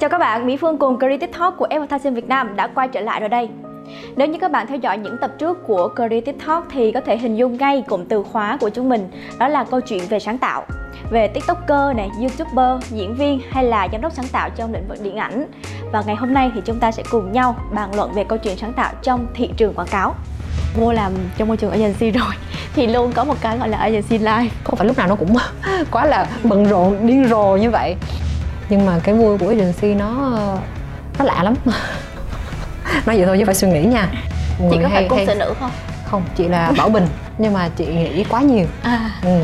Chào 0.00 0.10
các 0.10 0.18
bạn, 0.18 0.46
Mỹ 0.46 0.56
Phương 0.56 0.78
cùng 0.78 0.98
Creative 0.98 1.32
Talk 1.38 1.56
của 1.56 1.64
Advertising 1.70 2.14
Việt 2.14 2.28
Nam 2.28 2.56
đã 2.56 2.66
quay 2.66 2.88
trở 2.88 3.00
lại 3.00 3.20
rồi 3.20 3.28
đây. 3.28 3.48
Nếu 4.16 4.28
như 4.28 4.38
các 4.38 4.50
bạn 4.50 4.66
theo 4.66 4.78
dõi 4.78 4.98
những 4.98 5.16
tập 5.20 5.30
trước 5.38 5.66
của 5.66 5.88
Creative 5.96 6.38
Talk 6.46 6.64
thì 6.70 6.92
có 6.92 7.00
thể 7.00 7.18
hình 7.18 7.36
dung 7.36 7.56
ngay 7.56 7.82
cụm 7.88 8.04
từ 8.04 8.22
khóa 8.22 8.58
của 8.60 8.68
chúng 8.68 8.88
mình 8.88 9.08
đó 9.38 9.48
là 9.48 9.64
câu 9.64 9.80
chuyện 9.80 10.02
về 10.08 10.18
sáng 10.18 10.38
tạo. 10.38 10.64
Về 11.10 11.28
tiktoker 11.28 11.96
này, 11.96 12.10
youtuber, 12.20 12.90
diễn 12.90 13.14
viên 13.14 13.40
hay 13.50 13.64
là 13.64 13.88
giám 13.92 14.00
đốc 14.00 14.12
sáng 14.12 14.28
tạo 14.32 14.50
trong 14.56 14.72
lĩnh 14.72 14.88
vực 14.88 14.98
điện 15.02 15.16
ảnh. 15.16 15.46
Và 15.92 16.02
ngày 16.06 16.16
hôm 16.16 16.34
nay 16.34 16.50
thì 16.54 16.60
chúng 16.64 16.78
ta 16.78 16.92
sẽ 16.92 17.02
cùng 17.10 17.32
nhau 17.32 17.56
bàn 17.74 17.94
luận 17.94 18.12
về 18.12 18.24
câu 18.24 18.38
chuyện 18.38 18.56
sáng 18.56 18.72
tạo 18.72 18.92
trong 19.02 19.26
thị 19.34 19.50
trường 19.56 19.74
quảng 19.74 19.88
cáo. 19.90 20.14
Vô 20.76 20.92
làm 20.92 21.12
trong 21.36 21.48
môi 21.48 21.56
trường 21.56 21.70
agency 21.70 22.10
rồi 22.10 22.32
thì 22.74 22.86
luôn 22.86 23.12
có 23.14 23.24
một 23.24 23.36
cái 23.40 23.58
gọi 23.58 23.68
là 23.68 23.78
agency 23.78 24.18
life. 24.18 24.48
Không 24.64 24.76
phải 24.76 24.86
lúc 24.86 24.98
nào 24.98 25.08
nó 25.08 25.14
cũng 25.14 25.36
quá 25.90 26.06
là 26.06 26.26
bận 26.44 26.64
rộn 26.64 27.06
điên 27.06 27.28
rồ 27.28 27.56
như 27.56 27.70
vậy 27.70 27.96
nhưng 28.68 28.86
mà 28.86 28.98
cái 29.04 29.14
vui 29.14 29.38
của 29.38 29.48
agency 29.48 29.94
nó 29.94 30.38
nó 31.18 31.24
lạ 31.24 31.42
lắm. 31.42 31.54
Nói 33.06 33.16
vậy 33.16 33.26
thôi 33.26 33.36
chứ 33.38 33.44
phải 33.44 33.54
suy 33.54 33.68
nghĩ 33.68 33.84
nha. 33.84 34.08
Mọi 34.60 34.70
chị 34.72 34.78
có 34.82 34.88
phải 34.88 35.06
cung 35.08 35.26
hay... 35.26 35.34
nữ 35.34 35.54
không? 35.60 35.70
Không 36.04 36.22
chị 36.36 36.48
là 36.48 36.72
bảo 36.76 36.88
bình. 36.88 37.06
Nhưng 37.38 37.52
mà 37.52 37.68
chị 37.76 37.86
nghĩ 37.86 38.24
quá 38.24 38.40
nhiều. 38.40 38.66
À. 38.82 39.10
ừ. 39.24 39.40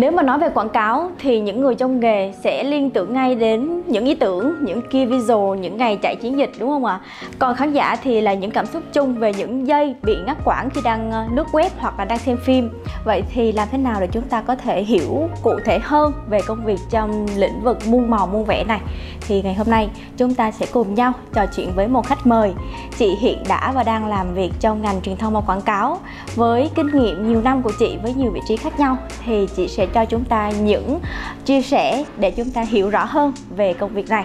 Nếu 0.00 0.12
mà 0.12 0.22
nói 0.22 0.38
về 0.38 0.48
quảng 0.48 0.68
cáo 0.68 1.10
thì 1.18 1.40
những 1.40 1.60
người 1.60 1.74
trong 1.74 2.00
nghề 2.00 2.32
sẽ 2.32 2.64
liên 2.64 2.90
tưởng 2.90 3.12
ngay 3.12 3.34
đến 3.34 3.82
những 3.86 4.04
ý 4.04 4.14
tưởng, 4.14 4.54
những 4.64 4.82
key 4.82 5.06
visual, 5.06 5.58
những 5.58 5.76
ngày 5.76 5.96
chạy 6.02 6.16
chiến 6.16 6.38
dịch 6.38 6.50
đúng 6.58 6.68
không 6.68 6.84
ạ? 6.84 7.00
Còn 7.38 7.56
khán 7.56 7.72
giả 7.72 7.96
thì 8.02 8.20
là 8.20 8.34
những 8.34 8.50
cảm 8.50 8.66
xúc 8.66 8.82
chung 8.92 9.14
về 9.14 9.32
những 9.34 9.66
giây 9.66 9.94
bị 10.02 10.16
ngắt 10.26 10.36
quãng 10.44 10.70
khi 10.70 10.80
đang 10.84 11.10
ờ, 11.10 11.24
lướt 11.34 11.46
web 11.52 11.70
hoặc 11.78 11.98
là 11.98 12.04
đang 12.04 12.18
xem 12.18 12.36
phim. 12.44 12.70
Vậy 13.04 13.22
thì 13.32 13.52
làm 13.52 13.68
thế 13.70 13.78
nào 13.78 14.00
để 14.00 14.06
chúng 14.12 14.22
ta 14.22 14.40
có 14.40 14.56
thể 14.56 14.82
hiểu 14.82 15.28
cụ 15.42 15.54
thể 15.64 15.78
hơn 15.82 16.12
về 16.28 16.40
công 16.46 16.64
việc 16.64 16.78
trong 16.90 17.26
lĩnh 17.36 17.60
vực 17.62 17.78
muôn 17.86 18.10
màu 18.10 18.26
muôn 18.26 18.44
vẻ 18.44 18.64
này? 18.64 18.80
Thì 19.20 19.42
ngày 19.42 19.54
hôm 19.54 19.70
nay 19.70 19.88
chúng 20.16 20.34
ta 20.34 20.50
sẽ 20.50 20.66
cùng 20.72 20.94
nhau 20.94 21.12
trò 21.34 21.46
chuyện 21.56 21.72
với 21.74 21.88
một 21.88 22.06
khách 22.06 22.26
mời. 22.26 22.52
Chị 22.98 23.16
hiện 23.20 23.42
đã 23.48 23.72
và 23.72 23.82
đang 23.82 24.06
làm 24.06 24.34
việc 24.34 24.50
trong 24.60 24.82
ngành 24.82 25.00
truyền 25.02 25.16
thông 25.16 25.34
và 25.34 25.40
quảng 25.40 25.60
cáo. 25.60 25.98
Với 26.34 26.70
kinh 26.74 26.86
nghiệm 26.86 27.28
nhiều 27.28 27.40
năm 27.40 27.62
của 27.62 27.72
chị 27.78 27.98
với 28.02 28.14
nhiều 28.14 28.30
vị 28.30 28.40
trí 28.48 28.56
khác 28.56 28.80
nhau 28.80 28.96
thì 29.24 29.48
chị 29.56 29.68
sẽ 29.68 29.86
cho 29.94 30.04
chúng 30.04 30.24
ta 30.24 30.50
những 30.50 31.00
chia 31.44 31.62
sẻ 31.62 32.04
để 32.18 32.30
chúng 32.30 32.50
ta 32.50 32.62
hiểu 32.62 32.90
rõ 32.90 33.04
hơn 33.04 33.32
về 33.56 33.72
công 33.72 33.94
việc 33.94 34.08
này 34.08 34.24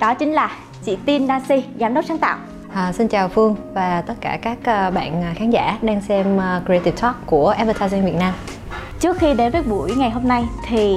đó 0.00 0.14
chính 0.14 0.32
là 0.32 0.50
chị 0.84 0.96
Tin 1.04 1.26
Nancy 1.26 1.64
giám 1.80 1.94
đốc 1.94 2.04
sáng 2.04 2.18
tạo 2.18 2.38
À, 2.74 2.92
xin 2.92 3.08
chào 3.08 3.28
Phương 3.28 3.56
và 3.74 4.02
tất 4.06 4.14
cả 4.20 4.38
các 4.42 4.58
à, 4.64 4.90
bạn 4.90 5.22
à, 5.22 5.34
khán 5.36 5.50
giả 5.50 5.78
đang 5.82 6.00
xem 6.00 6.40
à, 6.40 6.60
Creative 6.66 6.96
Talk 7.00 7.16
của 7.26 7.48
Advertising 7.48 8.04
Việt 8.04 8.14
Nam. 8.18 8.34
Trước 9.00 9.18
khi 9.18 9.34
đến 9.34 9.52
với 9.52 9.62
buổi 9.62 9.94
ngày 9.96 10.10
hôm 10.10 10.28
nay 10.28 10.44
thì 10.68 10.96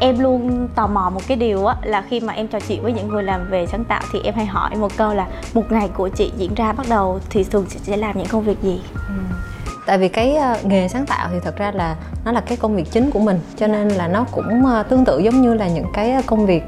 em 0.00 0.18
luôn 0.18 0.68
tò 0.74 0.86
mò 0.86 1.10
một 1.14 1.20
cái 1.28 1.36
điều 1.36 1.66
á 1.66 1.76
là 1.82 2.02
khi 2.08 2.20
mà 2.20 2.32
em 2.32 2.48
trò 2.48 2.60
chuyện 2.60 2.82
với 2.82 2.92
những 2.92 3.08
người 3.08 3.22
làm 3.22 3.50
về 3.50 3.66
sáng 3.66 3.84
tạo 3.84 4.02
thì 4.12 4.20
em 4.24 4.34
hay 4.34 4.46
hỏi 4.46 4.70
một 4.76 4.96
câu 4.96 5.14
là 5.14 5.26
một 5.54 5.64
ngày 5.70 5.88
của 5.88 6.08
chị 6.08 6.32
diễn 6.36 6.54
ra 6.54 6.72
bắt 6.72 6.86
đầu 6.90 7.20
thì 7.30 7.44
thường 7.44 7.66
sẽ 7.68 7.96
làm 7.96 8.18
những 8.18 8.28
công 8.28 8.44
việc 8.44 8.62
gì? 8.62 8.80
Ừ 8.94 9.14
tại 9.86 9.98
vì 9.98 10.08
cái 10.08 10.38
uh, 10.52 10.66
nghề 10.66 10.88
sáng 10.88 11.06
tạo 11.06 11.28
thì 11.32 11.38
thật 11.44 11.56
ra 11.56 11.70
là 11.74 11.96
nó 12.24 12.32
là 12.32 12.40
cái 12.40 12.56
công 12.56 12.76
việc 12.76 12.90
chính 12.90 13.10
của 13.10 13.18
mình 13.18 13.40
cho 13.56 13.66
nên 13.66 13.88
là 13.88 14.08
nó 14.08 14.24
cũng 14.32 14.62
uh, 14.64 14.88
tương 14.88 15.04
tự 15.04 15.18
giống 15.18 15.42
như 15.42 15.54
là 15.54 15.68
những 15.68 15.86
cái 15.92 16.22
công 16.26 16.46
việc 16.46 16.62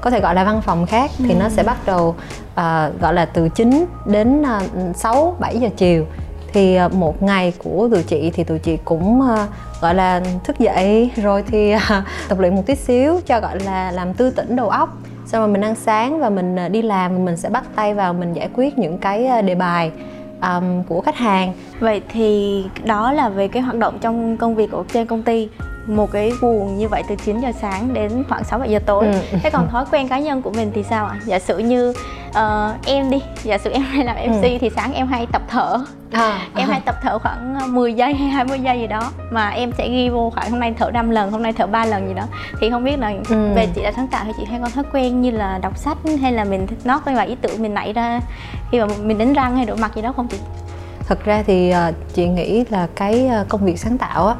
có 0.00 0.10
thể 0.10 0.20
gọi 0.20 0.34
là 0.34 0.44
văn 0.44 0.60
phòng 0.62 0.86
khác 0.86 1.10
ừ. 1.18 1.24
thì 1.28 1.34
nó 1.34 1.48
sẽ 1.48 1.62
bắt 1.62 1.76
đầu 1.86 2.08
uh, 2.08 3.00
gọi 3.00 3.14
là 3.14 3.24
từ 3.24 3.48
9 3.48 3.84
đến 4.06 4.42
uh, 4.42 4.96
6 4.96 5.36
7 5.40 5.58
giờ 5.58 5.68
chiều. 5.76 6.06
Thì 6.52 6.78
một 6.92 7.22
ngày 7.22 7.52
của 7.58 7.88
tụi 7.92 8.02
chị 8.02 8.30
thì 8.34 8.44
tụi 8.44 8.58
chị 8.58 8.76
cũng 8.84 9.22
gọi 9.80 9.94
là 9.94 10.20
thức 10.44 10.58
dậy 10.58 11.10
rồi 11.16 11.44
thì 11.50 11.74
tập 12.28 12.38
luyện 12.38 12.54
một 12.54 12.62
tí 12.66 12.74
xíu 12.74 13.20
cho 13.26 13.40
gọi 13.40 13.60
là 13.60 13.90
làm 13.90 14.14
tư 14.14 14.30
tỉnh 14.30 14.56
đầu 14.56 14.68
óc. 14.68 14.88
Xong 15.26 15.40
rồi 15.40 15.48
mình 15.48 15.60
ăn 15.60 15.74
sáng 15.74 16.20
và 16.20 16.30
mình 16.30 16.56
đi 16.72 16.82
làm 16.82 17.24
mình 17.24 17.36
sẽ 17.36 17.48
bắt 17.48 17.64
tay 17.76 17.94
vào 17.94 18.12
mình 18.12 18.32
giải 18.32 18.48
quyết 18.54 18.78
những 18.78 18.98
cái 18.98 19.42
đề 19.42 19.54
bài 19.54 19.90
um, 20.42 20.82
của 20.82 21.00
khách 21.00 21.16
hàng 21.16 21.52
vậy 21.80 22.02
thì 22.08 22.64
đó 22.84 23.12
là 23.12 23.28
về 23.28 23.48
cái 23.48 23.62
hoạt 23.62 23.76
động 23.76 23.98
trong 24.00 24.36
công 24.36 24.54
việc 24.54 24.70
của 24.70 24.84
trên 24.92 25.06
công 25.06 25.22
ty 25.22 25.48
một 25.86 26.12
cái 26.12 26.32
guồng 26.40 26.78
như 26.78 26.88
vậy 26.88 27.02
từ 27.08 27.14
9 27.24 27.40
giờ 27.40 27.52
sáng 27.60 27.94
đến 27.94 28.24
khoảng 28.28 28.44
6 28.44 28.58
7 28.58 28.70
giờ 28.70 28.78
tối. 28.86 29.06
Ừ. 29.06 29.38
Thế 29.42 29.50
còn 29.50 29.68
thói 29.68 29.84
quen 29.90 30.08
cá 30.08 30.18
nhân 30.18 30.42
của 30.42 30.50
mình 30.50 30.70
thì 30.74 30.82
sao 30.82 31.06
ạ? 31.06 31.20
Giả 31.24 31.38
sử 31.38 31.58
như 31.58 31.90
uh, 32.28 32.86
em 32.86 33.10
đi, 33.10 33.22
giả 33.42 33.58
sử 33.58 33.70
em 33.70 33.82
hay 33.82 34.04
làm 34.04 34.16
MC 34.16 34.42
ừ. 34.42 34.58
thì 34.60 34.70
sáng 34.76 34.94
em 34.94 35.06
hay 35.06 35.26
tập 35.32 35.42
thở. 35.48 35.78
À, 36.12 36.46
em 36.56 36.68
à. 36.68 36.72
hay 36.72 36.80
tập 36.80 36.94
thở 37.02 37.18
khoảng 37.18 37.74
10 37.74 37.94
giây 37.94 38.14
hay 38.14 38.28
20 38.28 38.58
giây 38.58 38.80
gì 38.80 38.86
đó 38.86 39.10
mà 39.30 39.48
em 39.48 39.72
sẽ 39.78 39.88
ghi 39.88 40.08
vô 40.08 40.30
khoảng 40.34 40.50
hôm 40.50 40.60
nay 40.60 40.74
thở 40.78 40.90
5 40.90 41.10
lần, 41.10 41.30
hôm 41.30 41.42
nay 41.42 41.52
thở 41.52 41.66
3 41.66 41.84
lần 41.84 42.08
gì 42.08 42.14
đó. 42.14 42.22
Thì 42.60 42.70
không 42.70 42.84
biết 42.84 42.98
là 42.98 43.12
ừ. 43.28 43.52
về 43.54 43.68
chị 43.74 43.82
là 43.82 43.92
sáng 43.92 44.08
tạo 44.08 44.24
hay 44.24 44.32
chị 44.36 44.44
hay 44.44 44.60
có 44.62 44.68
thói 44.68 44.84
quen 44.92 45.20
như 45.20 45.30
là 45.30 45.58
đọc 45.58 45.78
sách 45.78 45.98
hay 46.22 46.32
là 46.32 46.44
mình 46.44 46.66
nót 46.84 47.02
cái 47.04 47.14
vài 47.14 47.26
ý 47.26 47.36
tưởng 47.42 47.62
mình 47.62 47.74
nảy 47.74 47.92
ra 47.92 48.20
khi 48.70 48.80
mà 48.80 48.86
mình 49.02 49.18
đánh 49.18 49.32
răng 49.32 49.56
hay 49.56 49.66
rửa 49.66 49.74
mặt 49.74 49.92
gì 49.94 50.02
đó 50.02 50.12
không 50.16 50.28
chị? 50.28 50.38
Thật 51.08 51.24
ra 51.24 51.42
thì 51.46 51.72
uh, 51.88 51.94
chị 52.14 52.28
nghĩ 52.28 52.64
là 52.70 52.86
cái 52.96 53.30
công 53.48 53.64
việc 53.64 53.78
sáng 53.78 53.98
tạo 53.98 54.26
á 54.26 54.34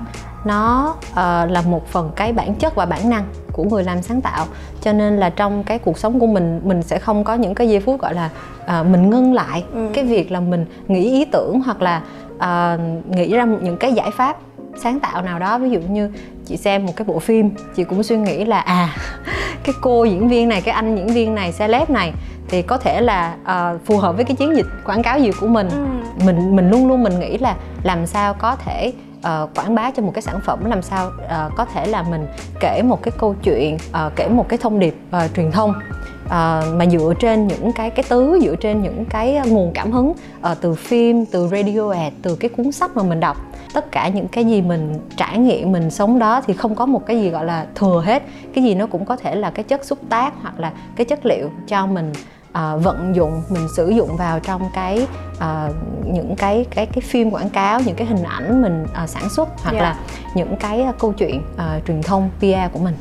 nó 0.48 0.94
uh, 1.10 1.16
là 1.50 1.62
một 1.66 1.88
phần 1.88 2.10
cái 2.16 2.32
bản 2.32 2.54
chất 2.54 2.74
và 2.74 2.86
bản 2.86 3.10
năng 3.10 3.24
của 3.52 3.64
người 3.64 3.84
làm 3.84 4.02
sáng 4.02 4.20
tạo 4.20 4.46
cho 4.80 4.92
nên 4.92 5.16
là 5.16 5.30
trong 5.30 5.64
cái 5.64 5.78
cuộc 5.78 5.98
sống 5.98 6.20
của 6.20 6.26
mình 6.26 6.60
mình 6.64 6.82
sẽ 6.82 6.98
không 6.98 7.24
có 7.24 7.34
những 7.34 7.54
cái 7.54 7.68
giây 7.68 7.80
phút 7.80 8.00
gọi 8.00 8.14
là 8.14 8.30
uh, 8.64 8.86
mình 8.86 9.10
ngưng 9.10 9.34
lại 9.34 9.64
ừ. 9.74 9.88
cái 9.94 10.04
việc 10.04 10.32
là 10.32 10.40
mình 10.40 10.66
nghĩ 10.88 11.10
ý 11.10 11.24
tưởng 11.24 11.60
hoặc 11.60 11.82
là 11.82 12.02
uh, 12.36 12.80
nghĩ 13.16 13.34
ra 13.34 13.44
những 13.44 13.76
cái 13.76 13.92
giải 13.92 14.10
pháp 14.10 14.36
sáng 14.82 15.00
tạo 15.00 15.22
nào 15.22 15.38
đó 15.38 15.58
ví 15.58 15.70
dụ 15.70 15.80
như 15.80 16.10
chị 16.46 16.56
xem 16.56 16.86
một 16.86 16.92
cái 16.96 17.04
bộ 17.04 17.18
phim 17.18 17.50
chị 17.76 17.84
cũng 17.84 18.02
suy 18.02 18.16
nghĩ 18.16 18.44
là 18.44 18.60
à 18.60 18.96
cái 19.64 19.74
cô 19.80 20.04
diễn 20.04 20.28
viên 20.28 20.48
này 20.48 20.60
cái 20.60 20.74
anh 20.74 20.96
diễn 20.96 21.06
viên 21.06 21.34
này 21.34 21.52
celeb 21.58 21.90
này 21.90 22.12
thì 22.48 22.62
có 22.62 22.78
thể 22.78 23.00
là 23.00 23.34
uh, 23.42 23.86
phù 23.86 23.98
hợp 23.98 24.16
với 24.16 24.24
cái 24.24 24.36
chiến 24.36 24.56
dịch 24.56 24.66
quảng 24.84 25.02
cáo 25.02 25.18
gì 25.18 25.30
của 25.40 25.46
mình 25.46 25.68
ừ. 25.68 26.24
mình 26.24 26.56
mình 26.56 26.70
luôn 26.70 26.88
luôn 26.88 27.02
mình 27.02 27.20
nghĩ 27.20 27.38
là 27.38 27.56
làm 27.82 28.06
sao 28.06 28.34
có 28.34 28.56
thể 28.56 28.92
uh, 29.18 29.56
quảng 29.56 29.74
bá 29.74 29.90
cho 29.90 30.02
một 30.02 30.10
cái 30.14 30.22
sản 30.22 30.40
phẩm 30.44 30.64
làm 30.64 30.82
sao 30.82 31.08
uh, 31.08 31.56
có 31.56 31.64
thể 31.64 31.86
là 31.86 32.02
mình 32.02 32.26
kể 32.60 32.82
một 32.84 33.02
cái 33.02 33.12
câu 33.18 33.34
chuyện 33.42 33.74
uh, 33.74 34.12
kể 34.16 34.28
một 34.28 34.48
cái 34.48 34.58
thông 34.58 34.78
điệp 34.78 34.94
uh, 35.16 35.34
truyền 35.34 35.50
thông 35.50 35.70
uh, 35.70 36.30
mà 36.74 36.86
dựa 36.90 37.12
trên 37.20 37.46
những 37.46 37.72
cái 37.72 37.90
cái 37.90 38.04
tứ 38.08 38.38
dựa 38.42 38.56
trên 38.56 38.82
những 38.82 39.04
cái 39.04 39.40
nguồn 39.46 39.72
cảm 39.74 39.92
hứng 39.92 40.08
uh, 40.08 40.60
từ 40.60 40.74
phim 40.74 41.26
từ 41.26 41.48
radio 41.48 41.90
ad 41.90 42.12
từ 42.22 42.36
cái 42.36 42.48
cuốn 42.48 42.72
sách 42.72 42.96
mà 42.96 43.02
mình 43.02 43.20
đọc. 43.20 43.36
Tất 43.74 43.92
cả 43.92 44.08
những 44.08 44.28
cái 44.28 44.44
gì 44.44 44.62
mình 44.62 44.94
trải 45.16 45.38
nghiệm 45.38 45.72
mình 45.72 45.90
sống 45.90 46.18
đó 46.18 46.40
thì 46.46 46.54
không 46.54 46.74
có 46.74 46.86
một 46.86 47.06
cái 47.06 47.20
gì 47.20 47.30
gọi 47.30 47.44
là 47.44 47.66
thừa 47.74 48.02
hết. 48.06 48.22
Cái 48.54 48.64
gì 48.64 48.74
nó 48.74 48.86
cũng 48.86 49.04
có 49.04 49.16
thể 49.16 49.34
là 49.34 49.50
cái 49.50 49.64
chất 49.64 49.84
xúc 49.84 49.98
tác 50.08 50.32
hoặc 50.42 50.60
là 50.60 50.72
cái 50.96 51.04
chất 51.04 51.26
liệu 51.26 51.50
cho 51.66 51.86
mình 51.86 52.12
uh, 52.50 52.84
vận 52.84 53.16
dụng 53.16 53.42
mình 53.48 53.68
sử 53.76 53.88
dụng 53.88 54.16
vào 54.16 54.40
trong 54.40 54.68
cái 54.74 55.06
uh, 55.36 55.74
những 56.04 56.36
cái 56.36 56.66
cái 56.70 56.86
cái 56.86 57.00
phim 57.00 57.30
quảng 57.30 57.50
cáo 57.50 57.80
những 57.80 57.96
cái 57.96 58.06
hình 58.06 58.22
ảnh 58.22 58.62
mình 58.62 58.86
uh, 59.02 59.08
sản 59.08 59.28
xuất 59.28 59.48
hoặc 59.62 59.72
yeah. 59.72 59.82
Dạ. 59.82 59.88
là 59.88 59.96
những 60.34 60.56
cái 60.56 60.86
uh, 60.88 60.98
câu 60.98 61.12
chuyện 61.12 61.42
uh, 61.54 61.86
truyền 61.86 62.02
thông 62.02 62.30
PR 62.38 62.72
của 62.72 62.78
mình 62.78 62.94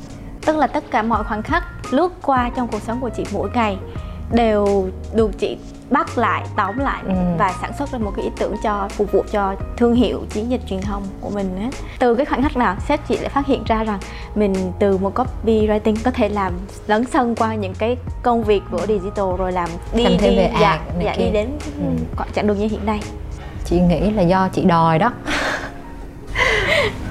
tức 0.45 0.57
là 0.57 0.67
tất 0.67 0.83
cả 0.91 1.01
mọi 1.01 1.23
khoảnh 1.23 1.43
khắc 1.43 1.63
lướt 1.91 2.13
qua 2.21 2.49
trong 2.55 2.67
cuộc 2.67 2.81
sống 2.81 3.01
của 3.01 3.09
chị 3.09 3.23
mỗi 3.33 3.49
ngày 3.53 3.77
đều 4.31 4.89
được 5.13 5.39
chị 5.39 5.57
bắt 5.89 6.17
lại 6.17 6.43
tóm 6.55 6.77
lại 6.77 7.01
ừ. 7.05 7.13
và 7.37 7.53
sản 7.61 7.71
xuất 7.77 7.91
ra 7.91 7.99
một 7.99 8.11
cái 8.15 8.25
ý 8.25 8.31
tưởng 8.39 8.55
cho 8.63 8.87
phục 8.89 9.11
vụ 9.11 9.23
cho 9.31 9.55
thương 9.77 9.95
hiệu 9.95 10.21
chiến 10.29 10.51
dịch 10.51 10.61
truyền 10.69 10.81
thông 10.81 11.03
của 11.21 11.29
mình 11.29 11.57
hết 11.61 11.69
từ 11.99 12.15
cái 12.15 12.25
khoảnh 12.25 12.43
khắc 12.43 12.57
nào 12.57 12.75
sếp 12.87 13.07
chị 13.07 13.17
lại 13.17 13.29
phát 13.29 13.45
hiện 13.45 13.63
ra 13.63 13.83
rằng 13.83 13.99
mình 14.35 14.53
từ 14.79 14.97
một 14.97 15.13
copywriting 15.15 15.95
có 16.03 16.11
thể 16.11 16.29
làm 16.29 16.53
lấn 16.87 17.05
sân 17.05 17.35
qua 17.35 17.55
những 17.55 17.73
cái 17.73 17.97
công 18.23 18.43
việc 18.43 18.63
của 18.71 18.85
digital 18.87 19.25
rồi 19.37 19.51
làm 19.51 19.69
đi 19.93 20.03
làm 20.03 20.11
đi 20.11 20.37
về 20.37 20.51
dạ, 20.61 20.79
dạ 21.03 21.15
đi 21.17 21.29
đến 21.31 21.47
ừ. 21.77 22.15
chặng 22.35 22.47
đường 22.47 22.57
như 22.57 22.67
hiện 22.67 22.85
nay 22.85 22.99
chị 23.65 23.79
nghĩ 23.79 24.11
là 24.11 24.21
do 24.21 24.49
chị 24.53 24.63
đòi 24.63 24.99
đó 24.99 25.11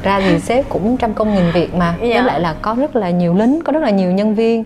ra 0.03 0.21
thì 0.21 0.39
sếp 0.39 0.69
cũng 0.69 0.97
trăm 0.97 1.15
công 1.15 1.35
nghìn 1.35 1.51
việc 1.51 1.75
mà 1.75 1.95
dạ. 2.01 2.07
với 2.09 2.23
lại 2.23 2.41
là 2.41 2.55
có 2.63 2.75
rất 2.75 2.97
là 2.97 3.11
nhiều 3.11 3.35
lính 3.35 3.61
có 3.65 3.73
rất 3.73 3.83
là 3.83 3.91
nhiều 3.91 4.13
nhân 4.13 4.35
viên 4.35 4.65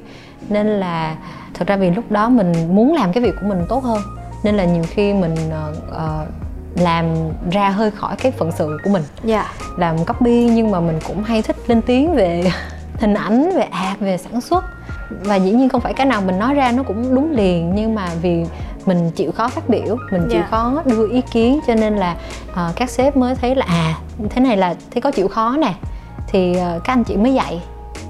nên 0.49 0.67
là 0.67 1.17
thật 1.61 1.69
ra 1.69 1.77
vì 1.77 1.91
lúc 1.91 2.11
đó 2.11 2.29
mình 2.29 2.53
muốn 2.75 2.95
làm 2.95 3.13
cái 3.13 3.23
việc 3.23 3.35
của 3.41 3.47
mình 3.47 3.65
tốt 3.69 3.85
hơn 3.85 4.03
nên 4.45 4.57
là 4.57 4.65
nhiều 4.65 4.85
khi 4.89 5.13
mình 5.13 5.35
uh, 5.91 6.29
làm 6.81 7.07
ra 7.51 7.69
hơi 7.69 7.91
khỏi 7.91 8.17
cái 8.17 8.33
phận 8.33 8.53
sự 8.53 8.79
của 8.85 8.91
mình 8.91 9.03
yeah. 9.27 9.47
Dạ. 9.59 9.67
làm 9.77 10.05
copy 10.05 10.45
nhưng 10.45 10.71
mà 10.71 10.81
mình 10.81 10.99
cũng 11.07 11.23
hay 11.23 11.43
thích 11.43 11.57
lên 11.67 11.83
tiếng 11.83 12.15
về 12.15 12.53
hình 12.99 13.15
ảnh 13.15 13.51
về 13.57 13.63
ad 13.63 13.99
về 14.01 14.17
sản 14.19 14.41
xuất 14.41 14.65
và 15.09 15.37
dĩ 15.37 15.51
nhiên 15.51 15.69
không 15.69 15.81
phải 15.81 15.95
cái 15.95 16.07
nào 16.07 16.21
mình 16.21 16.39
nói 16.39 16.55
ra 16.55 16.73
nó 16.73 16.83
cũng 16.83 17.15
đúng 17.15 17.33
liền 17.33 17.75
nhưng 17.75 17.95
mà 17.95 18.09
vì 18.23 18.45
mình 18.87 19.11
chịu 19.11 19.33
khó 19.33 19.49
phát 19.49 19.69
biểu 19.69 19.97
mình 20.13 20.23
chịu 20.31 20.39
yeah. 20.39 20.51
Dạ. 20.53 20.59
khó 20.59 20.83
đưa 20.85 21.09
ý 21.09 21.21
kiến 21.33 21.61
cho 21.67 21.75
nên 21.75 21.97
là 21.97 22.17
uh, 22.51 22.77
các 22.77 22.91
sếp 22.91 23.17
mới 23.17 23.35
thấy 23.35 23.55
là 23.55 23.67
à 23.69 23.95
thế 24.31 24.41
này 24.41 24.57
là 24.57 24.75
thế 24.91 25.01
có 25.01 25.11
chịu 25.11 25.29
khó 25.29 25.57
nè 25.57 25.75
thì 26.27 26.51
uh, 26.51 26.85
các 26.85 26.93
anh 26.93 27.05
chị 27.05 27.17
mới 27.17 27.35
dạy 27.35 27.63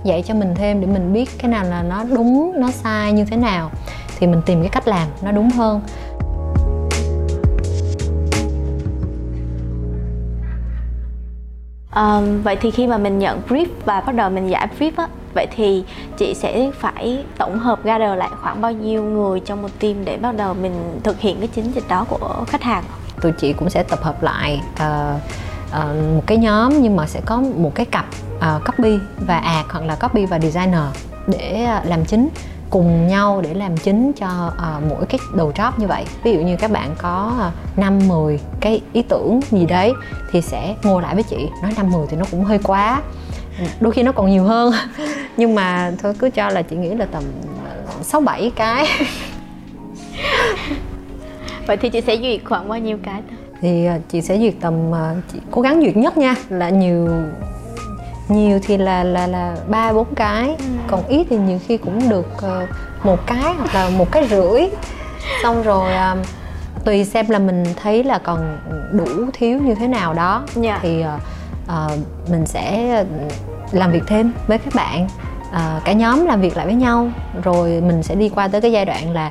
dạy 0.04 0.22
cho 0.26 0.34
mình 0.34 0.54
thêm 0.54 0.80
để 0.80 0.86
mình 0.86 1.12
biết 1.12 1.30
cái 1.38 1.50
nào 1.50 1.64
là 1.64 1.82
nó 1.82 2.04
đúng 2.04 2.52
nó 2.56 2.70
sai 2.70 3.12
như 3.12 3.24
thế 3.24 3.36
nào. 3.36 3.70
Thì 4.18 4.26
mình 4.26 4.42
tìm 4.46 4.60
cái 4.60 4.68
cách 4.68 4.88
làm 4.88 5.08
nó 5.22 5.32
đúng 5.32 5.50
hơn. 5.50 5.80
À, 11.90 12.20
vậy 12.44 12.56
thì 12.60 12.70
khi 12.70 12.86
mà 12.86 12.98
mình 12.98 13.18
nhận 13.18 13.42
brief 13.48 13.66
và 13.84 14.00
bắt 14.00 14.14
đầu 14.14 14.30
mình 14.30 14.50
giải 14.50 14.68
brief 14.78 14.92
á, 14.96 15.06
vậy 15.34 15.46
thì 15.56 15.84
chị 16.16 16.34
sẽ 16.34 16.70
phải 16.74 17.24
tổng 17.38 17.58
hợp 17.58 17.84
gather 17.84 18.18
lại 18.18 18.28
khoảng 18.42 18.60
bao 18.60 18.72
nhiêu 18.72 19.02
người 19.02 19.40
trong 19.40 19.62
một 19.62 19.68
team 19.78 20.04
để 20.04 20.16
bắt 20.16 20.36
đầu 20.36 20.54
mình 20.54 21.00
thực 21.04 21.20
hiện 21.20 21.36
cái 21.38 21.48
chiến 21.48 21.64
dịch 21.74 21.84
đó 21.88 22.06
của 22.08 22.44
khách 22.48 22.62
hàng? 22.62 22.84
Tụi 23.20 23.32
chị 23.32 23.52
cũng 23.52 23.70
sẽ 23.70 23.82
tập 23.82 23.98
hợp 24.02 24.22
lại 24.22 24.60
uh, 24.72 25.20
uh, 25.70 26.14
một 26.14 26.22
cái 26.26 26.38
nhóm 26.38 26.82
nhưng 26.82 26.96
mà 26.96 27.06
sẽ 27.06 27.20
có 27.26 27.42
một 27.56 27.74
cái 27.74 27.86
cặp 27.86 28.06
uh, 28.36 28.42
copy 28.66 28.98
và 29.18 29.38
ad 29.38 29.66
hoặc 29.68 29.84
là 29.84 29.94
copy 29.94 30.26
và 30.26 30.38
designer 30.38 30.82
để 31.26 31.66
uh, 31.78 31.86
làm 31.88 32.04
chính 32.04 32.28
cùng 32.70 33.06
nhau 33.06 33.40
để 33.40 33.54
làm 33.54 33.76
chính 33.76 34.12
cho 34.12 34.28
uh, 34.48 34.84
mỗi 34.88 35.06
cái 35.06 35.18
đầu 35.34 35.52
job 35.54 35.72
như 35.76 35.86
vậy. 35.86 36.04
Ví 36.22 36.32
dụ 36.32 36.40
như 36.40 36.56
các 36.56 36.70
bạn 36.70 36.94
có 36.98 37.32
uh, 37.48 37.78
5 37.78 38.08
10 38.08 38.40
cái 38.60 38.80
ý 38.92 39.02
tưởng 39.02 39.40
gì 39.50 39.66
đấy 39.66 39.92
thì 40.32 40.40
sẽ 40.40 40.74
ngồi 40.82 41.02
lại 41.02 41.14
với 41.14 41.22
chị 41.22 41.48
nói 41.62 41.72
5 41.76 41.90
10 41.90 42.06
thì 42.10 42.16
nó 42.16 42.24
cũng 42.30 42.44
hơi 42.44 42.58
quá. 42.62 43.02
Đôi 43.80 43.92
khi 43.92 44.02
nó 44.02 44.12
còn 44.12 44.30
nhiều 44.30 44.44
hơn. 44.44 44.72
Nhưng 45.36 45.54
mà 45.54 45.92
thôi 46.02 46.14
cứ 46.18 46.30
cho 46.30 46.48
là 46.48 46.62
chị 46.62 46.76
nghĩ 46.76 46.94
là 46.94 47.06
tầm 47.06 47.22
sáu 48.02 48.20
bảy 48.20 48.52
cái. 48.56 48.86
Vậy 51.66 51.76
thì 51.76 51.88
chị 51.88 52.00
sẽ 52.00 52.16
duyệt 52.16 52.40
khoảng 52.44 52.68
bao 52.68 52.78
nhiêu 52.78 52.98
cái 53.02 53.22
thì 53.60 53.86
ờ, 53.86 53.98
chị 54.08 54.22
sẽ 54.22 54.38
duyệt 54.38 54.54
tầm 54.60 54.92
ờ, 54.92 55.14
chị 55.32 55.38
cố 55.50 55.62
gắng 55.62 55.80
duyệt 55.82 55.96
nhất 55.96 56.18
nha 56.18 56.34
là 56.48 56.70
nhiều 56.70 57.08
nhiều 58.28 58.58
thì 58.62 58.76
là 58.76 59.04
là 59.04 59.26
là 59.26 59.56
ba 59.68 59.92
bốn 59.92 60.14
cái 60.14 60.48
ừ. 60.58 60.64
còn 60.86 61.06
ít 61.08 61.26
thì 61.30 61.36
nhiều 61.36 61.58
khi 61.66 61.76
cũng 61.76 62.08
được 62.08 62.28
ờ, 62.42 62.66
một 63.02 63.26
cái 63.26 63.54
hoặc 63.58 63.74
là 63.74 63.90
một 63.98 64.12
cái 64.12 64.28
rưỡi 64.28 64.62
xong 65.42 65.62
rồi 65.62 65.90
tùy 66.84 67.04
xem 67.04 67.30
là 67.30 67.38
mình 67.38 67.64
thấy 67.82 68.04
là 68.04 68.18
còn 68.18 68.58
đủ 68.92 69.06
thiếu 69.32 69.58
như 69.58 69.74
thế 69.74 69.88
nào 69.88 70.14
đó 70.14 70.42
yeah. 70.54 70.64
Dạ. 70.64 70.78
thì 70.82 71.04
uh, 71.04 72.30
mình 72.30 72.46
sẽ 72.46 73.04
làm 73.72 73.92
việc 73.92 74.02
thêm 74.06 74.32
với 74.46 74.58
các 74.58 74.74
bạn 74.74 75.08
uh, 75.50 75.84
cả 75.84 75.92
nhóm 75.92 76.26
làm 76.26 76.40
việc 76.40 76.56
lại 76.56 76.66
với 76.66 76.74
nhau 76.74 77.08
rồi 77.42 77.80
mình 77.80 78.02
sẽ 78.02 78.14
đi 78.14 78.28
qua 78.28 78.48
tới 78.48 78.60
cái 78.60 78.72
giai 78.72 78.84
đoạn 78.84 79.10
là 79.10 79.30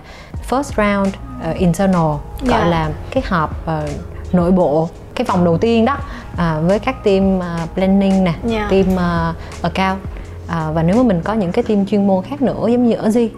first 0.49 0.63
round 0.77 1.15
uh, 1.49 1.57
internal 1.57 1.95
gọi 2.01 2.19
yeah. 2.49 2.61
Dạ. 2.61 2.65
là 2.65 2.89
cái 3.11 3.23
họp 3.27 3.49
uh, 3.63 3.89
nội 4.31 4.51
bộ 4.51 4.89
cái 5.15 5.25
vòng 5.25 5.45
đầu 5.45 5.57
tiên 5.57 5.85
đó 5.85 5.97
uh, 6.33 6.67
với 6.67 6.79
các 6.79 7.03
team 7.03 7.37
uh, 7.37 7.73
planning 7.73 8.23
nè 8.23 8.33
yeah. 8.33 8.43
Dạ. 8.43 8.67
team 8.71 8.85
uh, 8.93 9.35
account 9.61 9.99
uh, 10.45 10.75
và 10.75 10.83
nếu 10.83 10.95
mà 10.95 11.03
mình 11.03 11.21
có 11.23 11.33
những 11.33 11.51
cái 11.51 11.63
team 11.63 11.85
chuyên 11.85 12.07
môn 12.07 12.23
khác 12.23 12.41
nữa 12.41 12.67
giống 12.67 12.87
như 12.87 12.95
ở 12.95 13.09
gì 13.09 13.29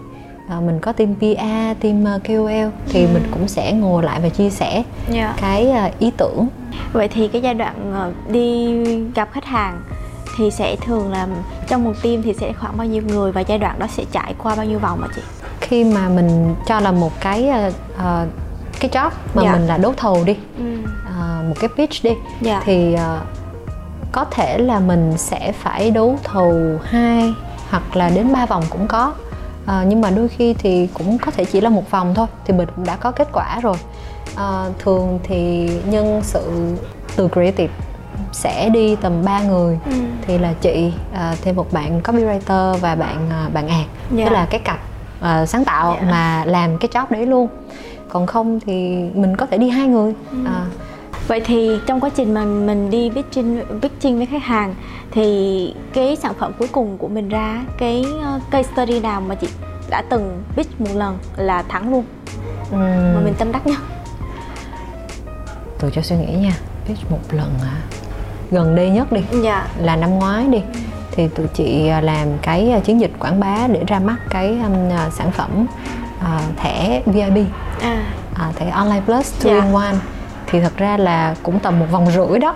à, 0.48 0.60
mình 0.60 0.78
có 0.80 0.92
team 0.92 1.14
PA, 1.14 1.74
team 1.80 2.04
KOL 2.28 2.68
thì 2.88 3.02
ừ. 3.02 3.08
mình 3.14 3.22
cũng 3.30 3.48
sẽ 3.48 3.72
ngồi 3.72 4.02
lại 4.02 4.20
và 4.22 4.28
chia 4.28 4.50
sẻ 4.50 4.72
yeah. 4.72 4.84
Dạ. 5.10 5.34
cái 5.40 5.66
uh, 5.86 5.98
ý 5.98 6.10
tưởng. 6.16 6.48
Vậy 6.92 7.08
thì 7.08 7.28
cái 7.28 7.42
giai 7.42 7.54
đoạn 7.54 8.14
đi 8.28 8.74
gặp 9.14 9.28
khách 9.32 9.44
hàng 9.44 9.82
thì 10.36 10.50
sẽ 10.50 10.76
thường 10.76 11.12
là 11.12 11.28
trong 11.68 11.84
một 11.84 11.92
team 12.02 12.22
thì 12.22 12.34
sẽ 12.34 12.52
khoảng 12.52 12.76
bao 12.76 12.86
nhiêu 12.86 13.02
người 13.06 13.32
và 13.32 13.40
giai 13.40 13.58
đoạn 13.58 13.78
đó 13.78 13.86
sẽ 13.86 14.04
trải 14.12 14.34
qua 14.38 14.54
bao 14.54 14.66
nhiêu 14.66 14.78
vòng 14.78 15.00
mà 15.00 15.08
chị? 15.16 15.22
khi 15.72 15.84
mà 15.84 16.08
mình 16.08 16.54
cho 16.66 16.80
là 16.80 16.92
một 16.92 17.12
cái 17.20 17.50
uh, 17.50 18.28
cái 18.80 18.90
job 18.90 19.10
mà 19.34 19.42
yeah. 19.42 19.54
Dạ. 19.54 19.58
mình 19.58 19.66
là 19.66 19.76
đấu 19.76 19.94
thầu 19.96 20.24
đi 20.24 20.36
ừ. 20.58 20.64
Một 21.52 21.60
cái 21.60 21.70
pitch 21.76 22.02
đi 22.02 22.10
yeah. 22.10 22.20
Dạ. 22.40 22.62
thì 22.64 22.94
uh, 22.94 23.26
có 24.12 24.24
thể 24.24 24.58
là 24.58 24.80
mình 24.80 25.12
sẽ 25.16 25.52
phải 25.52 25.90
đấu 25.90 26.18
thầu 26.24 26.54
hai 26.84 27.34
hoặc 27.70 27.96
là 27.96 28.10
đến 28.10 28.32
ba 28.32 28.46
vòng 28.46 28.64
cũng 28.70 28.88
có 28.88 29.12
uh, 29.64 29.70
nhưng 29.86 30.00
mà 30.00 30.10
đôi 30.10 30.28
khi 30.28 30.54
thì 30.54 30.88
cũng 30.94 31.18
có 31.18 31.30
thể 31.30 31.44
chỉ 31.44 31.60
là 31.60 31.70
một 31.70 31.90
vòng 31.90 32.14
thôi 32.14 32.26
thì 32.44 32.54
mình 32.54 32.68
cũng 32.76 32.84
đã 32.84 32.96
có 32.96 33.10
kết 33.10 33.28
quả 33.32 33.60
rồi 33.60 33.76
uh, 34.34 34.78
thường 34.78 35.18
thì 35.22 35.70
nhân 35.86 36.20
sự 36.22 36.74
từ 37.16 37.28
creative 37.28 37.74
sẽ 38.32 38.68
đi 38.68 38.96
tầm 38.96 39.24
3 39.24 39.42
người 39.42 39.78
ừ. 39.86 39.92
thì 40.26 40.38
là 40.38 40.52
chị 40.60 40.92
uh, 41.12 41.42
thêm 41.42 41.56
một 41.56 41.72
bạn 41.72 42.00
copywriter 42.04 42.76
và 42.76 42.94
bạn 42.94 43.28
uh, 43.46 43.52
bạn 43.54 43.68
ạt 43.68 43.86
yeah. 44.16 44.28
tức 44.28 44.34
là 44.34 44.46
cái 44.50 44.60
cặp 44.60 44.78
uh, 45.20 45.48
sáng 45.48 45.64
tạo 45.64 45.90
yeah. 45.90 46.02
Dạ. 46.02 46.10
mà 46.10 46.44
làm 46.44 46.78
cái 46.78 46.88
job 46.92 47.06
đấy 47.10 47.26
luôn 47.26 47.48
còn 48.08 48.26
không 48.26 48.60
thì 48.60 49.04
mình 49.14 49.36
có 49.36 49.46
thể 49.46 49.58
đi 49.58 49.68
hai 49.68 49.86
người 49.86 50.14
ừ. 50.30 50.38
à. 50.46 50.64
Vậy 51.32 51.40
thì 51.44 51.78
trong 51.86 52.00
quá 52.00 52.10
trình 52.14 52.34
mà 52.34 52.44
mình 52.44 52.90
đi 52.90 53.10
pitching 53.10 53.62
pitching 53.82 54.16
với 54.16 54.26
khách 54.26 54.42
hàng 54.42 54.74
thì 55.10 55.74
cái 55.92 56.16
sản 56.16 56.34
phẩm 56.38 56.52
cuối 56.58 56.68
cùng 56.72 56.98
của 56.98 57.08
mình 57.08 57.28
ra 57.28 57.64
cái 57.78 58.04
uh, 58.36 58.50
case 58.50 58.68
study 58.72 59.00
nào 59.00 59.20
mà 59.20 59.34
chị 59.34 59.48
đã 59.90 60.02
từng 60.10 60.42
pitch 60.56 60.80
một 60.80 60.90
lần 60.94 61.18
là 61.36 61.62
thắng 61.62 61.90
luôn 61.90 62.04
ừ. 62.70 62.76
mà 63.14 63.20
mình 63.24 63.34
tâm 63.38 63.52
đắc 63.52 63.66
nhá 63.66 63.76
tôi 65.78 65.90
cho 65.94 66.02
suy 66.02 66.16
nghĩ 66.16 66.32
nha 66.32 66.52
pitch 66.86 67.10
một 67.10 67.20
lần 67.30 67.58
hả 67.58 67.80
gần 68.50 68.76
đây 68.76 68.90
nhất 68.90 69.12
đi 69.12 69.20
dạ. 69.42 69.68
là 69.78 69.96
năm 69.96 70.18
ngoái 70.18 70.46
đi 70.46 70.62
thì 71.12 71.28
tụi 71.28 71.46
chị 71.46 71.88
à, 71.88 72.00
làm 72.00 72.28
cái 72.42 72.70
à, 72.70 72.80
chiến 72.80 73.00
dịch 73.00 73.12
quảng 73.18 73.40
bá 73.40 73.66
để 73.72 73.84
ra 73.86 73.98
mắt 73.98 74.16
cái 74.30 74.48
um, 74.48 74.90
sản 75.12 75.30
phẩm 75.30 75.66
uh, 76.18 76.56
thẻ 76.56 77.02
VIP 77.06 77.46
à. 77.80 78.04
uh, 78.32 78.56
thẻ 78.56 78.70
online 78.70 79.02
plus 79.06 79.44
two 79.44 79.50
yeah. 79.50 79.64
in 79.64 79.72
one 79.72 79.96
thì 80.46 80.60
thật 80.60 80.72
ra 80.76 80.96
là 80.96 81.34
cũng 81.42 81.58
tầm 81.58 81.78
một 81.78 81.86
vòng 81.90 82.06
rưỡi 82.10 82.38
đó 82.38 82.54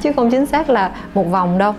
chứ 0.00 0.12
không 0.16 0.30
chính 0.30 0.46
xác 0.46 0.70
là 0.70 0.90
một 1.14 1.24
vòng 1.30 1.58
đâu 1.58 1.74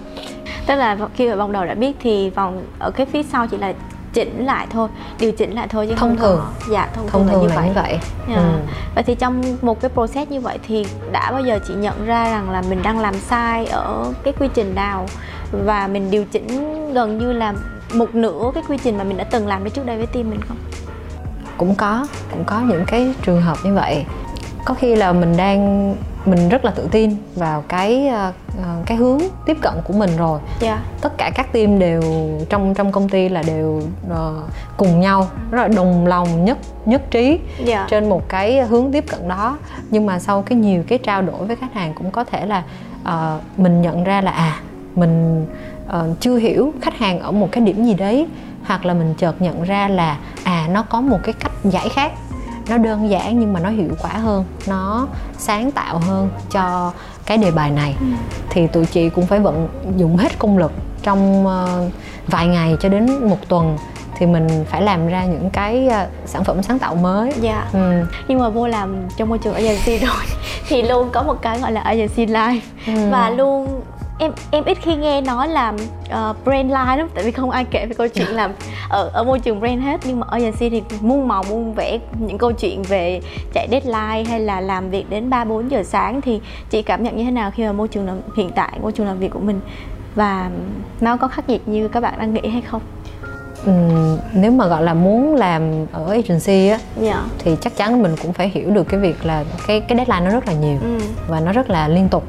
tức 0.67 0.75
là 0.75 0.97
khi 1.15 1.27
ở 1.27 1.37
vòng 1.37 1.51
đầu 1.51 1.65
đã 1.65 1.73
biết 1.73 1.95
thì 1.99 2.29
vòng 2.29 2.63
ở 2.79 2.91
cái 2.91 3.05
phía 3.05 3.23
sau 3.23 3.47
chỉ 3.47 3.57
là 3.57 3.73
chỉnh 4.13 4.45
lại 4.45 4.67
thôi 4.69 4.89
điều 5.19 5.31
chỉnh 5.31 5.51
lại 5.51 5.67
thôi 5.67 5.87
chứ 5.89 5.95
thông 5.97 6.17
thường 6.17 6.39
có. 6.39 6.71
dạ 6.71 6.89
thông, 6.95 7.07
thông 7.07 7.27
thường, 7.27 7.45
là 7.45 7.55
như 7.55 7.71
vậy, 7.75 7.83
vậy. 7.83 7.99
Yeah. 8.27 8.41
Ừ. 8.41 8.59
vậy 8.95 9.03
thì 9.03 9.15
trong 9.15 9.57
một 9.61 9.81
cái 9.81 9.91
process 9.93 10.31
như 10.31 10.41
vậy 10.41 10.59
thì 10.67 10.85
đã 11.11 11.31
bao 11.31 11.41
giờ 11.41 11.59
chị 11.67 11.73
nhận 11.73 12.05
ra 12.05 12.23
rằng 12.23 12.49
là 12.49 12.63
mình 12.69 12.81
đang 12.83 12.99
làm 12.99 13.13
sai 13.13 13.65
ở 13.65 14.13
cái 14.23 14.33
quy 14.39 14.47
trình 14.53 14.75
nào 14.75 15.05
và 15.65 15.87
mình 15.87 16.11
điều 16.11 16.25
chỉnh 16.25 16.47
gần 16.93 17.17
như 17.17 17.33
là 17.33 17.53
một 17.93 18.15
nửa 18.15 18.51
cái 18.53 18.63
quy 18.69 18.77
trình 18.83 18.97
mà 18.97 19.03
mình 19.03 19.17
đã 19.17 19.23
từng 19.23 19.47
làm 19.47 19.69
trước 19.69 19.85
đây 19.85 19.97
với 19.97 20.05
team 20.05 20.29
mình 20.29 20.41
không 20.47 20.57
cũng 21.57 21.75
có 21.75 22.07
cũng 22.31 22.43
có 22.45 22.59
những 22.59 22.83
cái 22.87 23.13
trường 23.21 23.41
hợp 23.41 23.57
như 23.63 23.73
vậy 23.73 24.05
có 24.65 24.73
khi 24.73 24.95
là 24.95 25.13
mình 25.13 25.37
đang 25.37 25.95
mình 26.25 26.49
rất 26.49 26.65
là 26.65 26.71
tự 26.71 26.87
tin 26.91 27.15
vào 27.35 27.63
cái 27.67 28.11
uh, 28.29 28.65
cái 28.85 28.97
hướng 28.97 29.19
tiếp 29.45 29.57
cận 29.61 29.73
của 29.83 29.93
mình 29.93 30.17
rồi 30.17 30.39
yeah. 30.39 30.59
Dạ. 30.61 30.81
tất 31.01 31.17
cả 31.17 31.31
các 31.35 31.53
team 31.53 31.79
đều 31.79 32.01
trong 32.49 32.73
trong 32.73 32.91
công 32.91 33.09
ty 33.09 33.29
là 33.29 33.43
đều 33.43 33.81
uh, 34.11 34.17
cùng 34.77 34.99
nhau 34.99 35.27
rất 35.51 35.61
là 35.61 35.67
đồng 35.67 36.07
lòng 36.07 36.45
nhất 36.45 36.57
nhất 36.85 37.01
trí 37.11 37.27
yeah. 37.27 37.39
Dạ. 37.65 37.87
trên 37.89 38.09
một 38.09 38.29
cái 38.29 38.61
hướng 38.61 38.91
tiếp 38.91 39.05
cận 39.09 39.27
đó 39.27 39.57
nhưng 39.89 40.05
mà 40.05 40.19
sau 40.19 40.41
cái 40.41 40.57
nhiều 40.57 40.83
cái 40.87 40.97
trao 40.97 41.21
đổi 41.21 41.45
với 41.45 41.55
khách 41.55 41.73
hàng 41.73 41.93
cũng 41.93 42.11
có 42.11 42.23
thể 42.23 42.45
là 42.45 42.63
uh, 43.03 43.59
mình 43.59 43.81
nhận 43.81 44.03
ra 44.03 44.21
là 44.21 44.31
à 44.31 44.59
mình 44.95 45.45
uh, 45.87 46.19
chưa 46.19 46.37
hiểu 46.37 46.73
khách 46.81 46.97
hàng 46.97 47.19
ở 47.19 47.31
một 47.31 47.47
cái 47.51 47.63
điểm 47.63 47.85
gì 47.85 47.93
đấy 47.93 48.27
hoặc 48.65 48.85
là 48.85 48.93
mình 48.93 49.13
chợt 49.17 49.41
nhận 49.41 49.63
ra 49.63 49.87
là 49.87 50.17
à 50.43 50.67
nó 50.71 50.83
có 50.83 51.01
một 51.01 51.17
cái 51.23 51.33
cách 51.33 51.51
giải 51.63 51.89
khác 51.89 52.11
nó 52.69 52.77
đơn 52.77 53.09
giản 53.09 53.39
nhưng 53.39 53.53
mà 53.53 53.59
nó 53.59 53.69
hiệu 53.69 53.95
quả 54.01 54.11
hơn 54.11 54.45
nó 54.67 55.07
sáng 55.37 55.71
tạo 55.71 55.99
hơn 55.99 56.29
cho 56.51 56.93
cái 57.25 57.37
đề 57.37 57.51
bài 57.51 57.71
này 57.71 57.95
ừ. 57.99 58.05
thì 58.49 58.67
tụi 58.67 58.85
chị 58.85 59.09
cũng 59.09 59.27
phải 59.27 59.39
vận 59.39 59.67
dụng 59.97 60.17
hết 60.17 60.39
công 60.39 60.57
lực 60.57 60.71
trong 61.03 61.45
uh, 61.47 61.91
vài 62.27 62.47
ngày 62.47 62.77
cho 62.79 62.89
đến 62.89 63.29
một 63.29 63.37
tuần 63.47 63.77
thì 64.17 64.25
mình 64.25 64.65
phải 64.69 64.81
làm 64.81 65.07
ra 65.07 65.25
những 65.25 65.49
cái 65.49 65.87
uh, 65.87 66.09
sản 66.25 66.43
phẩm 66.43 66.63
sáng 66.63 66.79
tạo 66.79 66.95
mới 66.95 67.33
dạ 67.41 67.67
ừ. 67.73 68.05
nhưng 68.27 68.39
mà 68.39 68.49
vô 68.49 68.67
làm 68.67 68.95
trong 69.17 69.29
môi 69.29 69.37
trường 69.37 69.53
agency 69.53 69.97
rồi 69.97 70.23
thì 70.67 70.81
luôn 70.81 71.09
có 71.13 71.23
một 71.23 71.41
cái 71.41 71.59
gọi 71.59 71.71
là 71.71 71.81
agency 71.81 72.25
life 72.25 72.59
ừ. 72.87 73.09
và 73.11 73.29
luôn 73.29 73.81
em 74.21 74.31
em 74.51 74.63
ít 74.65 74.77
khi 74.81 74.95
nghe 74.95 75.21
nói 75.21 75.47
là 75.47 75.69
uh, 75.69 76.45
brand 76.45 76.71
line 76.71 76.97
lắm 76.97 77.07
tại 77.15 77.23
vì 77.23 77.31
không 77.31 77.49
ai 77.49 77.65
kể 77.65 77.85
về 77.85 77.95
câu 77.97 78.07
chuyện 78.07 78.27
làm 78.35 78.51
ở 78.89 79.09
ở 79.13 79.23
môi 79.23 79.39
trường 79.39 79.59
brand 79.59 79.81
hết 79.83 79.99
nhưng 80.03 80.19
mà 80.19 80.27
ở 80.29 80.37
agency 80.37 80.69
thì 80.69 80.83
muôn 81.01 81.27
màu 81.27 81.43
muôn 81.49 81.73
vẻ 81.73 81.99
những 82.19 82.37
câu 82.37 82.51
chuyện 82.51 82.83
về 82.83 83.21
chạy 83.53 83.67
deadline 83.71 84.23
hay 84.29 84.39
là 84.39 84.61
làm 84.61 84.89
việc 84.89 85.09
đến 85.09 85.29
3 85.29 85.43
4 85.43 85.71
giờ 85.71 85.83
sáng 85.83 86.21
thì 86.21 86.41
chị 86.69 86.81
cảm 86.81 87.03
nhận 87.03 87.17
như 87.17 87.23
thế 87.23 87.31
nào 87.31 87.51
khi 87.51 87.63
mà 87.63 87.71
môi 87.71 87.87
trường 87.87 88.05
làm, 88.05 88.17
hiện 88.37 88.49
tại 88.55 88.79
môi 88.81 88.91
trường 88.91 89.07
làm 89.07 89.19
việc 89.19 89.31
của 89.31 89.39
mình 89.39 89.59
và 90.15 90.49
nó 91.01 91.17
có 91.17 91.27
khắc 91.27 91.49
nghiệt 91.49 91.67
như 91.67 91.87
các 91.87 91.99
bạn 91.99 92.13
đang 92.19 92.33
nghĩ 92.33 92.49
hay 92.49 92.61
không? 92.61 92.81
Ừ, 93.65 93.71
nếu 94.33 94.51
mà 94.51 94.67
gọi 94.67 94.83
là 94.83 94.93
muốn 94.93 95.35
làm 95.35 95.85
ở 95.91 96.11
agency 96.11 96.67
á 96.67 96.77
yeah. 96.77 96.79
Dạ. 97.01 97.23
thì 97.39 97.55
chắc 97.61 97.77
chắn 97.77 98.01
mình 98.01 98.15
cũng 98.21 98.33
phải 98.33 98.49
hiểu 98.49 98.69
được 98.69 98.83
cái 98.83 98.99
việc 98.99 99.25
là 99.25 99.43
cái 99.67 99.79
cái 99.79 99.97
deadline 99.97 100.25
nó 100.25 100.31
rất 100.31 100.47
là 100.47 100.53
nhiều 100.53 100.77
ừ. 100.81 100.97
và 101.27 101.39
nó 101.39 101.51
rất 101.51 101.69
là 101.69 101.87
liên 101.87 102.09
tục 102.09 102.23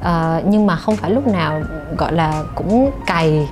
uh, 0.00 0.44
nhưng 0.46 0.66
mà 0.66 0.76
không 0.76 0.96
phải 0.96 1.10
lúc 1.10 1.26
nào 1.26 1.62
gọi 1.98 2.12
là 2.12 2.44
cũng 2.54 2.90
cày 3.06 3.48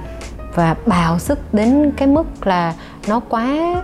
và 0.54 0.76
bào 0.86 1.18
sức 1.18 1.54
đến 1.54 1.92
cái 1.96 2.08
mức 2.08 2.46
là 2.46 2.74
nó 3.08 3.20
quá 3.20 3.82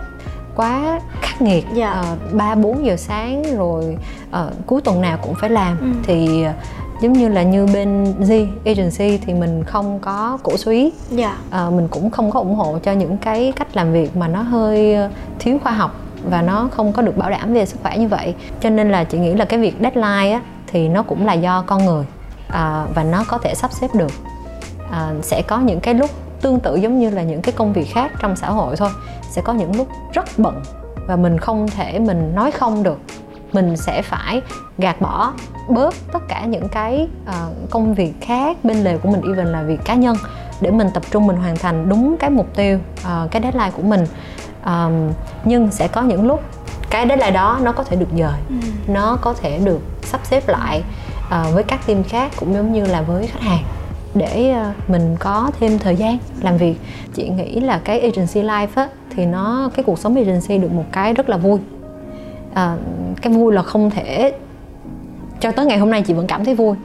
quá 0.55 0.99
khắc 1.21 1.41
nghiệt 1.41 1.65
dạ. 1.73 1.91
Ờ, 1.91 2.15
ba 2.33 2.55
bốn 2.55 2.85
giờ 2.85 2.95
sáng 2.95 3.43
rồi 3.57 3.97
uh, 4.29 4.37
cuối 4.65 4.81
tuần 4.81 5.01
nào 5.01 5.17
cũng 5.21 5.35
phải 5.35 5.49
làm 5.49 5.79
ừ. 5.79 5.87
thì 6.03 6.45
uh, 6.49 6.55
giống 7.01 7.13
như 7.13 7.27
là 7.27 7.43
như 7.43 7.67
bên 7.73 8.13
Z 8.19 8.47
agency 8.65 9.17
thì 9.17 9.33
mình 9.33 9.63
không 9.63 9.99
có 9.99 10.37
cổ 10.43 10.57
suý. 10.57 10.93
Dạ. 11.09 11.37
uh, 11.67 11.73
mình 11.73 11.87
cũng 11.87 12.09
không 12.11 12.31
có 12.31 12.39
ủng 12.39 12.55
hộ 12.55 12.79
cho 12.83 12.91
những 12.91 13.17
cái 13.17 13.53
cách 13.55 13.67
làm 13.73 13.93
việc 13.93 14.15
mà 14.15 14.27
nó 14.27 14.41
hơi 14.41 14.95
thiếu 15.39 15.57
khoa 15.63 15.71
học 15.71 15.95
và 16.29 16.41
nó 16.41 16.69
không 16.71 16.93
có 16.93 17.01
được 17.01 17.17
bảo 17.17 17.29
đảm 17.29 17.53
về 17.53 17.65
sức 17.65 17.79
khỏe 17.83 17.97
như 17.97 18.07
vậy 18.07 18.35
cho 18.61 18.69
nên 18.69 18.91
là 18.91 19.03
chị 19.03 19.17
nghĩ 19.17 19.33
là 19.33 19.45
cái 19.45 19.59
việc 19.59 19.75
deadline 19.81 20.31
á 20.31 20.41
thì 20.67 20.89
nó 20.89 21.03
cũng 21.03 21.25
là 21.25 21.33
do 21.33 21.63
con 21.67 21.85
người 21.85 22.05
à, 22.47 22.85
và 22.95 23.03
nó 23.03 23.23
có 23.27 23.37
thể 23.37 23.55
sắp 23.55 23.71
xếp 23.71 23.95
được. 23.95 24.11
À, 24.91 25.13
sẽ 25.21 25.41
có 25.47 25.59
những 25.59 25.79
cái 25.79 25.93
lúc 25.93 26.09
tương 26.41 26.59
tự 26.59 26.75
giống 26.75 26.99
như 26.99 27.09
là 27.09 27.23
những 27.23 27.41
cái 27.41 27.53
công 27.57 27.73
việc 27.73 27.85
khác 27.93 28.11
trong 28.19 28.35
xã 28.35 28.49
hội 28.49 28.75
thôi. 28.75 28.89
Sẽ 29.29 29.41
có 29.41 29.53
những 29.53 29.75
lúc 29.75 29.87
rất 30.13 30.25
bận 30.37 30.63
và 31.07 31.15
mình 31.15 31.37
không 31.37 31.67
thể 31.67 31.99
mình 31.99 32.35
nói 32.35 32.51
không 32.51 32.83
được. 32.83 32.99
Mình 33.53 33.77
sẽ 33.77 34.01
phải 34.01 34.41
gạt 34.77 35.01
bỏ 35.01 35.33
bớt 35.69 35.95
tất 36.13 36.19
cả 36.27 36.45
những 36.45 36.69
cái 36.69 37.07
uh, 37.29 37.69
công 37.69 37.93
việc 37.93 38.13
khác. 38.21 38.57
Bên 38.63 38.83
lề 38.83 38.97
của 38.97 39.09
mình 39.09 39.21
even 39.21 39.45
là 39.45 39.63
việc 39.63 39.79
cá 39.85 39.95
nhân. 39.95 40.17
Để 40.61 40.71
mình 40.71 40.87
tập 40.93 41.03
trung 41.11 41.27
mình 41.27 41.37
hoàn 41.37 41.55
thành 41.55 41.89
đúng 41.89 42.17
cái 42.19 42.29
mục 42.29 42.47
tiêu 42.55 42.79
uh, 43.01 43.31
cái 43.31 43.41
deadline 43.41 43.71
của 43.71 43.83
mình. 43.83 44.05
Um, 44.65 45.11
nhưng 45.43 45.71
sẽ 45.71 45.87
có 45.87 46.01
những 46.01 46.27
lúc 46.27 46.43
cái 46.89 47.07
deadline 47.07 47.31
đó 47.31 47.59
nó 47.61 47.71
có 47.71 47.83
thể 47.83 47.95
được 47.95 48.09
dời. 48.17 48.39
Ừ. 48.49 48.55
nó 48.87 49.17
có 49.21 49.33
thể 49.33 49.57
được 49.57 49.79
sắp 50.03 50.21
xếp 50.23 50.47
lại 50.47 50.83
uh, 51.27 51.53
với 51.53 51.63
các 51.63 51.87
team 51.87 52.03
khác 52.03 52.31
cũng 52.39 52.53
giống 52.53 52.73
như 52.73 52.85
là 52.85 53.01
với 53.01 53.27
khách 53.27 53.41
hàng 53.41 53.63
để 54.13 54.55
uh, 54.69 54.89
mình 54.89 55.15
có 55.19 55.51
thêm 55.59 55.79
thời 55.79 55.95
gian 55.95 56.17
làm 56.41 56.57
việc 56.57 56.75
chị 57.13 57.29
nghĩ 57.29 57.59
là 57.59 57.81
cái 57.83 57.99
agency 57.99 58.41
life 58.41 58.67
á 58.75 58.89
thì 59.15 59.25
nó 59.25 59.69
cái 59.75 59.83
cuộc 59.83 59.99
sống 59.99 60.15
agency 60.15 60.57
được 60.57 60.71
một 60.71 60.85
cái 60.91 61.13
rất 61.13 61.29
là 61.29 61.37
vui 61.37 61.59
à, 62.55 62.77
cái 63.21 63.33
vui 63.33 63.53
là 63.53 63.61
không 63.61 63.89
thể 63.89 64.33
cho 65.39 65.51
tới 65.51 65.65
ngày 65.65 65.77
hôm 65.77 65.89
nay 65.89 66.01
chị 66.01 66.13
vẫn 66.13 66.27
cảm 66.27 66.45
thấy 66.45 66.55
vui 66.55 66.75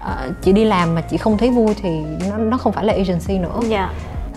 à, 0.00 0.28
chị 0.42 0.52
đi 0.52 0.64
làm 0.64 0.94
mà 0.94 1.00
chị 1.00 1.16
không 1.16 1.38
thấy 1.38 1.50
vui 1.50 1.74
thì 1.82 1.90
nó 2.30 2.36
nó 2.36 2.58
không 2.58 2.72
phải 2.72 2.84
là 2.84 2.92
agency 2.92 3.38
nữa 3.38 3.60
yeah. 3.60 3.70
Dạ. 3.70 3.90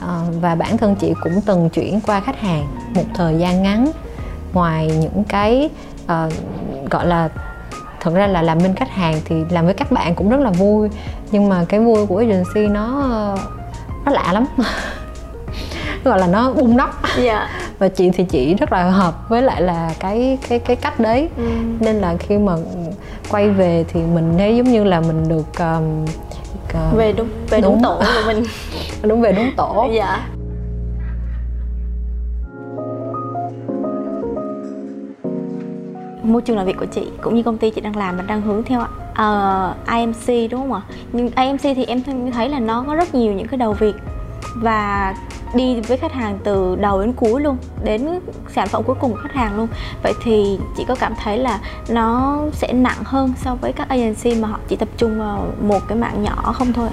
à, 0.07 0.21
và 0.41 0.55
bản 0.55 0.77
thân 0.77 0.95
chị 0.95 1.13
cũng 1.23 1.41
từng 1.45 1.69
chuyển 1.69 2.01
qua 2.01 2.19
khách 2.19 2.39
hàng 2.41 2.67
một 2.95 3.05
thời 3.13 3.37
gian 3.37 3.63
ngắn 3.63 3.91
ngoài 4.53 4.91
những 5.01 5.23
cái 5.23 5.69
uh, 6.03 6.33
gọi 6.89 7.07
là 7.07 7.29
thật 7.99 8.13
ra 8.13 8.27
là 8.27 8.41
làm 8.41 8.57
bên 8.57 8.75
khách 8.75 8.89
hàng 8.89 9.21
thì 9.25 9.35
làm 9.49 9.65
với 9.65 9.73
các 9.73 9.91
bạn 9.91 10.15
cũng 10.15 10.29
rất 10.29 10.39
là 10.39 10.49
vui. 10.49 10.89
Nhưng 11.31 11.49
mà 11.49 11.65
cái 11.69 11.79
vui 11.79 12.05
của 12.05 12.17
agency 12.17 12.67
nó 12.67 12.85
nó 14.05 14.11
lạ 14.11 14.33
lắm. 14.33 14.45
Gọi 16.03 16.19
là 16.19 16.27
nó 16.27 16.53
bung 16.53 16.77
nóc. 16.77 17.01
Yeah. 17.03 17.25
Dạ. 17.25 17.49
và 17.79 17.87
chị 17.87 18.09
thì 18.09 18.23
chị 18.23 18.53
rất 18.53 18.71
là 18.71 18.83
hợp 18.83 19.29
với 19.29 19.41
lại 19.41 19.61
là 19.61 19.93
cái 19.99 20.37
cái 20.49 20.59
cái 20.59 20.75
cách 20.75 20.99
đấy. 20.99 21.29
Ừ. 21.37 21.43
nên 21.79 21.95
là 21.95 22.15
khi 22.19 22.37
mà 22.37 22.53
quay 23.31 23.49
về 23.49 23.85
thì 23.87 24.01
mình 24.01 24.33
thấy 24.37 24.57
giống 24.57 24.71
như 24.71 24.83
là 24.83 25.01
mình 25.01 25.29
được 25.29 25.59
um, 25.59 26.05
uh, 26.89 26.97
về 26.97 27.13
đúng 27.13 27.29
về 27.49 27.61
đúng, 27.61 27.73
đúng. 27.73 27.83
tổ 27.83 27.95
của 27.97 28.27
mình. 28.27 28.43
Đúng 29.03 29.21
về 29.21 29.31
đúng 29.31 29.51
tổ. 29.57 29.89
Dạ 29.93 30.25
môi 36.29 36.41
trường 36.41 36.57
làm 36.57 36.65
việc 36.65 36.77
của 36.79 36.85
chị 36.85 37.07
cũng 37.21 37.35
như 37.35 37.43
công 37.43 37.57
ty 37.57 37.69
chị 37.69 37.81
đang 37.81 37.95
làm 37.95 38.17
mình 38.17 38.27
đang 38.27 38.41
hướng 38.41 38.63
theo 38.63 38.81
uh, 38.81 38.87
ờ, 39.13 39.73
IMC 39.91 40.51
đúng 40.51 40.61
không 40.61 40.73
ạ? 40.73 40.81
Nhưng 41.11 41.29
IMC 41.35 41.61
thì 41.61 41.85
em 41.85 42.01
thấy 42.33 42.49
là 42.49 42.59
nó 42.59 42.83
có 42.87 42.95
rất 42.95 43.15
nhiều 43.15 43.33
những 43.33 43.47
cái 43.47 43.57
đầu 43.57 43.73
việc 43.73 43.95
và 44.55 45.13
đi 45.53 45.81
với 45.81 45.97
khách 45.97 46.13
hàng 46.13 46.39
từ 46.43 46.75
đầu 46.75 47.01
đến 47.01 47.13
cuối 47.13 47.41
luôn 47.41 47.57
đến 47.83 48.19
sản 48.55 48.67
phẩm 48.67 48.83
cuối 48.83 48.95
cùng 48.99 49.11
của 49.11 49.19
khách 49.23 49.33
hàng 49.33 49.57
luôn 49.57 49.67
vậy 50.03 50.13
thì 50.23 50.59
chị 50.77 50.83
có 50.87 50.95
cảm 50.95 51.13
thấy 51.23 51.37
là 51.37 51.59
nó 51.89 52.39
sẽ 52.53 52.73
nặng 52.73 53.03
hơn 53.03 53.33
so 53.43 53.55
với 53.55 53.73
các 53.73 53.89
agency 53.89 54.35
mà 54.35 54.47
họ 54.47 54.59
chỉ 54.67 54.75
tập 54.75 54.89
trung 54.97 55.19
vào 55.19 55.45
một 55.61 55.79
cái 55.87 55.97
mạng 55.97 56.23
nhỏ 56.23 56.53
không 56.53 56.73
thôi 56.73 56.89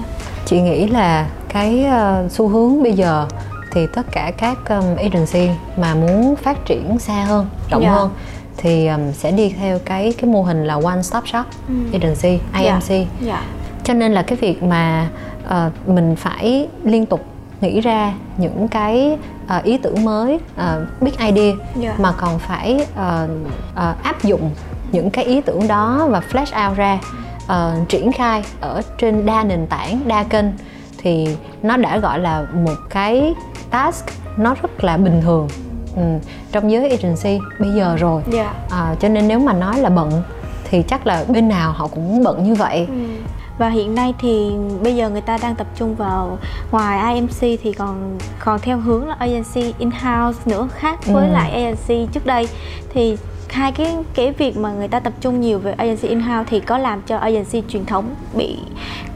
chị 0.46 0.60
nghĩ 0.60 0.86
là 0.86 1.28
cái 1.48 1.86
uh, 2.24 2.32
xu 2.32 2.48
hướng 2.48 2.82
bây 2.82 2.92
giờ 2.92 3.26
thì 3.72 3.86
tất 3.94 4.06
cả 4.12 4.32
các 4.38 4.58
agency 4.96 5.50
mà 5.76 5.94
muốn 5.94 6.36
phát 6.36 6.64
triển 6.66 6.98
xa 6.98 7.24
hơn 7.24 7.46
rộng 7.70 7.82
yeah. 7.82 7.94
Dạ. 7.94 8.00
hơn 8.00 8.10
thì 8.56 8.86
um, 8.86 9.12
sẽ 9.12 9.32
đi 9.32 9.48
theo 9.48 9.78
cái 9.84 10.14
cái 10.18 10.30
mô 10.30 10.42
hình 10.42 10.64
là 10.64 10.74
one 10.84 11.02
stop 11.02 11.28
shop 11.28 11.46
ừ. 11.68 11.74
agency 11.92 12.40
IMC 12.58 12.90
yeah. 12.90 13.06
Yeah. 13.26 13.42
cho 13.84 13.94
nên 13.94 14.12
là 14.12 14.22
cái 14.22 14.38
việc 14.40 14.62
mà 14.62 15.08
uh, 15.46 15.88
mình 15.88 16.16
phải 16.16 16.68
liên 16.84 17.06
tục 17.06 17.24
nghĩ 17.60 17.80
ra 17.80 18.12
những 18.36 18.68
cái 18.68 19.18
uh, 19.58 19.64
ý 19.64 19.78
tưởng 19.78 20.04
mới 20.04 20.34
uh, 20.34 21.02
big 21.02 21.12
idea 21.18 21.44
yeah. 21.44 21.56
Dạ. 21.76 21.94
mà 21.98 22.12
còn 22.12 22.38
phải 22.38 22.74
uh, 22.74 23.30
uh, 23.72 24.02
áp 24.02 24.24
dụng 24.24 24.50
những 24.92 25.10
cái 25.10 25.24
ý 25.24 25.40
tưởng 25.40 25.68
đó 25.68 26.06
và 26.10 26.20
flash 26.32 26.68
out 26.68 26.76
ra 26.78 26.98
uh, 27.44 27.88
triển 27.88 28.12
khai 28.12 28.44
ở 28.60 28.82
trên 28.98 29.26
đa 29.26 29.44
nền 29.44 29.66
tảng 29.66 30.00
đa 30.06 30.22
kênh 30.22 30.46
thì 30.98 31.28
nó 31.62 31.76
đã 31.76 31.98
gọi 31.98 32.18
là 32.18 32.46
một 32.54 32.76
cái 32.90 33.34
task 33.70 34.06
nó 34.36 34.54
rất 34.62 34.84
là 34.84 34.96
bình 34.96 35.20
thường 35.22 35.48
ừ, 35.96 36.02
trong 36.52 36.70
giới 36.70 36.90
agency 36.90 37.38
bây 37.58 37.70
giờ 37.70 37.96
rồi 37.96 38.22
yeah. 38.32 38.54
Dạ. 38.70 38.90
uh, 38.92 39.00
cho 39.00 39.08
nên 39.08 39.28
nếu 39.28 39.38
mà 39.38 39.52
nói 39.52 39.80
là 39.80 39.88
bận 39.88 40.22
thì 40.70 40.82
chắc 40.82 41.06
là 41.06 41.24
bên 41.28 41.48
nào 41.48 41.72
họ 41.72 41.86
cũng 41.86 42.24
bận 42.24 42.44
như 42.44 42.54
vậy 42.54 42.86
ừ 42.88 42.94
và 43.58 43.68
hiện 43.68 43.94
nay 43.94 44.14
thì 44.18 44.50
bây 44.82 44.96
giờ 44.96 45.10
người 45.10 45.20
ta 45.20 45.38
đang 45.42 45.54
tập 45.54 45.66
trung 45.76 45.94
vào 45.94 46.38
ngoài 46.70 47.14
IMC 47.14 47.60
thì 47.62 47.72
còn 47.72 48.18
còn 48.38 48.60
theo 48.60 48.78
hướng 48.78 49.08
là 49.08 49.16
agency 49.18 49.74
in-house 49.78 50.40
nữa 50.44 50.68
khác 50.74 51.06
với 51.06 51.26
ừ. 51.26 51.32
lại 51.32 51.50
agency 51.50 52.12
trước 52.12 52.26
đây 52.26 52.48
thì 52.94 53.16
hai 53.48 53.72
cái 53.72 53.96
cái 54.14 54.32
việc 54.32 54.56
mà 54.56 54.72
người 54.72 54.88
ta 54.88 55.00
tập 55.00 55.12
trung 55.20 55.40
nhiều 55.40 55.58
về 55.58 55.72
agency 55.72 56.08
in-house 56.08 56.44
thì 56.50 56.60
có 56.60 56.78
làm 56.78 57.02
cho 57.02 57.16
agency 57.16 57.62
truyền 57.68 57.84
thống 57.84 58.14
bị 58.34 58.56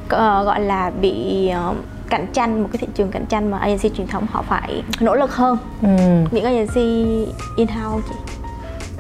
uh, 0.05 0.11
gọi 0.19 0.61
là 0.61 0.91
bị 1.01 1.51
uh, 1.71 1.77
cạnh 2.11 2.27
tranh 2.33 2.63
một 2.63 2.69
cái 2.73 2.79
thị 2.79 2.87
trường 2.95 3.11
cạnh 3.11 3.27
tranh 3.27 3.51
mà 3.51 3.59
agency 3.59 3.89
truyền 3.97 4.07
thống 4.07 4.27
họ 4.31 4.43
phải 4.43 4.83
nỗ 5.01 5.15
lực 5.15 5.35
hơn 5.35 5.59
ừ. 5.83 5.89
những 6.31 6.45
agency 6.45 7.27
in-house 7.57 8.09
chị 8.09 8.15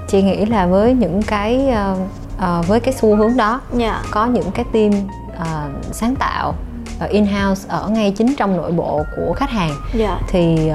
chị 0.09 0.23
nghĩ 0.23 0.47
là 0.47 0.67
với 0.67 0.95
những 0.95 1.23
cái 1.23 1.69
uh, 1.93 1.99
uh, 2.37 2.67
với 2.67 2.81
cái 2.81 2.95
xu 2.95 3.17
hướng 3.17 3.37
đó 3.37 3.61
yeah. 3.79 3.81
Dạ. 3.81 4.03
có 4.11 4.27
những 4.27 4.51
cái 4.51 4.65
team 4.73 4.91
uh, 5.33 5.85
sáng 5.93 6.15
tạo 6.17 6.55
uh, 7.05 7.11
in-house 7.11 7.69
ở 7.69 7.89
ngay 7.89 8.15
chính 8.17 8.35
trong 8.37 8.57
nội 8.57 8.73
bộ 8.73 9.03
của 9.17 9.33
khách 9.33 9.51
hàng 9.51 9.71
yeah. 9.71 9.95
Dạ. 9.95 10.19
thì 10.29 10.71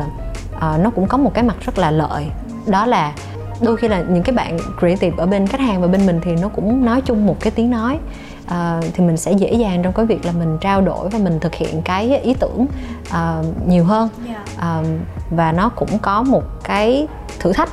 uh, 0.56 0.80
nó 0.80 0.90
cũng 0.90 1.08
có 1.08 1.18
một 1.18 1.34
cái 1.34 1.44
mặt 1.44 1.56
rất 1.62 1.78
là 1.78 1.92
lợi 1.92 2.26
đó 2.68 2.86
là 2.86 3.14
đôi 3.62 3.78
khi 3.78 3.88
là 3.88 4.04
những 4.10 4.24
cái 4.24 4.36
bạn 4.36 4.58
creative 4.80 5.18
ở 5.18 5.26
bên 5.26 5.48
khách 5.48 5.60
hàng 5.60 5.82
và 5.82 5.88
bên 5.88 6.06
mình 6.06 6.20
thì 6.24 6.32
nó 6.42 6.48
cũng 6.48 6.86
nói 6.86 7.02
chung 7.02 7.26
một 7.26 7.38
cái 7.40 7.52
tiếng 7.52 7.70
nói 7.70 8.00
uh, 8.46 8.94
thì 8.94 9.04
mình 9.04 9.18
sẽ 9.18 9.32
dễ 9.32 9.54
dàng 9.54 9.84
trong 9.84 9.94
cái 9.94 10.06
việc 10.06 10.26
là 10.26 10.32
mình 10.32 10.58
trao 10.62 10.82
đổi 10.82 11.10
và 11.10 11.20
mình 11.20 11.40
thực 11.40 11.56
hiện 11.56 11.82
cái 11.82 12.20
ý 12.20 12.34
tưởng 12.34 12.66
uh, 13.10 13.68
nhiều 13.68 13.84
hơn 13.84 14.10
uh, 14.58 14.86
và 15.30 15.52
nó 15.52 15.70
cũng 15.70 16.00
có 16.00 16.24
một 16.24 16.44
cái 16.64 17.08
thử 17.40 17.54
thách 17.54 17.70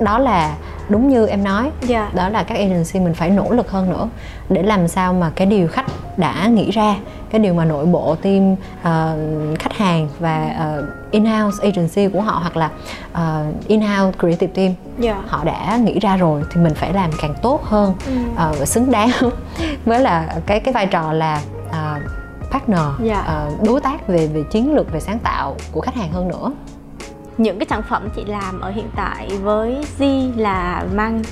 đó 0.00 0.18
là 0.18 0.56
đúng 0.88 1.08
như 1.08 1.26
em 1.26 1.44
nói 1.44 1.62
yeah. 1.62 1.72
Dạ. 1.88 2.10
đó 2.14 2.28
là 2.28 2.42
các 2.42 2.54
agency 2.54 3.00
mình 3.00 3.14
phải 3.14 3.30
nỗ 3.30 3.50
lực 3.50 3.70
hơn 3.70 3.90
nữa 3.90 4.08
để 4.48 4.62
làm 4.62 4.88
sao 4.88 5.12
mà 5.12 5.30
cái 5.36 5.46
điều 5.46 5.68
khách 5.68 5.86
đã 6.16 6.46
nghĩ 6.46 6.70
ra 6.70 6.96
cái 7.30 7.40
điều 7.40 7.54
mà 7.54 7.64
nội 7.64 7.86
bộ 7.86 8.14
team 8.14 8.52
uh, 8.52 9.58
khách 9.58 9.72
hàng 9.76 10.08
và 10.18 10.56
uh, 10.78 11.10
in-house 11.10 11.64
agency 11.64 12.08
của 12.08 12.20
họ 12.20 12.32
hoặc 12.32 12.56
là 12.56 12.70
uh, 13.12 13.66
in-house 13.68 14.18
creative 14.18 14.52
team 14.54 14.74
yeah. 15.02 15.16
Dạ. 15.16 15.22
họ 15.28 15.44
đã 15.44 15.76
nghĩ 15.76 15.98
ra 15.98 16.16
rồi 16.16 16.42
thì 16.50 16.60
mình 16.60 16.74
phải 16.74 16.92
làm 16.92 17.10
càng 17.22 17.34
tốt 17.42 17.64
hơn 17.64 17.94
uh, 18.52 18.68
xứng 18.68 18.90
đáng 18.90 19.10
với 19.84 20.00
là 20.00 20.36
cái 20.46 20.60
cái 20.60 20.74
vai 20.74 20.86
trò 20.86 21.12
là 21.12 21.40
uh, 21.68 22.02
partner 22.50 22.78
yeah. 22.78 23.24
Dạ. 23.26 23.46
uh, 23.48 23.62
đối 23.62 23.80
tác 23.80 24.08
về 24.08 24.26
về 24.26 24.42
chiến 24.42 24.74
lược 24.74 24.92
về 24.92 25.00
sáng 25.00 25.18
tạo 25.18 25.56
của 25.72 25.80
khách 25.80 25.94
hàng 25.94 26.12
hơn 26.12 26.28
nữa 26.28 26.52
những 27.38 27.58
cái 27.58 27.66
sản 27.70 27.82
phẩm 27.88 28.08
chị 28.16 28.24
làm 28.24 28.60
ở 28.60 28.70
hiện 28.70 28.88
tại 28.96 29.28
với 29.42 29.84
Z 29.98 30.30
là 30.36 30.84
mang 30.94 31.22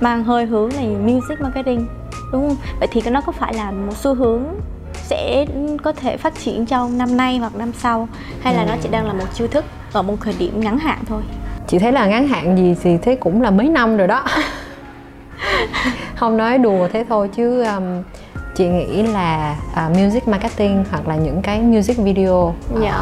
mang 0.00 0.24
hơi 0.24 0.46
hướng 0.46 0.72
là 0.72 0.82
music 0.82 1.40
marketing 1.40 1.86
đúng 2.32 2.48
không? 2.48 2.56
Vậy 2.78 2.88
thì 2.92 3.02
nó 3.10 3.20
có 3.20 3.32
phải 3.32 3.54
là 3.54 3.70
một 3.70 3.96
xu 3.96 4.14
hướng 4.14 4.44
sẽ 4.94 5.46
có 5.82 5.92
thể 5.92 6.16
phát 6.16 6.34
triển 6.44 6.66
trong 6.66 6.98
năm 6.98 7.16
nay 7.16 7.38
hoặc 7.38 7.56
năm 7.56 7.72
sau 7.72 8.08
hay 8.42 8.54
là 8.54 8.62
ừ. 8.62 8.66
nó 8.68 8.74
chỉ 8.82 8.88
đang 8.88 9.06
là 9.06 9.12
một 9.12 9.26
chiêu 9.34 9.48
thức 9.48 9.64
ở 9.92 10.02
một 10.02 10.16
thời 10.20 10.34
điểm 10.38 10.60
ngắn 10.60 10.78
hạn 10.78 10.98
thôi? 11.06 11.22
Chị 11.68 11.78
thấy 11.78 11.92
là 11.92 12.06
ngắn 12.06 12.28
hạn 12.28 12.56
gì 12.56 12.76
thì 12.82 12.98
thế 13.02 13.14
cũng 13.14 13.42
là 13.42 13.50
mấy 13.50 13.68
năm 13.68 13.96
rồi 13.96 14.08
đó. 14.08 14.24
không 16.16 16.36
nói 16.36 16.58
đùa 16.58 16.88
thế 16.92 17.04
thôi 17.08 17.28
chứ 17.36 17.64
um, 17.64 18.02
chị 18.54 18.68
nghĩ 18.68 19.02
là 19.02 19.56
uh, 19.72 19.96
music 19.96 20.28
marketing 20.28 20.84
hoặc 20.90 21.08
là 21.08 21.16
những 21.16 21.42
cái 21.42 21.62
music 21.62 21.98
video 21.98 22.54
uh, 22.74 22.82
yeah. 22.82 23.00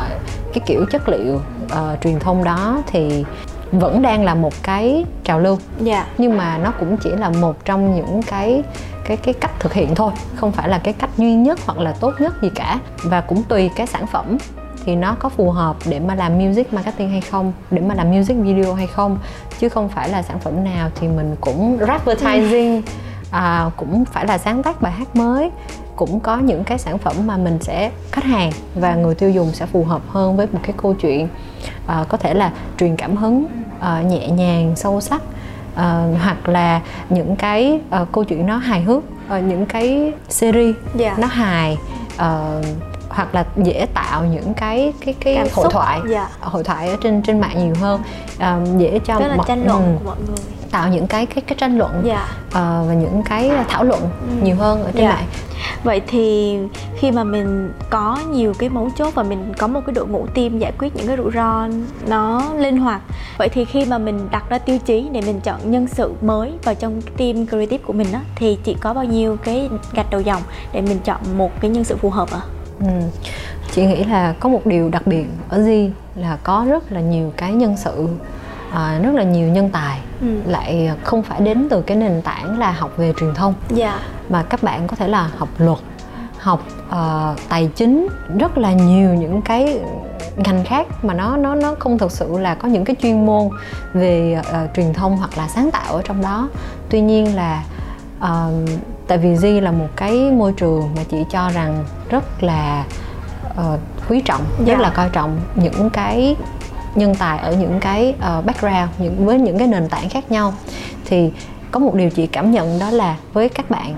cái 0.53 0.61
kiểu 0.67 0.85
chất 0.91 1.09
liệu 1.09 1.35
uh, 1.65 2.01
truyền 2.03 2.19
thông 2.21 2.45
đó 2.45 2.83
thì 2.87 3.25
vẫn 3.73 4.03
đang 4.03 4.25
là 4.25 4.35
một 4.35 4.53
cái 4.63 5.05
trào 5.25 5.41
lưu 5.41 5.55
yeah. 5.55 5.87
Dạ. 5.87 6.07
nhưng 6.19 6.37
mà 6.37 6.59
nó 6.59 6.73
cũng 6.81 6.97
chỉ 6.97 7.11
là 7.11 7.31
một 7.31 7.65
trong 7.65 7.95
những 7.95 8.23
cái 8.23 8.63
cái 9.11 9.17
cái 9.17 9.35
cách 9.35 9.51
thực 9.59 9.73
hiện 9.73 9.95
thôi 9.95 10.13
không 10.35 10.53
phải 10.53 10.69
là 10.69 10.79
cái 10.79 10.95
cách 10.95 11.11
duy 11.19 11.35
nhất 11.35 11.59
hoặc 11.67 11.79
là 11.79 11.93
tốt 12.01 12.13
nhất 12.19 12.43
gì 12.43 12.51
cả. 12.55 12.79
Và 13.03 13.21
cũng 13.21 13.43
tùy 13.43 13.71
cái 13.77 13.87
sản 13.87 14.07
phẩm 14.07 14.39
thì 14.85 14.97
nó 14.97 15.17
có 15.19 15.29
phù 15.29 15.51
hợp 15.51 15.77
để 15.89 16.01
mà 16.01 16.15
làm 16.15 16.39
music 16.39 16.73
marketing 16.73 17.11
hay 17.11 17.21
không 17.21 17.53
để 17.71 17.81
mà 17.81 17.95
làm 17.95 18.11
music 18.11 18.37
video 18.37 18.75
hay 18.75 18.87
không. 18.87 19.19
Chứ 19.59 19.69
không 19.69 19.89
phải 19.89 20.09
là 20.09 20.23
sản 20.23 20.39
phẩm 20.41 20.65
nào 20.65 20.91
thì 20.95 21.09
mình 21.09 21.37
cũng 21.41 21.79
advertising 21.79 22.83
à, 23.31 23.71
cũng 23.77 24.05
phải 24.05 24.27
là 24.27 24.39
sáng 24.39 24.63
tác 24.63 24.83
bài 24.83 24.93
hát 24.93 25.17
mới. 25.17 25.51
Cũng 25.97 26.21
có 26.21 26.39
những 26.39 26.65
cái 26.65 26.79
sản 26.79 26.99
phẩm 26.99 27.15
mà 27.27 27.37
mình 27.37 27.59
sẽ 27.61 27.91
khách 28.13 28.25
hàng 28.25 28.53
và 28.75 28.95
người 28.95 29.15
tiêu 29.15 29.31
dùng 29.31 29.53
sẽ 29.53 29.67
phù 29.67 29.85
hợp 29.85 30.03
hơn 30.09 30.37
với 30.37 30.47
một 30.53 30.61
cái 30.63 30.75
câu 30.83 30.95
chuyện 30.95 31.29
à, 31.87 32.05
có 32.09 32.17
thể 32.17 32.35
là 32.35 32.53
truyền 32.79 32.97
cảm 32.97 33.17
hứng 33.17 33.47
à, 33.81 34.03
nhẹ 34.03 34.29
nhàng 34.29 34.73
sâu 34.77 35.01
sắc 35.01 35.23
à, 35.75 36.05
hoặc 36.25 36.49
là 36.49 36.81
những 37.09 37.37
cái 37.37 37.81
à, 37.91 38.05
câu 38.13 38.25
chuyện 38.25 38.47
nó 38.47 38.57
hài 38.57 38.83
hước 38.83 39.03
uh, 39.37 39.43
những 39.45 39.67
cái 39.67 40.13
series 40.29 40.75
Dạ. 40.95 41.15
nó 41.19 41.27
hài 41.27 41.77
uh, 42.15 42.65
hoặc 43.09 43.35
là 43.35 43.45
dễ 43.57 43.87
tạo 43.95 44.25
những 44.25 44.55
cái 44.55 44.93
cái 45.05 45.15
cái 45.21 45.35
Cảm 45.35 45.47
hội 45.55 45.65
xúc. 45.65 45.73
thoại 45.73 46.01
Dạ. 46.11 46.29
hội 46.41 46.65
thoại 46.65 46.89
ở 46.91 46.97
trên 47.03 47.23
trên 47.23 47.41
mạng 47.41 47.65
nhiều 47.65 47.75
hơn 47.81 48.01
uh, 48.37 48.79
dễ 48.81 48.99
cho 48.99 49.21
là 49.21 49.37
mọi- 49.37 49.47
tranh 49.49 49.65
luận 49.67 49.83
ừ, 49.85 49.99
của 49.99 50.05
mọi 50.05 50.17
người 50.27 50.37
tạo 50.71 50.89
những 50.89 51.07
cái 51.07 51.27
cái 51.27 51.43
cái 51.47 51.57
tranh 51.61 51.79
luận 51.79 52.03
dạ 52.05 52.27
ờ, 52.53 52.85
và 52.89 52.95
những 52.95 53.23
cái 53.23 53.51
thảo 53.69 53.85
luận 53.85 54.01
Ừ. 54.01 54.27
nhiều 54.43 54.57
hơn 54.57 54.85
ở 54.85 54.91
trên 54.93 55.03
Dạ. 55.05 55.13
mạng 55.15 55.25
Vậy 55.85 56.01
thì 56.07 56.59
khi 56.97 57.11
mà 57.11 57.25
mình 57.25 57.73
có 57.91 58.19
nhiều 58.33 58.53
cái 58.59 58.69
mấu 58.69 58.91
chốt 58.97 59.15
và 59.15 59.23
mình 59.23 59.53
có 59.59 59.67
một 59.67 59.81
cái 59.87 59.95
đội 59.95 60.07
ngũ 60.07 60.27
team 60.35 60.59
giải 60.59 60.73
quyết 60.79 60.97
những 60.97 61.07
cái 61.07 61.17
rủi 61.17 61.31
ro 61.35 61.69
nó 62.09 62.43
linh 62.59 62.77
hoạt 62.79 63.01
Vậy 63.39 63.49
thì 63.49 63.65
khi 63.65 63.85
mà 63.85 63.99
mình 63.99 64.29
đặt 64.31 64.45
ra 64.51 64.59
tiêu 64.59 64.79
chí 64.79 65.09
để 65.13 65.21
mình 65.27 65.41
chọn 65.41 65.71
nhân 65.71 65.87
sự 65.89 66.13
mới 66.23 66.53
vào 66.65 66.75
trong 66.75 67.01
team 67.17 67.47
creative 67.47 67.79
của 67.87 67.93
mình 67.93 68.13
á 68.13 68.21
Thì 68.37 68.59
chỉ 68.65 68.75
có 68.81 68.95
bao 68.95 69.05
nhiêu 69.05 69.37
cái 69.45 69.69
gạch 69.93 70.11
đầu 70.11 70.21
dòng 70.21 70.43
để 70.73 70.81
mình 70.81 70.99
chọn 71.05 71.21
một 71.39 71.61
cái 71.61 71.71
nhân 71.71 71.85
sự 71.85 71.97
phù 71.97 72.11
hợp 72.11 72.29
ạ? 72.33 72.41
ừ. 72.81 72.87
chị 73.73 73.87
nghĩ 73.87 74.05
là 74.05 74.35
có 74.41 74.49
một 74.49 74.67
điều 74.67 74.89
đặc 74.89 75.07
biệt 75.07 75.25
ở 75.49 75.63
Di 75.63 75.91
là 76.15 76.39
có 76.43 76.67
rất 76.69 76.93
là 76.93 77.01
nhiều 77.01 77.33
cái 77.37 77.53
nhân 77.53 77.77
sự 77.77 78.09
à, 78.73 79.01
rất 79.03 79.15
là 79.15 79.23
nhiều 79.23 79.49
nhân 79.49 79.71
tài 79.73 79.99
Ừ. 80.21 80.27
lại 80.47 80.91
không 81.05 81.23
phải 81.23 81.41
đến 81.41 81.67
từ 81.71 81.83
cái 81.83 81.97
nền 81.97 82.23
tảng 82.23 82.59
là 82.59 82.71
học 82.73 82.91
về 82.97 83.13
truyền 83.21 83.35
thông 83.35 83.55
Dạ 83.71 83.99
mà 84.31 84.43
các 84.43 84.63
bạn 84.63 84.87
có 84.87 84.97
thể 84.97 85.09
là 85.09 85.31
học 85.39 85.49
luật 85.59 85.79
học 86.39 86.63
ờ, 86.91 87.35
tài 87.49 87.71
chính 87.77 88.09
rất 88.39 88.59
là 88.59 88.73
nhiều 88.73 89.15
những 89.15 89.43
cái 89.43 89.81
ngành 90.37 90.65
khác 90.65 90.87
mà 91.05 91.15
nó 91.15 91.37
nó 91.37 91.55
nó 91.55 91.75
không 91.79 91.99
thực 91.99 92.13
sự 92.13 92.39
là 92.39 92.55
có 92.55 92.69
những 92.69 92.85
cái 92.85 92.97
chuyên 93.03 93.27
môn 93.27 93.49
về 93.95 94.41
ờ, 94.53 94.69
truyền 94.77 94.93
thông 94.93 95.17
hoặc 95.17 95.39
là 95.39 95.49
sáng 95.49 95.71
tạo 95.71 95.95
ở 95.95 96.03
trong 96.05 96.23
đó 96.23 96.49
tuy 96.89 97.01
nhiên 97.01 97.37
là 97.37 97.65
ờ, 98.21 98.53
tại 99.07 99.19
vì 99.19 99.37
Di 99.37 99.61
là 99.61 99.71
một 99.73 99.89
cái 99.97 100.31
môi 100.31 100.53
trường 100.53 100.91
mà 100.97 101.03
chị 101.11 101.25
cho 101.31 101.51
rằng 101.51 101.85
rất 102.11 102.43
là 102.43 102.85
ờ, 103.57 103.79
quý 104.09 104.21
trọng 104.25 104.43
Dạ. 104.65 104.75
rất 104.75 104.81
là 104.81 104.91
coi 104.91 105.09
trọng 105.09 105.41
những 105.55 105.91
cái 105.91 106.37
nhân 106.95 107.15
tài 107.15 107.39
ở 107.39 107.53
những 107.53 107.81
cái 107.81 108.15
ờ, 108.21 108.43
background 108.43 108.91
những 108.99 109.27
với 109.27 109.39
những 109.39 109.59
cái 109.59 109.67
nền 109.67 109.89
tảng 109.89 110.09
khác 110.09 110.31
nhau 110.33 110.55
thì 111.05 111.31
có 111.71 111.81
một 111.81 111.95
điều 111.95 112.11
chị 112.11 112.27
cảm 112.27 112.51
nhận 112.51 112.79
đó 112.79 112.91
là 112.91 113.17
với 113.33 113.49
các 113.49 113.71
bạn 113.71 113.95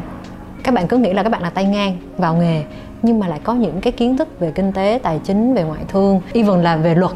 các 0.65 0.75
bạn 0.75 0.89
cứ 0.89 0.99
nghĩ 0.99 1.13
là 1.13 1.23
các 1.23 1.29
bạn 1.29 1.43
là 1.43 1.51
tay 1.51 1.65
ngang 1.65 1.97
vào 2.19 2.35
nghề 2.35 2.63
nhưng 3.03 3.19
mà 3.19 3.29
lại 3.29 3.41
có 3.45 3.55
những 3.55 3.81
cái 3.81 3.93
kiến 3.93 4.17
thức 4.17 4.41
về 4.41 4.53
kinh 4.55 4.73
tế 4.73 5.01
tài 5.03 5.21
chính 5.25 5.55
về 5.55 5.63
ngoại 5.63 5.81
thương 5.89 6.21
even 6.33 6.63
là 6.63 6.77
về 6.77 6.95
luật 6.95 7.13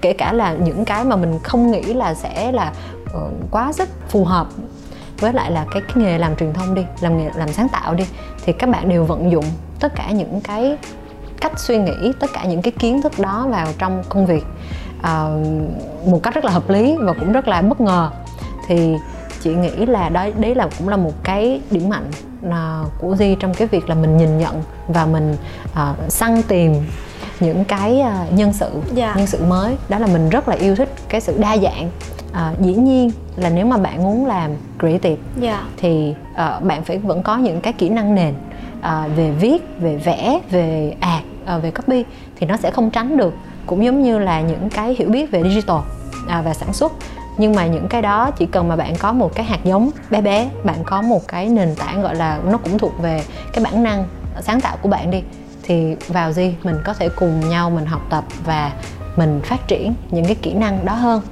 kể 0.00 0.12
cả 0.12 0.32
là 0.32 0.52
những 0.52 0.84
cái 0.84 1.04
mà 1.04 1.16
mình 1.16 1.38
không 1.42 1.70
nghĩ 1.70 1.82
là 1.82 2.14
sẽ 2.14 2.52
là 2.52 2.72
ờ, 3.12 3.30
quá 3.50 3.72
rất 3.72 3.88
phù 4.08 4.24
hợp 4.24 4.46
với 5.20 5.32
lại 5.32 5.50
là 5.50 5.66
cái, 5.70 5.82
cái 5.82 6.04
nghề 6.04 6.18
làm 6.18 6.36
truyền 6.36 6.52
thông 6.52 6.74
đi 6.74 6.82
làm 7.00 7.18
nghề 7.18 7.30
làm 7.34 7.52
sáng 7.52 7.68
tạo 7.68 7.94
đi 7.94 8.04
thì 8.44 8.52
các 8.52 8.68
bạn 8.70 8.88
đều 8.88 9.04
vận 9.04 9.30
dụng 9.30 9.44
tất 9.80 9.92
cả 9.94 10.10
những 10.10 10.40
cái 10.40 10.76
cách 11.40 11.58
suy 11.58 11.78
nghĩ 11.78 12.12
tất 12.20 12.30
cả 12.34 12.44
những 12.44 12.62
cái 12.62 12.72
kiến 12.78 13.02
thức 13.02 13.12
đó 13.18 13.46
vào 13.50 13.66
trong 13.78 14.02
công 14.08 14.26
việc 14.26 14.44
uh, 14.98 16.06
một 16.06 16.22
cách 16.22 16.34
rất 16.34 16.44
là 16.44 16.52
hợp 16.52 16.70
lý 16.70 16.96
và 17.00 17.12
cũng 17.12 17.32
rất 17.32 17.48
là 17.48 17.62
bất 17.62 17.80
ngờ. 17.80 18.10
Thì 18.66 18.96
chị 19.40 19.54
nghĩ 19.54 19.86
là 19.86 20.08
đó 20.08 20.26
đấy 20.38 20.54
là 20.54 20.68
cũng 20.78 20.88
là 20.88 20.96
một 20.96 21.12
cái 21.24 21.60
điểm 21.70 21.88
mạnh 21.88 22.10
à, 22.50 22.82
của 23.00 23.16
Di 23.16 23.34
trong 23.40 23.54
cái 23.54 23.68
việc 23.68 23.88
là 23.88 23.94
mình 23.94 24.16
nhìn 24.16 24.38
nhận 24.38 24.62
và 24.88 25.06
mình 25.06 25.36
à, 25.74 25.94
săn 26.08 26.42
tìm 26.48 26.74
những 27.40 27.64
cái 27.64 28.00
à, 28.00 28.26
nhân 28.30 28.52
sự 28.52 28.70
Dạ. 28.94 29.14
nhân 29.16 29.26
sự 29.26 29.44
mới. 29.44 29.76
Đó 29.88 29.98
là 29.98 30.06
mình 30.06 30.28
rất 30.28 30.48
là 30.48 30.54
yêu 30.54 30.76
thích 30.76 30.88
cái 31.08 31.20
sự 31.20 31.38
đa 31.38 31.56
dạng. 31.58 31.90
À, 32.32 32.52
dĩ 32.60 32.74
nhiên 32.74 33.10
là 33.36 33.50
nếu 33.50 33.66
mà 33.66 33.76
bạn 33.76 34.02
muốn 34.02 34.26
làm 34.26 34.50
creative 34.80 35.16
Dạ. 35.40 35.62
thì 35.76 36.14
ờ, 36.34 36.60
bạn 36.62 36.84
phải 36.84 36.98
vẫn 36.98 37.22
có 37.22 37.36
những 37.36 37.60
cái 37.60 37.72
kỹ 37.72 37.88
năng 37.88 38.14
nền 38.14 38.34
ờ, 38.82 39.08
về 39.16 39.30
viết 39.30 39.62
về 39.80 39.96
vẽ 39.96 40.40
về 40.50 40.94
art 41.00 41.22
ờ, 41.46 41.58
về 41.58 41.70
copy 41.70 42.04
thì 42.36 42.46
nó 42.46 42.56
sẽ 42.56 42.70
không 42.70 42.90
tránh 42.90 43.16
được. 43.16 43.34
Cũng 43.66 43.84
giống 43.84 44.02
như 44.02 44.18
là 44.18 44.40
những 44.40 44.68
cái 44.70 44.94
hiểu 44.98 45.08
biết 45.08 45.30
về 45.30 45.42
digital 45.42 45.76
à, 46.28 46.42
và 46.42 46.54
sản 46.54 46.72
xuất 46.72 46.92
nhưng 47.38 47.54
mà 47.54 47.66
những 47.66 47.88
cái 47.88 48.02
đó 48.02 48.30
chỉ 48.30 48.46
cần 48.46 48.68
mà 48.68 48.76
bạn 48.76 48.94
có 48.96 49.12
một 49.12 49.34
cái 49.34 49.44
hạt 49.44 49.58
giống 49.64 49.90
bé 50.10 50.20
bé 50.20 50.50
bạn 50.64 50.84
có 50.84 51.02
một 51.02 51.28
cái 51.28 51.48
nền 51.48 51.74
tảng 51.74 52.02
gọi 52.02 52.14
là 52.14 52.38
nó 52.44 52.58
cũng 52.58 52.78
thuộc 52.78 52.92
về 53.02 53.22
cái 53.52 53.64
bản 53.64 53.82
năng 53.82 54.04
sáng 54.40 54.60
tạo 54.60 54.76
của 54.82 54.88
bạn 54.88 55.10
đi 55.10 55.22
thì 55.62 55.96
vào 56.08 56.32
gì 56.32 56.54
mình 56.62 56.76
có 56.84 56.94
thể 56.94 57.08
cùng 57.08 57.48
nhau 57.48 57.70
mình 57.70 57.86
học 57.86 58.00
tập 58.10 58.24
và 58.44 58.72
mình 59.16 59.40
phát 59.44 59.68
triển 59.68 59.94
những 60.10 60.24
cái 60.24 60.34
kỹ 60.34 60.52
năng 60.54 60.84
đó 60.84 60.92
hơn. 60.94 61.22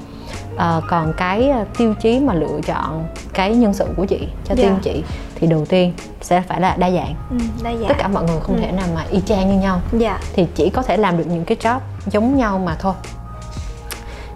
Ờ, 0.56 0.82
còn 0.88 1.12
cái 1.16 1.48
ờ, 1.50 1.64
tiêu 1.78 1.94
chí 2.00 2.20
mà 2.20 2.34
lựa 2.34 2.60
chọn 2.66 3.06
cái 3.32 3.54
nhân 3.54 3.74
sự 3.74 3.86
của 3.96 4.04
chị 4.04 4.28
cho 4.44 4.54
Dạ. 4.54 4.62
team 4.64 4.80
chị 4.82 5.02
thì 5.34 5.46
đầu 5.46 5.64
tiên 5.66 5.92
sẽ 6.22 6.40
phải 6.48 6.60
là 6.60 6.76
đa 6.78 6.90
dạng. 6.90 7.14
Ừ, 7.30 7.36
đa 7.62 7.70
dạng. 7.76 7.88
Tất 7.88 7.94
cả 7.98 8.08
mọi 8.08 8.24
người 8.24 8.40
không 8.40 8.56
Ừ. 8.56 8.62
thể 8.62 8.72
nào 8.72 8.86
mà 8.94 9.04
y 9.10 9.20
chang 9.26 9.48
như 9.48 9.60
nhau. 9.62 9.80
Dạ. 9.92 10.18
Thì 10.34 10.46
chỉ 10.54 10.70
có 10.70 10.82
thể 10.82 10.96
làm 10.96 11.18
được 11.18 11.24
những 11.26 11.44
cái 11.44 11.56
job 11.60 11.78
giống 12.06 12.36
nhau 12.36 12.58
mà 12.58 12.76
thôi. 12.78 12.94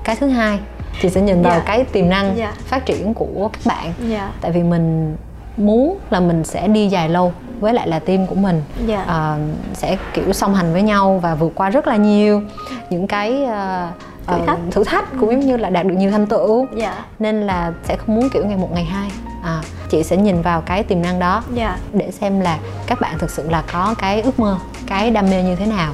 Cái 0.04 0.16
thứ 0.16 0.28
hai 0.28 0.58
chị 1.00 1.08
sẽ 1.08 1.20
nhìn 1.20 1.42
vào 1.42 1.52
Dạ. 1.58 1.62
cái 1.66 1.84
tiềm 1.84 2.08
năng 2.08 2.36
Dạ. 2.36 2.52
phát 2.64 2.86
triển 2.86 3.14
của 3.14 3.50
các 3.52 3.60
bạn. 3.64 3.92
Dạ. 4.08 4.30
Tại 4.40 4.52
vì 4.52 4.62
mình 4.62 5.16
muốn 5.56 5.98
là 6.10 6.20
mình 6.20 6.44
sẽ 6.44 6.68
đi 6.68 6.88
dài 6.88 7.08
lâu 7.08 7.32
với 7.60 7.72
lại 7.74 7.88
là 7.88 7.98
team 7.98 8.26
của 8.26 8.34
mình. 8.34 8.62
Dạ. 8.86 9.02
Ờ, 9.06 9.38
sẽ 9.74 9.96
kiểu 10.14 10.32
song 10.32 10.54
hành 10.54 10.72
với 10.72 10.82
nhau 10.82 11.18
và 11.22 11.34
vượt 11.34 11.52
qua 11.54 11.70
rất 11.70 11.86
là 11.86 11.96
nhiều 11.96 12.42
những 12.90 13.06
cái 13.06 13.44
ờ, 13.44 13.88
ờ, 14.26 14.38
Thử 14.38 14.46
thách. 14.46 14.58
thử 14.70 14.84
thách 14.84 15.04
cũng 15.20 15.30
giống 15.30 15.40
như 15.40 15.56
là 15.56 15.70
đạt 15.70 15.86
được 15.86 15.94
nhiều 15.94 16.10
thành 16.10 16.26
tựu. 16.26 16.66
Dạ. 16.76 17.04
Nên 17.18 17.46
là 17.46 17.72
sẽ 17.84 17.96
không 17.96 18.16
muốn 18.16 18.28
kiểu 18.32 18.46
ngày 18.46 18.56
một 18.56 18.72
ngày 18.72 18.84
hai. 18.84 19.10
À, 19.44 19.60
chị 19.90 20.02
sẽ 20.02 20.16
nhìn 20.16 20.42
vào 20.42 20.60
cái 20.60 20.82
tiềm 20.82 21.02
năng 21.02 21.18
đó 21.18 21.42
Dạ. 21.54 21.76
để 21.92 22.10
xem 22.10 22.40
là 22.40 22.58
các 22.86 23.00
bạn 23.00 23.18
thực 23.18 23.30
sự 23.30 23.50
là 23.50 23.62
có 23.72 23.94
cái 23.98 24.22
ước 24.22 24.40
mơ 24.40 24.56
cái 24.86 25.10
đam 25.10 25.30
mê 25.30 25.42
như 25.42 25.56
thế 25.56 25.66
nào 25.66 25.92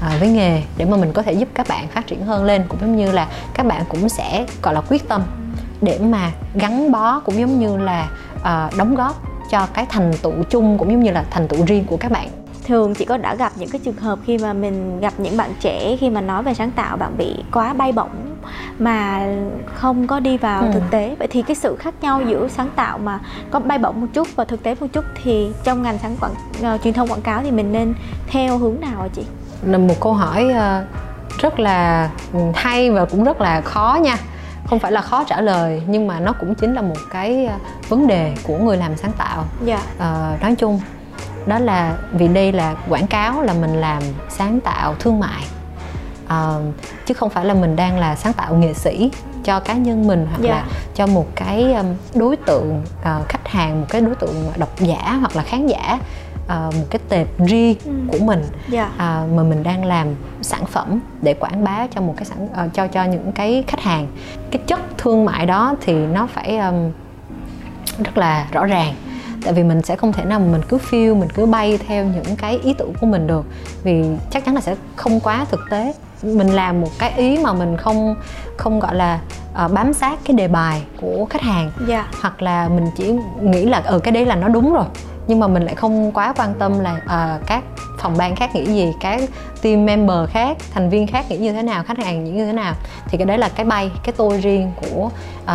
à, 0.00 0.16
với 0.20 0.28
nghề 0.28 0.62
để 0.76 0.84
mà 0.84 0.96
mình 0.96 1.12
có 1.12 1.22
thể 1.22 1.32
giúp 1.32 1.48
các 1.54 1.68
bạn 1.68 1.88
phát 1.88 2.06
triển 2.06 2.24
hơn 2.26 2.44
lên 2.44 2.62
cũng 2.68 2.78
giống 2.80 2.96
như 2.96 3.12
là 3.12 3.28
các 3.54 3.66
bạn 3.66 3.82
cũng 3.88 4.08
sẽ 4.08 4.46
gọi 4.62 4.74
là 4.74 4.80
quyết 4.80 5.08
tâm 5.08 5.22
để 5.82 5.98
mà 5.98 6.30
gắn 6.54 6.92
bó 6.92 7.20
cũng 7.20 7.38
giống 7.38 7.58
như 7.58 7.76
là 7.76 8.08
à, 8.42 8.70
đóng 8.78 8.94
góp 8.94 9.22
cho 9.50 9.66
cái 9.74 9.86
thành 9.88 10.12
tựu 10.22 10.32
chung 10.50 10.78
cũng 10.78 10.90
giống 10.90 11.02
như 11.02 11.10
là 11.10 11.24
thành 11.30 11.48
tựu 11.48 11.64
riêng 11.66 11.84
của 11.84 11.96
các 11.96 12.10
bạn. 12.12 12.28
Thường 12.66 12.94
chị 12.94 13.04
có 13.04 13.16
đã 13.16 13.34
gặp 13.34 13.52
những 13.56 13.68
cái 13.70 13.80
trường 13.84 13.96
hợp 13.96 14.18
khi 14.26 14.38
mà 14.38 14.52
mình 14.52 15.00
gặp 15.00 15.12
những 15.18 15.36
bạn 15.36 15.50
trẻ 15.60 15.96
khi 16.00 16.10
mà 16.10 16.20
nói 16.20 16.42
về 16.42 16.54
sáng 16.54 16.70
tạo 16.70 16.96
bạn 16.96 17.12
bị 17.18 17.34
quá 17.52 17.72
bay 17.74 17.92
bổng 17.92 18.08
mà 18.78 19.26
không 19.74 20.06
có 20.06 20.20
đi 20.20 20.36
vào 20.36 20.62
Ừ. 20.62 20.68
thực 20.72 20.82
tế? 20.90 21.16
Vậy 21.18 21.28
thì 21.30 21.42
cái 21.42 21.56
sự 21.56 21.76
khác 21.76 21.94
nhau 22.00 22.22
giữa 22.22 22.48
sáng 22.48 22.68
tạo 22.76 22.98
mà 22.98 23.20
có 23.50 23.60
bay 23.60 23.78
bổng 23.78 24.00
một 24.00 24.06
chút 24.12 24.28
và 24.36 24.44
thực 24.44 24.62
tế 24.62 24.74
một 24.80 24.86
chút 24.92 25.04
thì 25.24 25.48
trong 25.64 25.82
ngành 25.82 25.98
sáng 26.02 26.16
quảng 26.20 26.34
ờ, 26.62 26.78
truyền 26.84 26.94
thông 26.94 27.08
quảng 27.08 27.22
cáo 27.22 27.42
thì 27.42 27.50
mình 27.50 27.72
nên 27.72 27.94
theo 28.26 28.58
hướng 28.58 28.80
nào 28.80 29.02
hả 29.02 29.08
chị 29.14 29.22
một 29.62 29.94
câu 30.00 30.12
hỏi 30.12 30.50
ờ, 30.50 30.84
rất 31.38 31.60
là 31.60 32.10
hay 32.54 32.90
và 32.90 33.04
cũng 33.04 33.24
rất 33.24 33.40
là 33.40 33.60
khó 33.60 33.98
nha. 34.02 34.16
Không 34.66 34.78
phải 34.78 34.92
là 34.92 35.00
khó 35.00 35.24
trả 35.24 35.40
lời 35.40 35.82
nhưng 35.86 36.06
mà 36.06 36.20
nó 36.20 36.32
cũng 36.32 36.54
chính 36.54 36.74
là 36.74 36.82
một 36.82 36.96
cái 37.10 37.46
ờ, 37.46 37.54
vấn 37.88 38.06
đề 38.06 38.34
của 38.42 38.58
người 38.58 38.76
làm 38.76 38.96
sáng 38.96 39.12
tạo. 39.12 39.44
Dạ. 39.64 39.78
Ờ, 39.98 40.36
nói 40.42 40.54
chung 40.58 40.80
đó 41.46 41.58
là 41.58 41.96
vì 42.12 42.28
đây 42.28 42.52
là 42.52 42.74
quảng 42.88 43.06
cáo 43.06 43.42
là 43.42 43.52
mình 43.52 43.74
làm 43.80 44.02
sáng 44.28 44.60
tạo 44.60 44.94
thương 44.98 45.20
mại. 45.20 45.42
Ờ, 46.28 46.62
chứ 47.06 47.14
không 47.14 47.30
phải 47.30 47.44
là 47.44 47.54
mình 47.54 47.76
đang 47.76 47.98
là 47.98 48.14
sáng 48.16 48.32
tạo 48.32 48.54
nghệ 48.54 48.74
sĩ 48.74 49.10
cho 49.44 49.60
cá 49.60 49.74
nhân 49.74 50.06
mình 50.06 50.26
hoặc 50.30 50.38
Dạ. 50.42 50.50
là 50.50 50.64
cho 50.94 51.06
một 51.06 51.26
cái 51.34 51.74
đối 52.14 52.36
tượng 52.36 52.84
khách 53.28 53.48
hàng 53.48 53.80
một 53.80 53.86
cái 53.90 54.00
đối 54.00 54.14
tượng 54.14 54.52
độc 54.56 54.70
giả 54.80 55.16
hoặc 55.20 55.36
là 55.36 55.42
khán 55.42 55.66
giả 55.66 55.98
ờ, 56.46 56.70
một 56.78 56.84
cái 56.90 57.00
tệp 57.08 57.26
riêng 57.46 57.76
Ừ. 57.84 57.92
của 58.12 58.18
mình 58.24 58.42
dạ. 58.68 58.90
à, 58.96 59.24
mà 59.34 59.42
mình 59.42 59.62
đang 59.62 59.84
làm 59.84 60.06
sản 60.42 60.66
phẩm 60.66 61.00
để 61.22 61.34
quảng 61.34 61.64
bá 61.64 61.86
cho 61.94 62.00
một 62.00 62.14
cái 62.16 62.24
sản 62.24 62.48
ờ, 62.54 62.68
cho 62.74 62.86
cho 62.86 63.04
những 63.04 63.32
cái 63.32 63.64
khách 63.66 63.80
hàng. 63.80 64.06
Cái 64.50 64.62
chất 64.66 64.80
thương 64.98 65.24
mại 65.24 65.46
đó 65.46 65.74
thì 65.80 65.94
nó 65.94 66.26
phải 66.26 66.58
um, 66.58 66.90
rất 68.04 68.18
là 68.18 68.46
rõ 68.52 68.64
ràng. 68.66 68.94
Tại 69.44 69.52
vì 69.52 69.62
mình 69.62 69.82
sẽ 69.82 69.96
không 69.96 70.12
thể 70.12 70.24
nào 70.24 70.40
mình 70.40 70.60
cứ 70.68 70.78
phiêu 70.78 71.14
mình 71.14 71.28
cứ 71.34 71.46
bay 71.46 71.78
theo 71.88 72.04
những 72.04 72.36
cái 72.36 72.58
ý 72.62 72.74
tưởng 72.78 72.92
của 73.00 73.06
mình 73.06 73.26
được 73.26 73.46
vì 73.82 74.04
chắc 74.30 74.44
chắn 74.44 74.54
là 74.54 74.60
sẽ 74.60 74.74
không 74.96 75.20
quá 75.20 75.46
thực 75.50 75.60
tế. 75.70 75.92
Mình 76.22 76.48
làm 76.48 76.80
một 76.80 76.88
cái 76.98 77.12
ý 77.16 77.38
mà 77.38 77.52
mình 77.52 77.76
không 77.76 78.14
không 78.56 78.80
gọi 78.80 78.94
là 78.94 79.20
ờ, 79.54 79.68
bám 79.68 79.92
sát 79.94 80.18
cái 80.24 80.36
đề 80.36 80.48
bài 80.48 80.82
của 81.00 81.26
khách 81.30 81.42
hàng. 81.42 81.70
Dạ. 81.88 82.08
Hoặc 82.22 82.42
là 82.42 82.68
mình 82.68 82.86
chỉ 82.96 83.14
nghĩ 83.40 83.64
là 83.64 83.82
ở 83.84 83.98
cái 83.98 84.12
đấy 84.12 84.26
là 84.26 84.36
nó 84.36 84.48
đúng 84.48 84.72
rồi 84.72 84.84
nhưng 85.26 85.40
mà 85.40 85.46
mình 85.46 85.62
lại 85.62 85.74
không 85.74 86.12
quá 86.12 86.34
quan 86.36 86.54
tâm 86.58 86.80
là 86.80 86.92
uh, 86.94 87.46
các 87.46 87.64
phòng 87.98 88.14
ban 88.18 88.36
khác 88.36 88.54
nghĩ 88.54 88.64
gì 88.64 88.92
các 89.00 89.20
team 89.62 89.86
member 89.86 90.30
khác 90.30 90.56
thành 90.70 90.90
viên 90.90 91.06
khác 91.06 91.24
nghĩ 91.28 91.36
như 91.36 91.52
thế 91.52 91.62
nào 91.62 91.84
khách 91.84 91.98
hàng 91.98 92.24
nghĩ 92.24 92.30
như 92.30 92.46
thế 92.46 92.52
nào. 92.52 92.74
Thì 93.08 93.18
cái 93.18 93.26
đấy 93.26 93.38
là 93.38 93.48
cái 93.48 93.66
bay 93.66 93.90
cái 94.04 94.14
tôi 94.16 94.40
riêng 94.40 94.72
của 94.80 95.10
uh, 95.44 95.50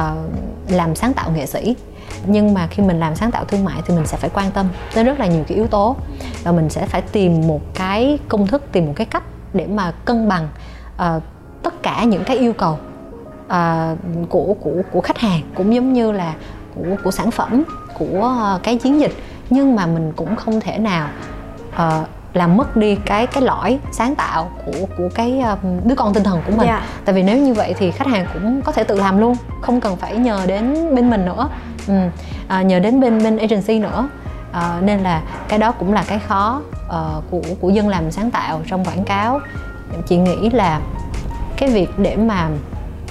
làm 0.70 0.96
sáng 0.96 1.14
tạo 1.14 1.32
nghệ 1.32 1.46
sĩ. 1.46 1.76
Nhưng 2.26 2.54
mà 2.54 2.68
khi 2.68 2.84
mình 2.84 3.00
làm 3.00 3.16
sáng 3.16 3.32
tạo 3.32 3.46
thương 3.46 3.66
mại 3.66 3.82
thì 3.86 3.96
mình 3.96 4.06
sẽ 4.06 4.18
phải 4.18 4.30
quan 4.34 4.52
tâm 4.52 4.68
tới 4.94 5.04
rất 5.04 5.20
là 5.20 5.28
nhiều 5.28 5.44
cái 5.48 5.56
yếu 5.56 5.68
tố. 5.68 5.96
Và 6.44 6.52
mình 6.52 6.70
sẽ 6.70 6.86
phải 6.86 7.02
tìm 7.02 7.48
một 7.48 7.62
cái 7.74 8.20
công 8.28 8.48
thức 8.48 8.64
tìm 8.72 8.86
một 8.86 8.94
cái 8.96 9.06
cách 9.06 9.24
để 9.54 9.68
mà 9.68 9.92
cân 10.06 10.30
bằng 10.30 10.50
uh, 10.96 11.24
tất 11.64 11.84
cả 11.84 12.04
những 12.04 12.24
cái 12.24 12.38
yêu 12.38 12.54
cầu 12.54 12.78
uh, 13.46 13.98
của 14.30 14.56
của 14.62 14.82
của 14.92 15.02
khách 15.02 15.18
hàng 15.18 15.42
cũng 15.56 15.74
giống 15.74 15.94
như 15.94 16.12
là 16.12 16.34
của 16.76 16.96
của 17.04 17.12
sản 17.12 17.32
phẩm 17.32 17.64
của 18.00 18.54
uh, 18.56 18.64
cái 18.64 18.78
chiến 18.78 19.00
dịch 19.00 19.14
nhưng 19.52 19.76
mà 19.76 19.86
mình 19.86 20.14
cũng 20.16 20.36
không 20.36 20.60
thể 20.60 20.78
nào 20.78 21.08
uh, 21.76 22.08
làm 22.34 22.58
mất 22.58 22.78
đi 22.78 22.96
cái 23.06 23.28
cái 23.28 23.44
lõi 23.44 23.80
sáng 23.92 24.16
tạo 24.16 24.52
của 24.66 24.86
của 24.98 25.10
cái 25.16 25.40
um, 25.42 25.80
đứa 25.84 25.96
con 25.96 26.14
tinh 26.14 26.24
thần 26.24 26.42
của 26.46 26.52
mình 26.52 26.68
Dạ. 26.68 26.84
tại 27.06 27.16
vì 27.16 27.24
nếu 27.24 27.38
như 27.38 27.54
vậy 27.54 27.74
thì 27.78 27.92
khách 27.92 28.08
hàng 28.08 28.28
cũng 28.34 28.62
có 28.62 28.72
thể 28.72 28.84
tự 28.84 28.96
làm 28.96 29.18
luôn 29.18 29.36
không 29.62 29.82
cần 29.82 29.98
phải 29.98 30.16
nhờ 30.18 30.46
đến 30.48 30.96
bên 30.96 31.10
mình 31.10 31.26
nữa 31.26 31.50
ừ. 31.88 31.94
à, 32.48 32.62
nhờ 32.62 32.80
đến 32.80 33.00
bên 33.00 33.24
bên 33.24 33.38
agency 33.38 33.80
nữa 33.80 34.10
à, 34.52 34.80
nên 34.82 35.00
là 35.00 35.22
cái 35.48 35.60
đó 35.60 35.72
cũng 35.72 35.94
là 35.94 36.04
cái 36.08 36.20
khó 36.20 36.62
uh, 36.88 37.24
của 37.32 37.42
của 37.62 37.70
dân 37.70 37.90
làm 37.90 38.12
sáng 38.12 38.32
tạo 38.32 38.62
trong 38.68 38.86
quảng 38.86 39.04
cáo 39.04 39.40
chị 40.08 40.18
nghĩ 40.18 40.50
là 40.50 40.82
cái 41.58 41.70
việc 41.70 41.90
để 41.98 42.16
mà 42.16 42.50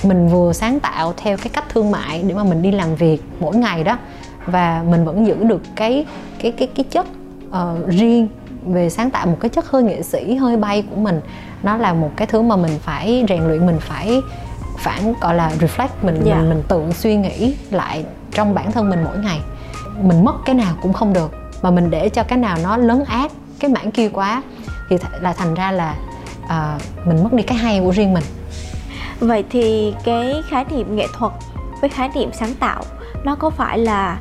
mình 0.02 0.28
vừa 0.28 0.52
sáng 0.52 0.80
tạo 0.80 1.14
theo 1.16 1.36
cái 1.36 1.48
cách 1.52 1.64
thương 1.68 1.90
mại 1.90 2.22
để 2.22 2.34
mà 2.34 2.44
mình 2.44 2.62
đi 2.62 2.72
làm 2.72 2.94
việc 2.94 3.22
mỗi 3.40 3.56
ngày 3.56 3.84
đó 3.84 3.98
và 4.46 4.84
mình 4.88 5.04
vẫn 5.04 5.26
giữ 5.26 5.44
được 5.44 5.62
cái 5.76 6.06
cái 6.42 6.52
cái 6.52 6.68
cái 6.74 6.84
chất 6.90 7.06
uh, 7.48 7.88
riêng 7.88 8.28
về 8.66 8.90
sáng 8.90 9.10
tạo 9.10 9.26
một 9.26 9.36
cái 9.40 9.48
chất 9.48 9.66
hơi 9.70 9.82
nghệ 9.82 10.02
sĩ 10.02 10.34
hơi 10.34 10.56
bay 10.56 10.84
của 10.90 10.96
mình. 10.96 11.20
Nó 11.62 11.76
là 11.76 11.92
một 11.92 12.10
cái 12.16 12.26
thứ 12.26 12.42
mà 12.42 12.56
mình 12.56 12.78
phải 12.82 13.24
rèn 13.28 13.48
luyện 13.48 13.66
mình 13.66 13.78
phải 13.80 14.20
phản 14.78 15.14
gọi 15.20 15.34
là 15.34 15.52
reflect. 15.60 15.88
Mình 16.02 16.20
Dạ. 16.24 16.34
mình 16.34 16.48
mình 16.48 16.62
tự 16.68 16.82
suy 16.92 17.16
nghĩ 17.16 17.54
lại 17.70 18.04
trong 18.32 18.54
bản 18.54 18.72
thân 18.72 18.90
mình 18.90 19.04
mỗi 19.04 19.18
ngày. 19.18 19.40
Mình 20.02 20.24
mất 20.24 20.34
cái 20.44 20.54
nào 20.54 20.74
cũng 20.82 20.92
không 20.92 21.12
được. 21.12 21.32
Mà 21.62 21.70
mình 21.70 21.90
để 21.90 22.08
cho 22.08 22.22
cái 22.22 22.38
nào 22.38 22.58
nó 22.62 22.76
lớn 22.76 23.04
ác 23.04 23.32
cái 23.58 23.70
mảng 23.70 23.90
kia 23.90 24.08
quá 24.08 24.42
thì 24.90 24.96
th- 24.96 25.20
là 25.20 25.32
thành 25.32 25.54
ra 25.54 25.72
là 25.72 25.94
à, 26.48 26.78
mình 27.04 27.24
mất 27.24 27.32
đi 27.32 27.42
cái 27.42 27.58
hay 27.58 27.80
của 27.80 27.90
riêng 27.90 28.14
mình. 28.14 28.24
Vậy 29.20 29.44
thì 29.50 29.94
cái 30.04 30.42
khái 30.48 30.64
niệm 30.70 30.96
nghệ 30.96 31.06
thuật 31.18 31.32
với 31.80 31.90
khái 31.90 32.10
niệm 32.14 32.30
sáng 32.32 32.54
tạo 32.54 32.82
nó 33.24 33.34
có 33.34 33.50
phải 33.50 33.78
là 33.78 34.20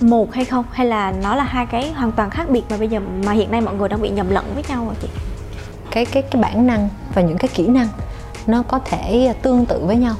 một 0.00 0.32
hay 0.32 0.44
không 0.44 0.64
hay 0.72 0.86
là 0.86 1.12
nó 1.22 1.34
là 1.36 1.44
hai 1.44 1.66
cái 1.66 1.92
hoàn 1.92 2.12
toàn 2.12 2.30
khác 2.30 2.50
biệt 2.50 2.62
mà 2.70 2.76
bây 2.76 2.88
giờ 2.88 3.00
mà 3.24 3.32
hiện 3.32 3.50
nay 3.50 3.60
mọi 3.60 3.74
người 3.74 3.88
đang 3.88 4.02
bị 4.02 4.10
nhầm 4.10 4.30
lẫn 4.30 4.44
với 4.54 4.64
nhau 4.68 4.84
rồi 4.84 4.94
chị? 5.02 5.08
cái 5.90 6.06
cái 6.06 6.22
cái 6.22 6.42
bản 6.42 6.66
năng 6.66 6.88
và 7.14 7.22
những 7.22 7.38
cái 7.38 7.48
kỹ 7.54 7.66
năng 7.66 7.88
nó 8.46 8.62
có 8.62 8.78
thể 8.78 9.34
tương 9.42 9.66
tự 9.66 9.80
với 9.86 9.96
nhau 9.96 10.14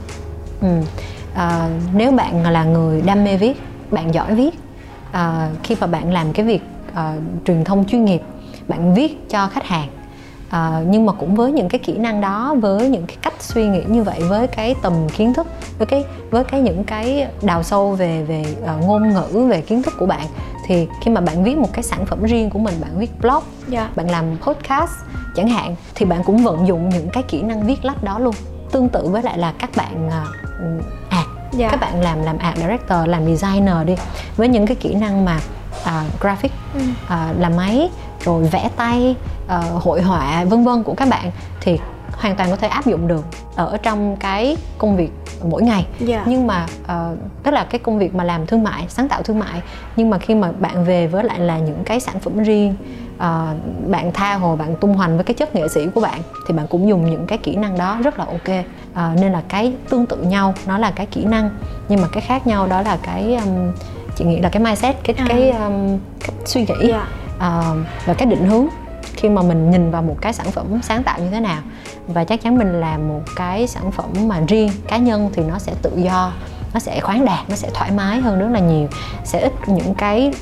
ừ. 0.61 0.68
à, 1.35 1.68
nếu 1.94 2.12
bạn 2.12 2.42
là 2.46 2.64
người 2.64 3.03
đam 3.03 3.24
mê 3.24 3.37
viết 3.37 3.62
bạn 3.90 4.14
giỏi 4.14 4.35
viết 4.35 4.50
à, 5.12 5.50
khi 5.62 5.77
mà 5.81 5.87
bạn 5.87 6.12
làm 6.12 6.33
cái 6.33 6.46
việc 6.46 6.62
à, 6.94 7.14
truyền 7.46 7.64
thông 7.64 7.85
chuyên 7.87 8.05
nghiệp 8.05 8.22
bạn 8.68 8.94
viết 8.94 9.31
cho 9.31 9.48
khách 9.48 9.64
hàng 9.64 9.88
à, 10.51 10.81
nhưng 10.87 11.07
mà 11.07 11.13
cũng 11.13 11.35
với 11.35 11.53
những 11.53 11.69
cái 11.69 11.79
kỹ 11.79 11.93
năng 11.99 12.21
đó 12.21 12.55
với 12.61 12.89
những 12.89 13.07
cái 13.07 13.17
cách 13.23 13.35
suy 13.39 13.67
nghĩ 13.67 13.81
như 13.87 14.03
vậy 14.03 14.21
với 14.29 14.47
cái 14.47 14.75
tầm 14.83 14.93
kiến 15.17 15.35
thức 15.35 15.47
với 15.79 15.87
cái 15.87 16.05
với 16.31 16.45
cái 16.45 16.61
những 16.61 16.85
cái 16.85 17.27
đào 17.43 17.63
sâu 17.63 17.91
về 17.93 18.23
về 18.25 18.45
uh, 18.63 18.85
ngôn 18.87 19.09
ngữ 19.15 19.47
về 19.51 19.61
kiến 19.61 19.83
thức 19.83 19.95
của 19.99 20.07
bạn 20.07 20.27
thì 20.67 20.87
khi 21.03 21.11
mà 21.11 21.21
bạn 21.21 21.45
viết 21.45 21.59
một 21.59 21.69
cái 21.73 21.83
sản 21.83 22.07
phẩm 22.07 22.23
riêng 22.23 22.51
của 22.51 22.59
mình 22.59 22.75
bạn 22.81 22.91
viết 22.99 23.11
blog 23.21 23.43
Dạ. 23.69 23.89
bạn 23.97 24.11
làm 24.11 24.25
podcast 24.43 24.91
chẳng 25.37 25.49
hạn 25.49 25.77
thì 25.95 26.07
bạn 26.07 26.23
cũng 26.25 26.37
vận 26.45 26.67
dụng 26.67 26.89
những 26.89 27.09
cái 27.13 27.23
kỹ 27.23 27.43
năng 27.43 27.67
viết 27.67 27.85
lách 27.85 28.05
đó 28.05 28.19
luôn 28.19 28.35
tương 28.73 28.89
tự 28.89 29.09
với 29.09 29.23
lại 29.23 29.39
là 29.39 29.53
các 29.59 29.71
bạn 29.77 30.11
à, 30.11 30.25
ad 31.09 31.25
Dạ. 31.53 31.69
các 31.71 31.81
bạn 31.81 32.01
làm 32.03 32.23
làm 32.23 32.39
art 32.39 32.57
director 32.57 32.99
làm 33.07 33.37
designer 33.37 33.75
đi 33.87 33.95
với 34.37 34.49
những 34.49 34.67
cái 34.67 34.77
kỹ 34.77 34.95
năng 34.95 35.25
mà 35.25 35.41
à, 35.85 36.05
graphic 36.21 36.53
Ừ. 36.75 36.81
à, 37.09 37.33
làm 37.39 37.57
máy 37.57 37.91
rồi 38.25 38.45
vẽ 38.45 38.69
tay 38.77 39.17
à, 39.49 39.59
hội 39.59 40.03
họa 40.03 40.45
vân 40.45 40.65
vân 40.65 40.83
của 40.83 40.95
các 40.95 41.09
bạn 41.09 41.31
thì 41.61 41.79
hoàn 42.13 42.37
toàn 42.37 42.51
có 42.51 42.57
thể 42.57 42.69
áp 42.69 42.87
dụng 42.87 43.09
được 43.09 43.25
ở 43.57 43.77
trong 43.83 44.17
cái 44.17 44.57
công 44.79 44.97
việc 44.97 45.11
mỗi 45.49 45.63
ngày 45.63 45.87
Dạ. 46.01 46.23
nhưng 46.27 46.47
mà 46.47 46.67
uh, 46.85 47.19
tức 47.43 47.51
là 47.51 47.65
cái 47.65 47.79
công 47.79 47.99
việc 47.99 48.15
mà 48.15 48.25
làm 48.25 48.47
thương 48.47 48.63
mại 48.63 48.85
sáng 48.89 49.09
tạo 49.09 49.23
thương 49.23 49.39
mại 49.39 49.63
nhưng 49.97 50.11
mà 50.11 50.19
khi 50.19 50.35
mà 50.35 50.53
bạn 50.53 50.85
về 50.85 51.07
với 51.07 51.25
lại 51.25 51.39
là 51.41 51.59
những 51.59 51.83
cái 51.85 52.01
sản 52.01 52.21
phẩm 52.21 52.39
riêng 52.43 52.75
ờ, 53.19 53.55
bạn 53.87 54.13
tha 54.13 54.35
hồ 54.35 54.57
bạn 54.57 54.77
tung 54.77 54.95
hoành 54.95 55.17
với 55.17 55.25
cái 55.25 55.35
chất 55.35 55.55
nghệ 55.55 55.69
sĩ 55.69 55.87
của 55.95 56.01
bạn 56.01 56.21
thì 56.49 56.55
bạn 56.55 56.67
cũng 56.67 56.89
dùng 56.89 57.11
những 57.11 57.27
cái 57.27 57.39
kỹ 57.39 57.57
năng 57.57 57.79
đó 57.79 57.99
rất 58.05 58.19
là 58.19 58.25
ok 58.25 58.65
Ờ, 58.95 59.11
nên 59.21 59.33
là 59.33 59.43
cái 59.49 59.73
tương 59.89 60.07
tự 60.07 60.17
nhau 60.17 60.55
nó 60.67 60.79
là 60.79 60.91
cái 60.91 61.07
kỹ 61.07 61.25
năng 61.25 61.51
nhưng 61.89 62.01
mà 62.03 62.09
cái 62.13 62.21
khác 62.21 62.47
nhau 62.47 62.67
đó 62.67 62.83
là 62.83 62.99
cái 63.03 63.35
um, 63.45 63.73
chị 64.17 64.25
nghĩ 64.25 64.41
là 64.41 64.49
cái 64.49 64.63
mindset 64.63 64.97
cái 65.05 65.17
À. 65.19 65.25
cái 65.29 65.51
um, 65.51 65.99
cách 66.21 66.35
suy 66.45 66.61
nghĩ 66.61 66.89
Dạ. 66.89 67.07
Ờ, 67.38 67.77
và 68.07 68.14
cái 68.14 68.27
định 68.27 68.44
hướng 68.49 68.66
khi 69.16 69.29
mà 69.29 69.42
mình 69.42 69.70
nhìn 69.70 69.90
vào 69.90 70.03
một 70.03 70.16
cái 70.20 70.33
sản 70.33 70.47
phẩm 70.51 70.66
sáng 70.83 71.03
tạo 71.03 71.18
như 71.18 71.31
thế 71.31 71.40
nào. 71.40 71.62
Và 72.07 72.25
chắc 72.25 72.42
chắn 72.42 72.59
mình 72.59 72.81
làm 72.81 73.09
một 73.09 73.20
cái 73.37 73.66
sản 73.66 73.92
phẩm 73.92 74.11
mà 74.27 74.40
riêng 74.49 74.70
cá 74.88 74.97
nhân 74.97 75.31
thì 75.33 75.42
nó 75.42 75.59
sẽ 75.59 75.73
tự 75.83 75.90
do 75.97 76.33
nó 76.75 76.81
sẽ 76.81 77.01
khoáng 77.01 77.25
đạt 77.25 77.51
nó 77.51 77.57
sẽ 77.57 77.70
thoải 77.75 77.90
mái 77.90 78.20
hơn 78.20 78.38
rất 78.38 78.49
là 78.53 78.61
nhiều. 78.61 78.88
Sẽ 79.25 79.40
ít 79.40 79.53
những 79.66 79.94
cái 79.94 80.33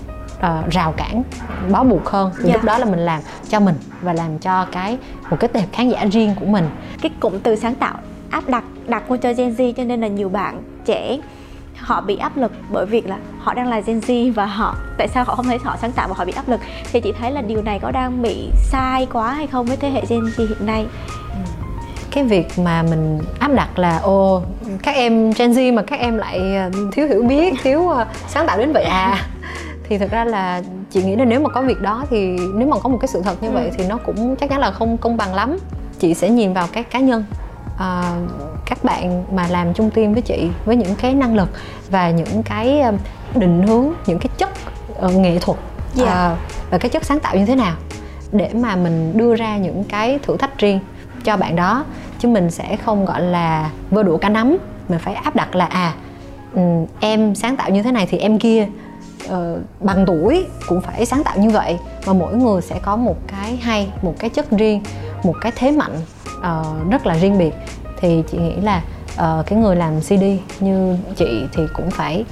ờ, 0.40 0.62
rào 0.70 0.92
cản 0.92 1.22
bó 1.70 1.84
buộc 1.84 2.06
hơn. 2.08 2.30
Thì 2.38 2.48
Dạ. 2.48 2.52
lúc 2.54 2.64
đó 2.64 2.78
là 2.78 2.84
mình 2.84 2.98
làm 3.00 3.20
cho 3.48 3.60
mình 3.60 3.74
và 4.02 4.12
làm 4.12 4.38
cho 4.38 4.66
cái 4.72 4.98
một 5.30 5.36
cái 5.40 5.48
tệp 5.48 5.72
khán 5.72 5.88
giả 5.88 6.04
riêng 6.04 6.34
của 6.40 6.46
mình. 6.46 6.68
Cái 7.02 7.10
cụm 7.20 7.38
từ 7.42 7.56
sáng 7.56 7.74
tạo 7.74 7.94
áp 8.30 8.48
đặt 8.48 8.64
đặt 8.86 9.08
vô 9.08 9.16
cho 9.16 9.32
Gen 9.32 9.54
Z 9.54 9.72
cho 9.72 9.84
nên 9.84 10.00
là 10.00 10.08
nhiều 10.08 10.28
bạn 10.28 10.62
trẻ 10.84 11.18
họ 11.82 12.00
bị 12.00 12.16
áp 12.16 12.36
lực 12.36 12.52
bởi 12.72 12.86
việc 12.86 13.08
là 13.08 13.16
họ 13.38 13.54
đang 13.54 13.68
là 13.68 13.80
Gen 13.80 13.98
Z 14.00 14.32
và 14.34 14.46
họ 14.46 14.76
tại 14.98 15.08
sao 15.08 15.24
họ 15.24 15.34
không 15.34 15.44
thấy 15.46 15.58
họ 15.64 15.76
sáng 15.80 15.92
tạo 15.92 16.08
và 16.08 16.14
họ 16.18 16.24
bị 16.24 16.32
áp 16.32 16.48
lực? 16.48 16.60
Thì 16.92 17.00
chị 17.00 17.12
thấy 17.20 17.30
là 17.32 17.40
điều 17.42 17.62
này 17.62 17.78
có 17.78 17.90
đang 17.90 18.22
bị 18.22 18.50
sai 18.56 19.06
quá 19.12 19.32
hay 19.32 19.46
không 19.46 19.66
với 19.66 19.76
thế 19.76 19.90
hệ 19.90 20.02
Gen 20.08 20.20
Z 20.20 20.48
hiện 20.48 20.66
nay? 20.66 20.86
Cái 22.10 22.24
việc 22.24 22.58
mà 22.58 22.82
mình 22.82 23.18
áp 23.38 23.50
đặt 23.54 23.78
là 23.78 23.98
ô 23.98 24.42
các 24.82 24.94
em 24.94 25.32
Gen 25.32 25.52
Z 25.52 25.74
mà 25.74 25.82
các 25.82 26.00
em 26.00 26.18
lại 26.18 26.56
ờ, 26.56 26.70
thiếu 26.92 27.06
hiểu 27.08 27.22
biết 27.22 27.54
thiếu 27.62 27.88
ờ, 27.88 28.06
sáng 28.28 28.46
tạo 28.46 28.58
đến 28.58 28.72
vậy 28.72 28.84
à? 28.84 29.26
Thì 29.88 29.98
thực 29.98 30.10
ra 30.10 30.24
là 30.24 30.62
chị 30.90 31.02
nghĩ 31.02 31.16
là 31.16 31.24
nếu 31.24 31.40
mà 31.40 31.48
có 31.48 31.62
việc 31.62 31.80
đó 31.80 32.04
thì 32.10 32.36
nếu 32.54 32.68
mà 32.68 32.76
có 32.82 32.88
một 32.88 32.98
cái 33.00 33.08
sự 33.08 33.22
thật 33.24 33.42
như 33.42 33.48
Ừ. 33.48 33.52
vậy 33.54 33.70
thì 33.78 33.86
nó 33.86 33.96
cũng 34.06 34.36
chắc 34.36 34.50
chắn 34.50 34.58
là 34.60 34.70
không 34.70 34.98
công 34.98 35.16
bằng 35.16 35.34
lắm. 35.34 35.56
Chị 35.98 36.14
sẽ 36.14 36.30
nhìn 36.30 36.52
vào 36.52 36.66
cái 36.72 36.82
cá 36.82 36.98
nhân 37.00 37.24
à, 37.78 38.12
các 38.66 38.84
bạn 38.84 39.24
mà 39.32 39.48
làm 39.48 39.74
chung 39.74 39.90
team 39.90 40.12
với 40.12 40.22
chị 40.22 40.48
với 40.64 40.76
những 40.76 40.94
cái 40.94 41.14
năng 41.14 41.34
lực 41.34 41.48
và 41.90 42.10
những 42.10 42.42
cái 42.42 42.80
ờ, 42.80 42.92
định 43.34 43.62
hướng 43.66 43.88
những 44.06 44.18
cái 44.18 44.28
chất 44.38 44.50
ờ, 44.96 45.08
nghệ 45.08 45.38
thuật 45.38 45.58
Dạ. 45.94 46.04
à, 46.12 46.36
và 46.70 46.78
cái 46.78 46.88
chất 46.88 47.04
sáng 47.04 47.20
tạo 47.20 47.36
như 47.36 47.46
thế 47.46 47.54
nào 47.54 47.74
để 48.32 48.50
mà 48.54 48.76
mình 48.76 49.16
đưa 49.16 49.34
ra 49.36 49.56
những 49.56 49.84
cái 49.84 50.18
thử 50.22 50.36
thách 50.36 50.58
riêng 50.58 50.80
cho 51.24 51.36
bạn 51.36 51.56
đó. 51.56 51.84
Chứ 52.18 52.28
mình 52.28 52.50
sẽ 52.50 52.76
không 52.76 53.04
gọi 53.04 53.20
là 53.22 53.70
vơ 53.90 54.02
đũa 54.02 54.16
cả 54.16 54.28
nắm. 54.28 54.56
Mình 54.88 54.98
phải 54.98 55.14
áp 55.14 55.36
đặt 55.36 55.54
là 55.54 55.64
à 55.64 55.94
ừm, 56.54 56.86
em 57.00 57.34
sáng 57.34 57.56
tạo 57.56 57.70
như 57.70 57.82
thế 57.82 57.92
này 57.92 58.06
thì 58.10 58.18
em 58.18 58.38
kia 58.38 58.66
ờ, 59.28 59.58
bằng 59.80 60.04
tuổi 60.06 60.46
cũng 60.68 60.80
phải 60.80 61.06
sáng 61.06 61.24
tạo 61.24 61.36
như 61.38 61.50
vậy. 61.50 61.78
Và 62.04 62.12
mỗi 62.12 62.34
người 62.36 62.62
sẽ 62.62 62.78
có 62.82 62.96
một 62.96 63.16
cái 63.26 63.56
hay 63.56 63.88
một 64.02 64.14
cái 64.18 64.30
chất 64.30 64.50
riêng 64.50 64.82
một 65.24 65.34
cái 65.40 65.52
thế 65.56 65.70
mạnh 65.72 65.94
ờ, 66.42 66.64
rất 66.90 67.06
là 67.06 67.14
riêng 67.14 67.38
biệt 67.38 67.54
thì 68.02 68.22
chị 68.30 68.38
nghĩ 68.38 68.56
là 68.56 68.82
uh, 69.14 69.46
cái 69.46 69.58
người 69.58 69.76
làm 69.76 70.00
CD 70.00 70.24
như 70.60 70.96
chị 71.16 71.46
thì 71.52 71.62
cũng 71.74 71.90
phải 71.90 72.24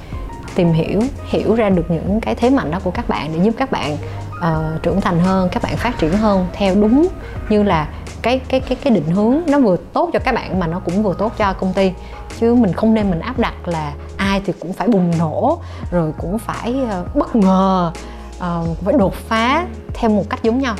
tìm 0.55 0.71
hiểu 0.71 1.01
hiểu 1.29 1.55
ra 1.55 1.69
được 1.69 1.91
những 1.91 2.21
cái 2.21 2.35
thế 2.35 2.49
mạnh 2.49 2.71
đó 2.71 2.79
của 2.83 2.91
các 2.91 3.09
bạn 3.09 3.33
để 3.33 3.43
giúp 3.43 3.53
các 3.57 3.71
bạn 3.71 3.97
uh, 4.37 4.83
trưởng 4.83 5.01
thành 5.01 5.19
hơn 5.19 5.49
các 5.51 5.63
bạn 5.63 5.77
phát 5.77 5.97
triển 5.99 6.17
hơn 6.17 6.47
theo 6.53 6.75
đúng 6.75 7.07
như 7.49 7.63
là 7.63 7.87
cái 8.21 8.39
cái 8.49 8.59
cái 8.59 8.77
cái 8.83 8.93
định 8.93 9.07
hướng 9.11 9.41
nó 9.47 9.59
vừa 9.59 9.77
tốt 9.93 10.09
cho 10.13 10.19
các 10.19 10.35
bạn 10.35 10.59
mà 10.59 10.67
nó 10.67 10.79
cũng 10.79 11.03
vừa 11.03 11.13
tốt 11.13 11.33
cho 11.37 11.53
công 11.53 11.73
ty. 11.73 11.91
Chứ 12.39 12.55
mình 12.55 12.73
không 12.73 12.93
nên 12.93 13.09
mình 13.09 13.19
áp 13.19 13.39
đặt 13.39 13.67
là 13.67 13.93
ai 14.17 14.41
thì 14.45 14.53
cũng 14.59 14.73
phải 14.73 14.87
bùng 14.87 15.17
nổ 15.19 15.59
rồi 15.91 16.13
cũng 16.17 16.39
phải 16.39 16.75
uh, 17.01 17.15
bất 17.15 17.35
ngờ 17.35 17.91
uh, 18.37 18.77
phải 18.81 18.93
đột 18.97 19.13
phá 19.13 19.65
theo 19.93 20.09
một 20.09 20.29
cách 20.29 20.43
giống 20.43 20.59
nhau. 20.59 20.75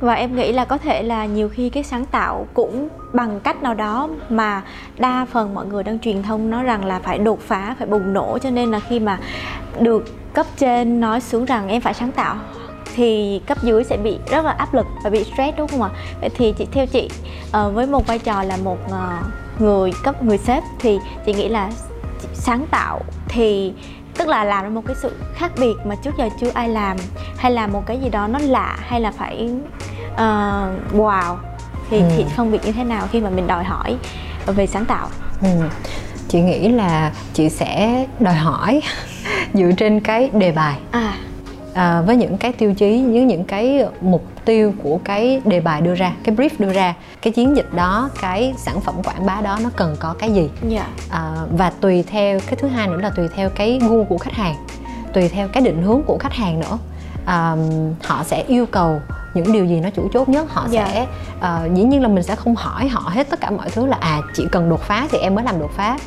Và 0.00 0.14
em 0.14 0.36
nghĩ 0.36 0.52
là 0.52 0.64
có 0.64 0.78
thể 0.78 1.02
là 1.02 1.26
nhiều 1.26 1.48
khi 1.48 1.70
cái 1.70 1.82
sáng 1.82 2.04
tạo 2.06 2.46
cũng 2.54 2.88
bằng 3.12 3.40
cách 3.40 3.62
nào 3.62 3.74
đó 3.74 4.08
mà 4.28 4.62
đa 4.98 5.26
phần 5.30 5.54
mọi 5.54 5.66
người 5.66 5.82
đang 5.82 5.98
truyền 5.98 6.22
thông 6.22 6.50
nói 6.50 6.64
rằng 6.64 6.84
là 6.84 6.98
phải 6.98 7.18
đột 7.18 7.40
phá 7.40 7.74
phải 7.78 7.86
bùng 7.86 8.12
nổ 8.12 8.38
cho 8.42 8.50
nên 8.50 8.70
là 8.70 8.80
khi 8.80 9.00
mà 9.00 9.18
được 9.80 10.04
cấp 10.34 10.46
trên 10.56 11.00
nói 11.00 11.20
xuống 11.20 11.44
rằng 11.44 11.68
em 11.68 11.80
phải 11.80 11.94
sáng 11.94 12.12
tạo 12.12 12.36
thì 12.94 13.40
cấp 13.46 13.58
dưới 13.62 13.84
sẽ 13.84 13.96
bị 13.96 14.18
rất 14.30 14.44
là 14.44 14.50
áp 14.50 14.74
lực 14.74 14.86
và 15.04 15.10
bị 15.10 15.24
stress 15.24 15.58
đúng 15.58 15.68
không 15.68 15.82
ạ? 15.82 15.90
Vậy 16.20 16.30
thì 16.34 16.54
chị 16.58 16.66
theo 16.72 16.86
chị 16.86 17.10
ờ, 17.52 17.70
với 17.70 17.86
một 17.86 18.06
vai 18.06 18.18
trò 18.18 18.42
là 18.42 18.56
một 18.56 18.78
ờ, 18.90 19.18
người 19.58 19.92
cấp 20.04 20.22
người 20.22 20.38
sếp 20.38 20.62
thì 20.78 20.98
chị 21.26 21.34
nghĩ 21.34 21.48
là 21.48 21.70
sáng 22.34 22.66
tạo 22.70 23.00
thì 23.28 23.72
tức 24.18 24.28
là 24.28 24.44
làm 24.44 24.64
ra 24.64 24.70
một 24.70 24.82
cái 24.86 24.96
sự 25.02 25.12
khác 25.34 25.52
biệt 25.60 25.74
mà 25.84 25.94
trước 25.94 26.10
giờ 26.18 26.28
chưa 26.40 26.50
ai 26.54 26.68
làm 26.68 26.96
hay 27.36 27.52
là 27.52 27.66
một 27.66 27.82
cái 27.86 28.00
gì 28.02 28.08
đó 28.08 28.26
nó 28.26 28.38
lạ 28.38 28.76
hay 28.80 29.00
là 29.00 29.10
phải 29.10 29.50
uh, 30.12 30.18
wow 30.94 31.36
thì 31.90 31.98
Ừ. 31.98 32.04
thì 32.16 32.24
phân 32.36 32.52
biệt 32.52 32.58
như 32.64 32.72
thế 32.72 32.84
nào 32.84 33.06
khi 33.12 33.20
mà 33.20 33.30
mình 33.30 33.46
đòi 33.46 33.64
hỏi 33.64 33.96
về 34.46 34.66
sáng 34.66 34.84
tạo? 34.84 35.08
Ừ. 35.42 35.48
chị 36.28 36.40
nghĩ 36.40 36.68
là 36.68 37.12
chị 37.34 37.48
sẽ 37.48 38.04
đòi 38.20 38.34
hỏi 38.34 38.82
dựa 39.54 39.70
trên 39.76 40.00
cái 40.00 40.30
đề 40.32 40.52
bài. 40.52 40.78
À. 40.90 41.14
À, 41.74 42.00
với 42.00 42.16
những 42.16 42.36
cái 42.38 42.52
tiêu 42.52 42.74
chí 42.74 43.02
với 43.04 43.22
những 43.22 43.44
cái 43.44 43.84
mục 44.00 44.24
tiêu 44.44 44.72
của 44.82 44.98
cái 45.04 45.40
đề 45.44 45.60
bài 45.60 45.80
đưa 45.80 45.94
ra 45.94 46.12
cái 46.24 46.34
brief 46.34 46.48
đưa 46.58 46.72
ra 46.72 46.94
cái 47.22 47.32
chiến 47.32 47.56
dịch 47.56 47.74
đó 47.74 48.10
cái 48.20 48.54
sản 48.58 48.80
phẩm 48.80 48.94
quảng 49.04 49.26
bá 49.26 49.40
đó 49.40 49.58
nó 49.62 49.70
cần 49.76 49.96
có 50.00 50.14
cái 50.18 50.32
gì? 50.32 50.50
Dạ. 50.68 50.86
À, 51.10 51.32
và 51.56 51.70
tùy 51.80 52.02
theo 52.10 52.40
cái 52.46 52.56
thứ 52.56 52.68
hai 52.68 52.86
nữa 52.88 52.98
là 53.02 53.10
tùy 53.10 53.28
theo 53.36 53.50
cái 53.50 53.78
gu 53.88 54.04
của 54.04 54.18
khách 54.18 54.34
hàng 54.34 54.54
tùy 55.12 55.28
theo 55.28 55.48
cái 55.48 55.62
định 55.62 55.82
hướng 55.82 56.02
của 56.02 56.18
khách 56.18 56.32
hàng 56.34 56.60
nữa. 56.60 56.78
Um, 57.26 57.94
họ 58.04 58.24
sẽ 58.24 58.42
yêu 58.48 58.66
cầu 58.66 59.00
những 59.38 59.52
điều 59.52 59.64
gì 59.64 59.80
nó 59.80 59.90
chủ 59.90 60.08
chốt 60.12 60.28
nhất 60.28 60.46
họ 60.50 60.66
Dạ. 60.70 60.86
sẽ 60.92 61.06
uh, 61.38 61.74
dĩ 61.74 61.82
nhiên 61.84 62.02
là 62.02 62.08
mình 62.08 62.22
sẽ 62.22 62.36
không 62.36 62.54
hỏi 62.56 62.88
họ 62.88 63.10
hết 63.14 63.30
tất 63.30 63.40
cả 63.40 63.50
mọi 63.50 63.70
thứ 63.70 63.86
là 63.86 63.96
à 64.00 64.20
chỉ 64.34 64.46
cần 64.52 64.68
đột 64.68 64.80
phá 64.80 65.06
thì 65.10 65.18
em 65.18 65.34
mới 65.34 65.44
làm 65.44 65.60
đột 65.60 65.70
phá 65.76 65.98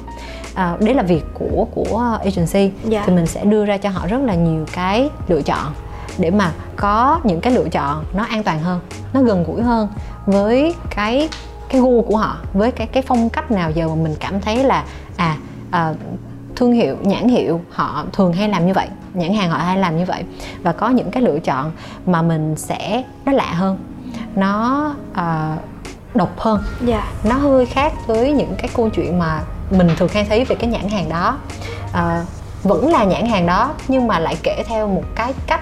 à, 0.55 0.77
đấy 0.79 0.93
là 0.93 1.03
việc 1.03 1.23
của 1.33 1.67
của 1.75 2.17
agency 2.25 2.71
Dạ. 2.83 3.03
thì 3.05 3.13
mình 3.13 3.25
sẽ 3.25 3.43
đưa 3.45 3.65
ra 3.65 3.77
cho 3.77 3.89
họ 3.89 4.07
rất 4.07 4.21
là 4.21 4.35
nhiều 4.35 4.65
cái 4.73 5.09
lựa 5.27 5.41
chọn 5.41 5.73
để 6.17 6.31
mà 6.31 6.51
có 6.75 7.19
những 7.23 7.41
cái 7.41 7.53
lựa 7.53 7.69
chọn 7.69 8.03
nó 8.13 8.23
an 8.23 8.43
toàn 8.43 8.59
hơn 8.59 8.79
nó 9.13 9.21
gần 9.21 9.43
gũi 9.43 9.61
hơn 9.61 9.87
với 10.25 10.75
cái 10.95 11.29
cái 11.69 11.81
gu 11.81 12.01
của 12.01 12.17
họ 12.17 12.37
với 12.53 12.71
cái 12.71 12.87
cái 12.87 13.03
phong 13.07 13.29
cách 13.29 13.51
nào 13.51 13.71
giờ 13.71 13.87
mà 13.87 13.95
mình 13.95 14.15
cảm 14.19 14.41
thấy 14.41 14.63
là 14.63 14.83
à, 15.17 15.37
à 15.71 15.93
thương 16.61 16.71
hiệu 16.71 16.97
nhãn 17.01 17.27
hiệu 17.27 17.61
họ 17.69 18.05
thường 18.13 18.33
hay 18.33 18.49
làm 18.49 18.67
như 18.67 18.73
vậy 18.73 18.87
nhãn 19.13 19.33
hàng 19.33 19.49
họ 19.49 19.57
hay 19.57 19.77
làm 19.77 19.97
như 19.97 20.05
vậy. 20.05 20.23
Và 20.63 20.71
có 20.71 20.89
những 20.89 21.11
cái 21.11 21.23
lựa 21.23 21.39
chọn 21.39 21.71
mà 22.05 22.21
mình 22.21 22.55
sẽ 22.57 23.03
nó 23.25 23.31
lạ 23.31 23.53
hơn 23.53 23.77
nó 24.35 24.93
à, 25.13 25.57
độc 26.13 26.39
hơn. 26.39 26.61
Dạ. 26.85 27.07
Nó 27.23 27.35
hơi 27.35 27.65
khác 27.65 27.93
với 28.07 28.31
những 28.31 28.55
cái 28.57 28.69
câu 28.75 28.89
chuyện 28.89 29.19
mà 29.19 29.41
mình 29.71 29.87
thường 29.97 30.09
hay 30.13 30.25
thấy 30.29 30.45
về 30.45 30.55
cái 30.55 30.69
nhãn 30.69 30.89
hàng 30.89 31.09
đó. 31.09 31.37
À, 31.93 32.25
vẫn 32.63 32.91
là 32.91 33.03
nhãn 33.03 33.25
hàng 33.25 33.45
đó 33.45 33.73
nhưng 33.87 34.07
mà 34.07 34.19
lại 34.19 34.37
kể 34.43 34.63
theo 34.67 34.87
một 34.87 35.03
cái 35.15 35.33
cách 35.47 35.61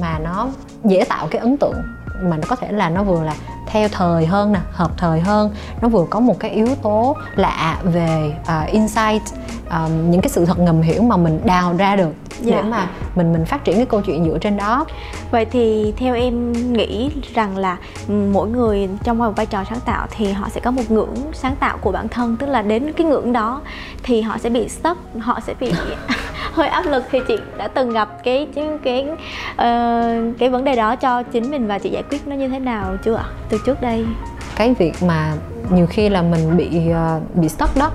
mà 0.00 0.18
nó 0.18 0.48
dễ 0.84 1.04
tạo 1.08 1.28
cái 1.30 1.40
ấn 1.40 1.56
tượng 1.56 1.82
mà 2.22 2.36
nó 2.36 2.44
có 2.48 2.56
thể 2.56 2.72
là 2.72 2.88
nó 2.90 3.02
vừa 3.02 3.24
là 3.24 3.34
theo 3.68 3.88
thời 3.88 4.26
hơn 4.26 4.52
nè 4.52 4.60
hợp 4.72 4.90
thời 4.96 5.20
hơn 5.20 5.50
nó 5.82 5.88
vừa 5.88 6.04
có 6.10 6.20
một 6.20 6.40
cái 6.40 6.50
yếu 6.50 6.68
tố 6.82 7.16
lạ 7.36 7.78
về 7.82 8.32
uh, 8.42 8.70
insight 8.70 9.22
um, 9.70 10.10
những 10.10 10.20
cái 10.20 10.30
sự 10.30 10.44
thật 10.44 10.58
ngầm 10.58 10.82
hiểu 10.82 11.02
mà 11.02 11.16
mình 11.16 11.40
đào 11.44 11.74
ra 11.78 11.96
được 11.96 12.12
Dạ. 12.40 12.56
để 12.56 12.62
mà 12.62 12.86
mình 13.14 13.32
mình 13.32 13.44
phát 13.44 13.64
triển 13.64 13.76
cái 13.76 13.86
câu 13.86 14.00
chuyện 14.00 14.24
dựa 14.24 14.38
trên 14.38 14.56
đó 14.56 14.86
Vậy 15.30 15.44
thì 15.44 15.94
theo 15.96 16.14
em 16.14 16.52
nghĩ 16.72 17.10
rằng 17.34 17.56
là 17.56 17.76
mỗi 18.08 18.48
người 18.48 18.88
trong 19.04 19.18
một 19.18 19.36
vai 19.36 19.46
trò 19.46 19.64
sáng 19.64 19.80
tạo 19.80 20.06
thì 20.10 20.32
họ 20.32 20.48
sẽ 20.48 20.60
có 20.60 20.70
một 20.70 20.82
ngưỡng 20.88 21.14
sáng 21.32 21.56
tạo 21.56 21.78
của 21.80 21.92
bản 21.92 22.08
thân 22.08 22.36
tức 22.36 22.46
là 22.46 22.62
đến 22.62 22.92
cái 22.92 23.06
ngưỡng 23.06 23.32
đó 23.32 23.60
thì 24.02 24.20
họ 24.22 24.38
sẽ 24.38 24.50
bị 24.50 24.68
stuck, 24.68 25.00
họ 25.20 25.40
sẽ 25.46 25.54
bị 25.60 25.72
hơi 26.52 26.68
áp 26.68 26.86
lực 26.86 27.04
thì 27.10 27.20
chị 27.28 27.36
đã 27.56 27.68
từng 27.68 27.90
gặp 27.90 28.08
cái 28.24 28.48
cái 28.54 28.66
cái 28.84 29.06
ờ, 29.56 30.02
cái 30.38 30.48
vấn 30.50 30.64
đề 30.64 30.76
đó 30.76 30.96
cho 30.96 31.22
chính 31.22 31.50
mình 31.50 31.66
và 31.66 31.78
chị 31.78 31.90
giải 31.90 32.02
quyết 32.10 32.26
nó 32.26 32.36
như 32.36 32.48
thế 32.48 32.58
nào 32.58 32.96
chưa 33.04 33.14
ạ? 33.14 33.24
Từ 33.48 33.58
trước 33.66 33.82
đây. 33.82 34.06
cái 34.56 34.74
việc 34.78 35.02
mà 35.02 35.32
nhiều 35.70 35.86
khi 35.86 36.08
là 36.08 36.22
mình 36.22 36.56
bị 36.56 36.90
ờ, 36.90 37.20
bị 37.34 37.48
stuck 37.48 37.76
đó 37.76 37.90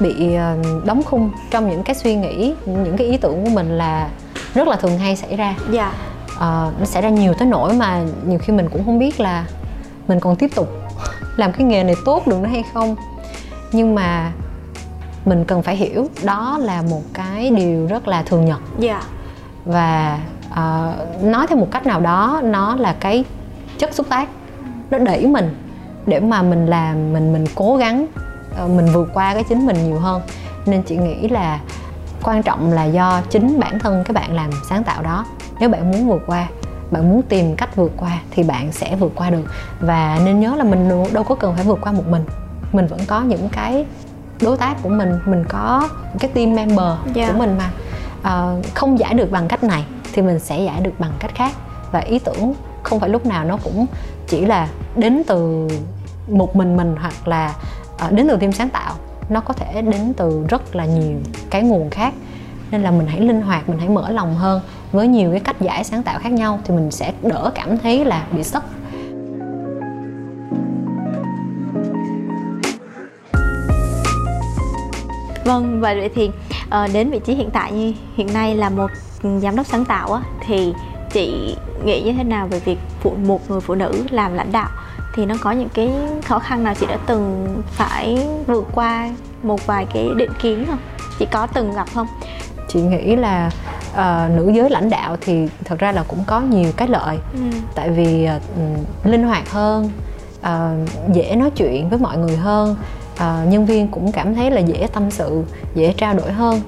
bị 0.00 0.34
ờ, 0.34 0.56
đóng 0.84 1.02
khung 1.02 1.30
trong 1.50 1.70
những 1.70 1.82
cái 1.82 1.94
suy 1.94 2.14
nghĩ 2.16 2.54
những 2.66 2.96
cái 2.96 3.06
ý 3.06 3.16
tưởng 3.16 3.44
của 3.44 3.50
mình 3.50 3.78
là 3.78 4.08
rất 4.54 4.68
là 4.68 4.76
thường 4.76 4.98
hay 4.98 5.16
xảy 5.16 5.36
ra 5.36 5.54
Dạ. 5.70 5.92
Ờ, 6.38 6.72
nó 6.78 6.84
xảy 6.84 7.02
ra 7.02 7.08
nhiều 7.08 7.34
tới 7.38 7.48
nỗi 7.48 7.72
mà 7.72 8.00
nhiều 8.26 8.38
khi 8.38 8.52
mình 8.52 8.68
cũng 8.72 8.84
không 8.84 8.98
biết 8.98 9.20
là 9.20 9.44
mình 10.08 10.20
còn 10.20 10.36
tiếp 10.36 10.50
tục 10.54 10.68
làm 11.36 11.52
cái 11.52 11.66
nghề 11.66 11.84
này 11.84 11.94
tốt 12.04 12.26
được 12.26 12.40
nữa 12.40 12.48
hay 12.48 12.62
không 12.74 12.96
nhưng 13.72 13.94
mà 13.94 14.32
mình 15.24 15.44
cần 15.44 15.62
phải 15.62 15.76
hiểu 15.76 16.08
đó 16.24 16.58
là 16.60 16.82
một 16.82 17.02
cái 17.14 17.50
điều 17.50 17.86
rất 17.86 18.08
là 18.08 18.22
thường 18.22 18.44
nhật. 18.44 18.60
Dạ. 18.78 19.02
và 19.64 20.20
ờ, 20.50 20.94
nói 21.22 21.46
theo 21.46 21.58
một 21.58 21.68
cách 21.70 21.86
nào 21.86 22.00
đó 22.00 22.40
nó 22.44 22.76
là 22.76 22.96
cái 23.00 23.24
chất 23.78 23.94
xúc 23.94 24.06
tác. 24.08 24.28
Nó 24.90 24.98
đẩy 24.98 25.26
mình 25.26 25.54
để 26.06 26.20
mà 26.20 26.42
mình 26.42 26.66
làm 26.66 27.12
mình 27.12 27.32
mình 27.32 27.44
cố 27.54 27.76
gắng 27.76 28.06
ờ, 28.56 28.68
mình 28.68 28.86
vượt 28.92 29.08
qua 29.14 29.34
cái 29.34 29.44
chính 29.48 29.66
mình 29.66 29.76
nhiều 29.88 29.98
hơn. 29.98 30.22
Nên 30.66 30.82
chị 30.82 30.96
nghĩ 30.96 31.28
là 31.28 31.60
quan 32.22 32.42
trọng 32.42 32.72
là 32.72 32.84
do 32.84 33.20
chính 33.30 33.60
bản 33.60 33.78
thân 33.78 34.04
cái 34.04 34.14
bạn 34.14 34.34
làm 34.34 34.50
sáng 34.68 34.84
tạo 34.84 35.02
đó. 35.02 35.24
Nếu 35.60 35.68
bạn 35.68 35.92
muốn 35.92 36.08
vượt 36.08 36.22
qua 36.26 36.48
bạn 36.90 37.10
muốn 37.10 37.22
tìm 37.22 37.56
cách 37.56 37.76
vượt 37.76 37.92
qua 37.96 38.18
thì 38.30 38.42
bạn 38.42 38.72
sẽ 38.72 38.96
vượt 38.96 39.12
qua 39.14 39.30
được. 39.30 39.44
Và 39.80 40.20
nên 40.24 40.40
nhớ 40.40 40.54
là 40.56 40.64
mình 40.64 40.88
đâu 41.12 41.24
có 41.24 41.34
cần 41.34 41.54
phải 41.54 41.64
vượt 41.64 41.78
qua 41.80 41.92
một 41.92 42.04
mình. 42.08 42.24
Mình 42.72 42.86
vẫn 42.86 43.00
có 43.06 43.22
những 43.22 43.48
cái 43.48 43.86
đối 44.44 44.56
tác 44.56 44.76
của 44.82 44.88
mình 44.88 45.18
mình 45.26 45.44
có 45.48 45.88
cái 46.18 46.30
team 46.34 46.54
member 46.54 46.92
Dạ. 47.14 47.26
của 47.32 47.38
mình 47.38 47.58
mà 47.58 47.70
Ờ, 48.22 48.60
không 48.74 48.98
giải 48.98 49.14
được 49.14 49.30
bằng 49.30 49.48
cách 49.48 49.64
này 49.64 49.84
thì 50.12 50.22
mình 50.22 50.38
sẽ 50.38 50.60
giải 50.60 50.80
được 50.80 50.90
bằng 50.98 51.10
cách 51.18 51.34
khác. 51.34 51.52
Và 51.92 52.00
ý 52.00 52.18
tưởng 52.18 52.54
không 52.82 53.00
phải 53.00 53.08
lúc 53.08 53.26
nào 53.26 53.44
nó 53.44 53.56
cũng 53.64 53.86
chỉ 54.28 54.44
là 54.46 54.68
đến 54.96 55.22
từ 55.26 55.68
một 56.28 56.56
mình 56.56 56.76
mình 56.76 56.96
hoặc 57.00 57.28
là 57.28 57.54
ờ, 57.98 58.10
đến 58.10 58.28
từ 58.28 58.36
team 58.36 58.52
sáng 58.52 58.68
tạo. 58.68 58.94
Nó 59.28 59.40
có 59.40 59.54
thể 59.54 59.82
đến 59.82 60.12
từ 60.16 60.46
rất 60.48 60.76
là 60.76 60.84
nhiều 60.84 61.16
cái 61.50 61.62
nguồn 61.62 61.90
khác. 61.90 62.14
Nên 62.70 62.82
là 62.82 62.90
mình 62.90 63.06
hãy 63.06 63.20
linh 63.20 63.42
hoạt 63.42 63.68
mình 63.68 63.78
hãy 63.78 63.88
mở 63.88 64.10
lòng 64.10 64.34
hơn. 64.34 64.60
Với 64.92 65.08
nhiều 65.08 65.30
cái 65.30 65.40
cách 65.40 65.60
giải 65.60 65.84
sáng 65.84 66.02
tạo 66.02 66.18
khác 66.18 66.32
nhau 66.32 66.58
thì 66.64 66.74
mình 66.74 66.90
sẽ 66.90 67.12
đỡ 67.22 67.50
cảm 67.54 67.78
thấy 67.78 68.04
là 68.04 68.24
bị 68.30 68.44
stuck 68.44 68.64
Vâng, 75.44 75.80
và 75.80 75.94
vậy 75.94 76.10
thì 76.14 76.30
ờ, 76.70 76.86
đến 76.92 77.10
vị 77.10 77.20
trí 77.24 77.34
hiện 77.34 77.50
tại 77.50 77.72
như 77.72 77.92
hiện 78.16 78.32
nay 78.32 78.54
là 78.56 78.70
một 78.70 78.90
giám 79.42 79.56
đốc 79.56 79.66
sáng 79.66 79.84
tạo 79.84 80.12
á, 80.12 80.20
thì 80.46 80.72
chị 81.12 81.56
nghĩ 81.84 82.00
như 82.02 82.12
thế 82.12 82.24
nào 82.24 82.46
về 82.46 82.60
việc 82.60 82.78
phụ 83.00 83.12
một 83.26 83.50
người 83.50 83.60
phụ 83.60 83.74
nữ 83.74 83.92
làm 84.10 84.34
lãnh 84.34 84.52
đạo 84.52 84.68
thì 85.14 85.26
nó 85.26 85.34
có 85.40 85.50
những 85.52 85.68
cái 85.74 85.90
khó 86.24 86.38
khăn 86.38 86.64
nào 86.64 86.74
chị 86.80 86.86
đã 86.86 86.96
từng 87.06 87.56
phải 87.70 88.26
vượt 88.46 88.66
qua 88.74 89.10
một 89.42 89.66
vài 89.66 89.86
cái 89.94 90.08
định 90.16 90.32
kiến 90.42 90.64
không? 90.68 90.78
Chị 91.18 91.26
có 91.32 91.46
từng 91.46 91.72
gặp 91.72 91.86
không? 91.94 92.06
chị 92.68 92.80
nghĩ 92.80 93.16
là 93.16 93.50
ờ, 93.94 94.28
nữ 94.36 94.52
giới 94.54 94.70
lãnh 94.70 94.90
đạo 94.90 95.16
thì 95.20 95.48
thật 95.64 95.78
ra 95.78 95.92
là 95.92 96.04
cũng 96.08 96.24
có 96.26 96.40
nhiều 96.40 96.70
cái 96.76 96.88
lợi 96.88 97.18
Ừ. 97.32 97.40
tại 97.74 97.90
vì 97.90 98.24
ừm, 98.24 98.84
linh 99.12 99.22
hoạt 99.22 99.50
hơn 99.50 99.90
ờ, 100.42 100.74
dễ 101.12 101.36
nói 101.36 101.50
chuyện 101.50 101.88
với 101.90 101.98
mọi 101.98 102.18
người 102.18 102.36
hơn 102.36 102.76
ờ, 103.18 103.44
nhân 103.48 103.66
viên 103.66 103.88
cũng 103.88 104.12
cảm 104.12 104.34
thấy 104.34 104.50
là 104.50 104.60
dễ 104.60 104.88
tâm 104.92 105.10
sự 105.10 105.44
dễ 105.74 105.94
trao 105.96 106.14
đổi 106.14 106.32
hơn. 106.32 106.60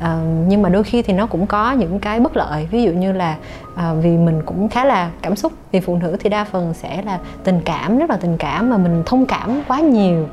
Ờ, 0.00 0.18
nhưng 0.48 0.62
mà 0.62 0.68
đôi 0.68 0.84
khi 0.84 1.02
thì 1.02 1.12
nó 1.12 1.26
cũng 1.26 1.46
có 1.46 1.72
những 1.72 1.98
cái 1.98 2.20
bất 2.20 2.36
lợi. 2.36 2.68
Ví 2.70 2.82
dụ 2.82 2.92
như 2.92 3.12
là 3.12 3.36
ờ, 3.74 3.94
vì 4.00 4.10
mình 4.10 4.42
cũng 4.46 4.68
khá 4.68 4.84
là 4.84 5.10
cảm 5.22 5.36
xúc 5.36 5.52
vì 5.72 5.80
phụ 5.80 5.96
nữ 5.96 6.16
thì 6.20 6.30
đa 6.30 6.44
phần 6.44 6.74
sẽ 6.74 7.02
là 7.02 7.18
tình 7.44 7.60
cảm 7.64 7.98
rất 7.98 8.10
là 8.10 8.16
tình 8.16 8.36
cảm 8.38 8.70
mà 8.70 8.76
mình 8.76 9.02
thông 9.06 9.26
cảm 9.26 9.62
quá 9.68 9.80
nhiều. 9.80 10.28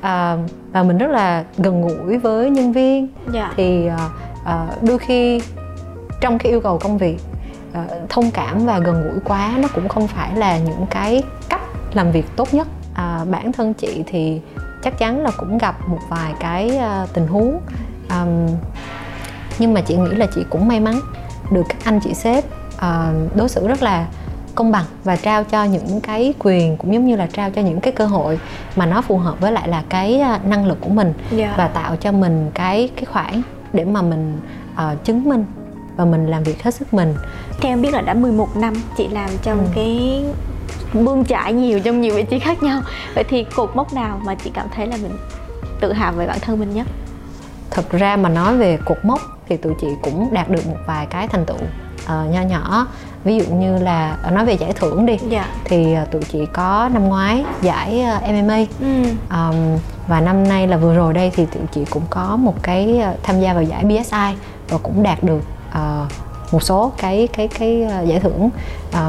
Ờ, 0.00 0.38
và 0.72 0.82
mình 0.82 0.98
rất 0.98 1.10
là 1.10 1.44
gần 1.58 1.82
gũi 1.82 2.18
với 2.18 2.50
nhân 2.50 2.72
viên. 2.72 3.08
Dạ. 3.32 3.52
thì 3.56 3.86
ờ, 3.86 4.10
ờ, 4.44 4.66
đôi 4.82 4.98
khi 4.98 5.40
trong 6.20 6.38
cái 6.38 6.52
yêu 6.52 6.60
cầu 6.60 6.78
công 6.78 6.98
việc 6.98 7.16
thông 8.08 8.30
cảm 8.30 8.66
và 8.66 8.78
gần 8.78 9.02
gũi 9.02 9.20
quá 9.24 9.52
nó 9.58 9.68
cũng 9.74 9.88
không 9.88 10.08
phải 10.08 10.36
là 10.36 10.58
những 10.58 10.86
cái 10.90 11.22
cách 11.48 11.60
làm 11.92 12.12
việc 12.12 12.24
tốt 12.36 12.54
nhất. 12.54 12.66
À, 12.94 13.24
bản 13.30 13.52
thân 13.52 13.74
chị 13.74 14.04
thì 14.06 14.40
chắc 14.84 14.98
chắn 14.98 15.20
là 15.22 15.30
cũng 15.36 15.58
gặp 15.58 15.88
một 15.88 15.98
vài 16.08 16.32
cái 16.40 16.76
ờ, 16.76 17.06
tình 17.12 17.26
huống 17.26 17.60
Ờm, 18.08 18.46
nhưng 19.58 19.74
mà 19.74 19.80
chị 19.80 19.96
nghĩ 19.96 20.10
là 20.10 20.26
chị 20.34 20.40
cũng 20.50 20.68
may 20.68 20.80
mắn 20.80 21.00
được 21.50 21.62
các 21.68 21.76
anh 21.84 22.00
chị 22.04 22.14
sếp 22.14 22.44
ờ, 22.78 23.12
đối 23.34 23.48
xử 23.48 23.68
rất 23.68 23.82
là 23.82 24.06
công 24.54 24.72
bằng 24.72 24.84
và 25.04 25.16
trao 25.16 25.44
cho 25.44 25.64
những 25.64 26.00
cái 26.00 26.34
quyền 26.38 26.76
cũng 26.76 26.94
giống 26.94 27.06
như 27.06 27.16
là 27.16 27.26
trao 27.32 27.50
cho 27.50 27.62
những 27.62 27.80
cái 27.80 27.92
cơ 27.92 28.06
hội 28.06 28.38
mà 28.76 28.86
nó 28.86 29.02
phù 29.02 29.18
hợp 29.18 29.40
với 29.40 29.52
lại 29.52 29.68
là 29.68 29.82
cái 29.88 30.20
ờ, 30.20 30.38
năng 30.44 30.66
lực 30.66 30.78
của 30.80 30.90
mình 30.90 31.12
Dạ. 31.30 31.54
và 31.56 31.68
tạo 31.68 31.96
cho 31.96 32.12
mình 32.12 32.50
cái 32.54 32.88
cái 32.96 33.04
khoản 33.04 33.42
để 33.72 33.84
mà 33.84 34.02
mình 34.02 34.40
ờ, 34.76 34.96
chứng 35.04 35.24
minh 35.28 35.44
và 35.96 36.04
mình 36.04 36.26
làm 36.26 36.42
việc 36.42 36.62
hết 36.62 36.74
sức 36.74 36.94
mình 36.94 37.14
Theo 37.60 37.72
em 37.72 37.82
biết 37.82 37.92
là 37.94 38.00
đã 38.00 38.14
11 38.14 38.56
năm 38.56 38.74
chị 38.96 39.08
làm 39.08 39.30
trong 39.42 39.58
Ừ. 39.58 39.64
cái 39.74 40.24
bươn 40.94 41.24
trải 41.24 41.52
nhiều 41.52 41.80
trong 41.80 42.00
nhiều 42.00 42.14
vị 42.14 42.22
trí 42.22 42.38
khác 42.38 42.62
nhau 42.62 42.80
Vậy 43.14 43.24
thì 43.28 43.44
cột 43.56 43.70
mốc 43.76 43.92
nào 43.92 44.20
mà 44.24 44.34
chị 44.34 44.50
cảm 44.54 44.66
thấy 44.76 44.86
là 44.86 44.96
mình 45.02 45.16
tự 45.80 45.92
hào 45.92 46.12
về 46.12 46.26
bản 46.26 46.38
thân 46.40 46.58
mình 46.60 46.74
nhất? 46.74 46.86
thực 47.70 47.90
ra 47.90 48.16
mà 48.16 48.28
nói 48.28 48.56
về 48.56 48.78
cột 48.84 48.98
mốc 49.04 49.20
thì 49.48 49.56
tụi 49.56 49.72
chị 49.80 49.86
cũng 50.02 50.28
đạt 50.34 50.48
được 50.50 50.66
một 50.66 50.76
vài 50.86 51.06
cái 51.06 51.28
thành 51.28 51.44
tựu 51.46 51.56
ờ, 52.06 52.24
nho 52.30 52.42
nhỏ 52.42 52.86
ví 53.24 53.38
dụ 53.38 53.44
như 53.54 53.78
là 53.78 54.16
ờ, 54.22 54.30
nói 54.30 54.44
về 54.44 54.52
giải 54.52 54.72
thưởng 54.72 55.06
đi 55.06 55.18
Dạ. 55.28 55.46
thì 55.64 55.94
ờ, 55.94 56.04
tụi 56.04 56.22
chị 56.22 56.46
có 56.52 56.88
năm 56.92 57.04
ngoái 57.08 57.44
giải 57.62 58.04
MMA 58.32 58.56
Ừ. 58.80 59.02
um, 59.30 59.78
và 60.08 60.20
năm 60.20 60.48
nay 60.48 60.68
là 60.68 60.76
vừa 60.76 60.94
rồi 60.94 61.12
đây 61.12 61.32
thì 61.34 61.46
tụi 61.46 61.62
chị 61.72 61.84
cũng 61.90 62.02
có 62.10 62.36
một 62.36 62.54
cái 62.62 63.02
tham 63.22 63.40
gia 63.40 63.54
vào 63.54 63.62
giải 63.62 63.84
BSI 63.84 64.36
và 64.68 64.78
cũng 64.82 65.02
đạt 65.02 65.24
được 65.24 65.40
ờ, 65.72 66.06
một 66.52 66.62
số 66.62 66.92
cái 66.96 67.28
cái 67.32 67.48
cái 67.48 67.82
ờ, 67.82 68.02
giải 68.02 68.20
thưởng 68.20 68.50
uh, 68.88 69.00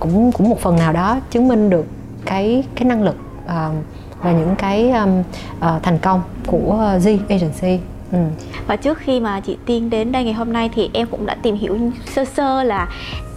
cũng 0.00 0.32
cũng 0.32 0.50
một 0.50 0.60
phần 0.60 0.76
nào 0.76 0.92
đó 0.92 1.20
chứng 1.30 1.48
minh 1.48 1.70
được 1.70 1.86
cái 2.24 2.64
cái 2.74 2.84
năng 2.84 3.02
lực 3.02 3.16
uh, 3.44 3.50
và 4.22 4.32
những 4.32 4.54
cái 4.58 4.90
um, 4.90 5.20
uh, 5.20 5.82
thành 5.82 5.98
công 5.98 6.22
của 6.46 6.76
ờ, 6.80 6.98
Z 6.98 7.18
Agency 7.28 7.78
ừ. 8.12 8.18
và 8.66 8.76
trước 8.76 8.98
khi 8.98 9.20
mà 9.20 9.40
chị 9.40 9.56
tiên 9.66 9.90
đến 9.90 10.12
đây 10.12 10.24
ngày 10.24 10.34
hôm 10.34 10.52
nay 10.52 10.70
thì 10.74 10.90
em 10.92 11.06
cũng 11.10 11.26
đã 11.26 11.34
tìm 11.42 11.56
hiểu 11.56 11.78
sơ 12.14 12.24
sơ 12.24 12.62
là 12.62 12.88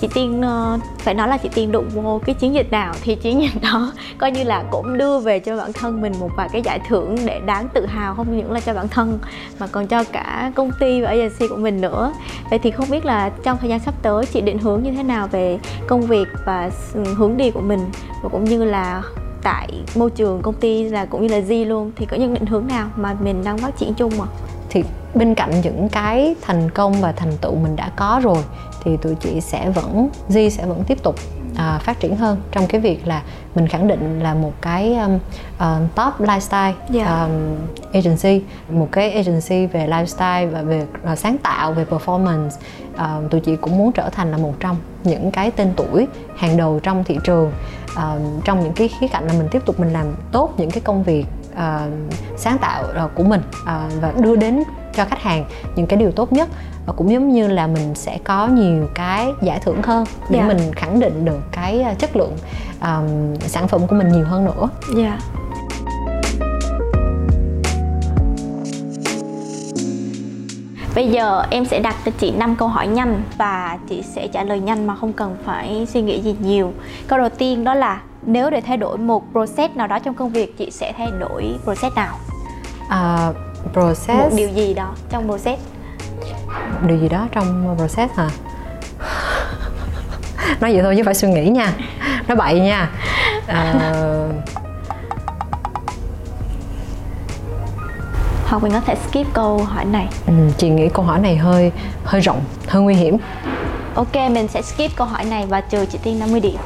chị 0.02 0.08
tiên 0.14 0.42
ờ, 0.42 0.80
phải 0.98 1.14
nói 1.14 1.28
là 1.28 1.38
chị 1.38 1.50
tiên 1.54 1.72
đụng 1.72 1.90
vô 1.94 2.22
cái 2.26 2.36
chiến 2.36 2.54
dịch 2.54 2.72
nào 2.72 2.94
thì 3.02 3.16
chiến 3.16 3.42
dịch 3.42 3.62
đó 3.62 3.94
coi 4.18 4.32
như 4.32 4.44
là 4.44 4.64
cũng 4.72 4.98
đưa 4.98 5.20
về 5.20 5.40
cho 5.40 5.58
bản 5.58 5.74
thân 5.74 6.02
mình 6.02 6.14
một 6.20 6.30
vài 6.38 6.50
cái 6.52 6.62
giải 6.62 6.80
thưởng 6.88 7.16
để 7.26 7.42
đáng 7.46 7.68
tự 7.74 7.86
hào, 7.86 8.16
không 8.16 8.38
những 8.38 8.52
là 8.52 8.60
cho 8.60 8.74
bản 8.74 8.88
thân 8.88 9.20
mà 9.60 9.68
còn 9.68 9.88
cho 9.88 10.04
cả 10.04 10.52
công 10.56 10.72
ty 10.80 11.02
và 11.02 11.10
agency 11.10 11.48
của 11.48 11.56
mình 11.56 11.82
nữa 11.82 12.14
vậy 12.50 12.60
thì 12.60 12.72
không 12.72 12.90
biết 12.90 13.06
là 13.06 13.30
trong 13.30 13.58
thời 13.58 13.70
gian 13.70 13.80
sắp 13.80 13.94
tới 14.02 14.26
chị 14.26 14.42
định 14.42 14.60
hướng 14.60 14.84
như 14.84 14.92
thế 14.92 15.04
nào 15.04 15.28
về 15.28 15.60
công 15.88 16.02
việc 16.02 16.28
và 16.46 16.70
hướng 17.16 17.38
đi 17.38 17.52
của 17.52 17.62
mình 17.62 17.80
và 18.24 18.30
cũng 18.30 18.44
như 18.44 18.64
là 18.64 19.04
tại 19.44 19.68
môi 19.96 20.10
trường 20.10 20.42
công 20.42 20.54
ty 20.54 20.84
là 20.84 21.06
cũng 21.06 21.22
như 21.22 21.28
là 21.28 21.42
Di 21.42 21.66
luôn, 21.66 21.92
thì 21.96 22.06
có 22.06 22.18
những 22.18 22.34
định 22.34 22.46
hướng 22.46 22.68
nào 22.68 22.90
mà 22.96 23.18
mình 23.22 23.44
đang 23.44 23.58
phát 23.58 23.78
triển 23.78 23.94
chung 23.94 24.12
à 24.22 24.28
thì 24.72 24.84
bên 25.16 25.36
cạnh 25.36 25.62
những 25.62 25.90
cái 25.90 26.36
thành 26.42 26.70
công 26.70 26.94
và 27.02 27.12
thành 27.12 27.38
tựu 27.42 27.56
mình 27.56 27.76
đã 27.76 27.92
có 27.96 28.22
rồi 28.24 28.38
thì 28.84 28.98
tụi 28.98 29.16
chị 29.16 29.42
sẽ 29.42 29.70
vẫn 29.70 30.10
Di 30.30 30.50
sẽ 30.50 30.66
vẫn 30.66 30.84
tiếp 30.88 31.04
tục 31.04 31.16
à, 31.56 31.80
phát 31.84 32.00
triển 32.00 32.16
hơn 32.16 32.42
trong 32.52 32.68
cái 32.68 32.82
việc 32.82 33.08
là 33.08 33.24
mình 33.56 33.68
khẳng 33.68 33.88
định 33.88 34.20
là 34.20 34.34
một 34.34 34.54
cái 34.62 34.96
um, 34.96 35.16
uh, 35.56 35.96
top 35.96 36.20
lifestyle 36.20 36.74
yeah. 36.94 37.08
um, 37.10 37.32
agency 37.94 38.42
một 38.70 38.88
cái 38.92 39.12
agency 39.12 39.66
về 39.66 39.88
lifestyle 39.88 40.50
và 40.50 40.62
về 40.62 40.86
uh, 41.12 41.18
sáng 41.18 41.38
tạo 41.38 41.74
về 41.74 41.86
performance 41.86 42.50
uh, 42.94 43.32
tụi 43.32 43.42
chị 43.42 43.56
cũng 43.56 43.78
muốn 43.78 43.92
trở 43.92 44.10
thành 44.10 44.32
là 44.32 44.38
một 44.38 44.54
trong 44.60 44.78
những 45.04 45.32
cái 45.32 45.52
tên 45.52 45.74
tuổi 45.76 46.08
hàng 46.36 46.58
đầu 46.58 46.80
trong 46.84 47.04
thị 47.04 47.18
trường 47.24 47.52
uh, 47.94 48.44
trong 48.46 48.64
những 48.64 48.74
cái 48.74 48.88
khía 48.88 49.08
cạnh 49.08 49.28
là 49.28 49.34
mình 49.34 49.48
tiếp 49.52 49.62
tục 49.66 49.80
mình 49.80 49.94
làm 49.94 50.06
tốt 50.32 50.54
những 50.58 50.72
cái 50.72 50.82
công 50.82 51.04
việc 51.04 51.26
uh, 51.52 52.14
sáng 52.38 52.58
tạo 52.58 52.84
uh, 53.06 53.12
của 53.16 53.24
mình 53.24 53.42
uh, 53.62 54.02
và 54.02 54.14
đưa 54.22 54.36
đến 54.36 54.64
cho 54.94 55.06
khách 55.06 55.22
hàng 55.22 55.46
những 55.76 55.88
cái 55.88 56.00
điều 56.00 56.12
tốt 56.12 56.34
nhất 56.34 56.50
và 56.86 56.94
cũng 56.94 57.12
giống 57.12 57.30
như 57.30 57.48
là 57.48 57.68
mình 57.68 57.96
sẽ 57.96 58.18
có 58.24 58.48
nhiều 58.48 58.88
cái 58.96 59.28
giải 59.42 59.60
thưởng 59.60 59.82
hơn 59.84 60.06
để 60.30 60.40
yeah. 60.40 60.50
Dạ. 60.50 60.58
mình 60.58 60.74
khẳng 60.74 61.00
định 61.00 61.26
được 61.26 61.40
cái 61.52 61.86
chất 62.00 62.16
lượng 62.16 62.38
um, 62.82 63.36
sản 63.40 63.68
phẩm 63.68 63.88
của 63.88 63.96
mình 63.96 64.10
nhiều 64.12 64.26
hơn 64.26 64.46
nữa. 64.46 64.70
Yeah. 64.98 64.98
Dạ. 64.98 65.42
Bây 70.96 71.08
giờ 71.08 71.44
em 71.50 71.66
sẽ 71.66 71.80
đặt 71.80 71.96
cho 72.06 72.12
chị 72.20 72.32
5 72.32 72.56
câu 72.56 72.68
hỏi 72.68 72.88
nhanh 72.88 73.24
và 73.38 73.78
chị 73.90 74.02
sẽ 74.02 74.28
trả 74.28 74.44
lời 74.44 74.60
nhanh 74.60 74.88
mà 74.88 74.96
không 74.96 75.14
cần 75.14 75.38
phải 75.46 75.88
suy 75.94 76.02
nghĩ 76.02 76.22
gì 76.22 76.36
nhiều. 76.42 76.74
Câu 77.08 77.20
đầu 77.20 77.30
tiên 77.30 77.64
đó 77.64 77.74
là 77.74 78.02
nếu 78.22 78.50
để 78.50 78.62
thay 78.62 78.78
đổi 78.78 78.98
một 78.98 79.24
process 79.32 79.76
nào 79.76 79.88
đó 79.88 80.00
trong 80.00 80.14
công 80.14 80.30
việc 80.30 80.58
chị 80.58 80.72
sẽ 80.72 80.94
thay 80.98 81.12
đổi 81.20 81.56
process 81.64 81.96
nào? 81.96 82.18
Uh, 82.86 83.36
process? 83.74 84.20
Một 84.20 84.30
điều 84.36 84.50
gì 84.50 84.74
đó 84.74 84.94
trong 85.10 85.28
process? 85.28 85.62
Điều 86.88 86.98
gì 86.98 87.10
đó 87.10 87.28
trong 87.32 87.76
process 87.78 88.14
hả? 88.14 88.30
Nói 90.60 90.74
vậy 90.74 90.82
thôi 90.84 90.94
chứ 90.98 91.04
phải 91.06 91.14
suy 91.14 91.28
nghĩ 91.28 91.50
nha. 91.50 91.74
Nói 92.28 92.36
bậy 92.38 92.60
nha. 92.60 92.90
Uh... 93.44 94.36
hoặc 98.46 98.64
mình 98.64 98.72
có 98.72 98.80
thể 98.80 98.96
skip 98.96 99.34
câu 99.34 99.58
hỏi 99.58 99.86
này. 99.86 100.08
ừ, 100.28 100.34
chị 100.58 100.70
nghĩ 100.70 100.90
câu 100.94 101.06
hỏi 101.06 101.20
này 101.20 101.38
hơi 101.38 101.72
hơi 102.04 102.22
rộng 102.22 102.42
hơi 102.68 102.82
nguy 102.82 102.94
hiểm. 102.94 103.18
Ok 103.96 104.16
mình 104.16 104.48
sẽ 104.48 104.62
skip 104.62 104.96
câu 104.96 105.08
hỏi 105.08 105.26
này 105.26 105.46
và 105.46 105.62
trừ 105.62 105.86
chị 105.86 106.00
tiên 106.04 106.20
50 106.20 106.40
điểm 106.40 106.58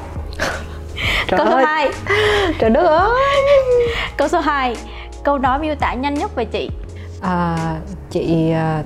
Trời 1.27 1.37
câu 1.37 1.47
ơi. 1.47 1.61
số 1.61 1.65
2 1.65 1.89
Trời 2.59 2.69
đất 2.69 2.85
ơi. 2.85 3.11
Câu 4.17 4.27
số 4.27 4.39
2 4.39 4.75
Câu 5.23 5.37
nói 5.37 5.59
miêu 5.59 5.75
tả 5.75 5.93
nhanh 5.93 6.13
nhất 6.13 6.35
về 6.35 6.45
chị. 6.45 6.69
À, 7.21 7.57
chị 8.09 8.51
à, 8.51 8.83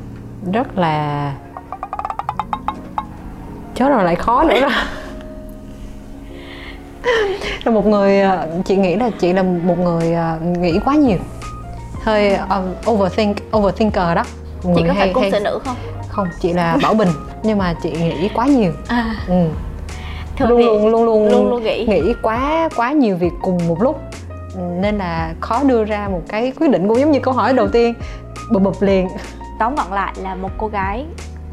rất 0.53 0.77
là 0.77 1.33
chết 3.75 3.89
rồi 3.89 4.03
lại 4.03 4.15
khó 4.15 4.43
nữa 4.43 4.59
rồi 4.59 4.71
là 7.63 7.71
một 7.71 7.85
người 7.85 8.21
à, 8.21 8.45
chị 8.65 8.75
nghĩ 8.75 8.95
là 8.95 9.09
chị 9.19 9.33
là 9.33 9.43
một 9.43 9.79
người 9.79 10.13
à, 10.13 10.37
nghĩ 10.41 10.79
quá 10.85 10.95
nhiều. 10.95 11.17
Hơi 12.03 12.35
um, 12.35 12.93
overthink 12.93 13.37
overthinker 13.57 14.15
đó. 14.15 14.23
Một 14.63 14.73
chị 14.75 14.83
có 14.87 14.93
hay, 14.93 14.95
phải 14.95 15.13
cung 15.13 15.31
hay... 15.31 15.41
nữ 15.41 15.59
không? 15.65 15.75
Không 16.09 16.27
chị 16.41 16.53
là 16.53 16.77
bảo 16.83 16.93
bình 16.93 17.09
nhưng 17.43 17.57
mà 17.57 17.73
chị 17.83 17.91
nghĩ 17.91 18.29
quá 18.33 18.45
nhiều. 18.45 18.71
À. 18.87 19.15
ừ. 19.27 19.45
Luôn, 20.39 20.59
luôn 20.59 20.91
luôn 20.91 21.05
luôn 21.05 21.29
luôn 21.29 21.49
luôn 21.49 21.63
nghĩ. 21.63 21.85
nghĩ 21.85 22.13
quá 22.21 22.69
quá 22.75 22.91
nhiều 22.91 23.17
việc 23.17 23.33
cùng 23.41 23.67
một 23.67 23.81
lúc. 23.81 24.01
Nên 24.79 24.97
là 24.97 25.33
khó 25.39 25.63
đưa 25.63 25.83
ra 25.83 26.07
một 26.11 26.21
cái 26.29 26.53
quyết 26.59 26.71
định 26.71 26.87
cũng 26.87 26.99
giống 26.99 27.11
như 27.11 27.19
câu 27.19 27.33
hỏi 27.33 27.53
đầu 27.53 27.67
tiên. 27.67 27.93
Bụp 28.51 28.61
bụp 28.61 28.81
liền. 28.81 29.07
Tóm 29.59 29.75
gọn 29.75 29.91
lại 29.91 30.13
là 30.21 30.35
một 30.35 30.49
cô 30.57 30.67
gái 30.67 31.05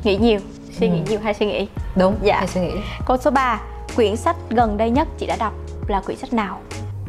nghĩ 0.05 0.17
nhiều 0.17 0.41
suy 0.79 0.89
nghĩ 0.89 0.99
ừ. 0.99 1.11
nhiều 1.11 1.21
hay 1.23 1.35
suy 1.35 1.47
nghĩ? 1.47 1.69
Đúng 1.97 2.15
dạ. 2.23 2.37
hay 2.39 2.47
suy 2.47 2.61
nghĩ. 2.61 2.75
Câu 3.07 3.17
số 3.17 3.31
3 3.31 3.61
quyển 3.97 4.17
sách 4.17 4.37
gần 4.51 4.77
đây 4.77 4.91
nhất 4.91 5.09
chị 5.19 5.27
đã 5.27 5.37
đọc 5.39 5.53
là 5.89 6.01
quyển 6.01 6.19
sách 6.19 6.33
nào? 6.33 6.59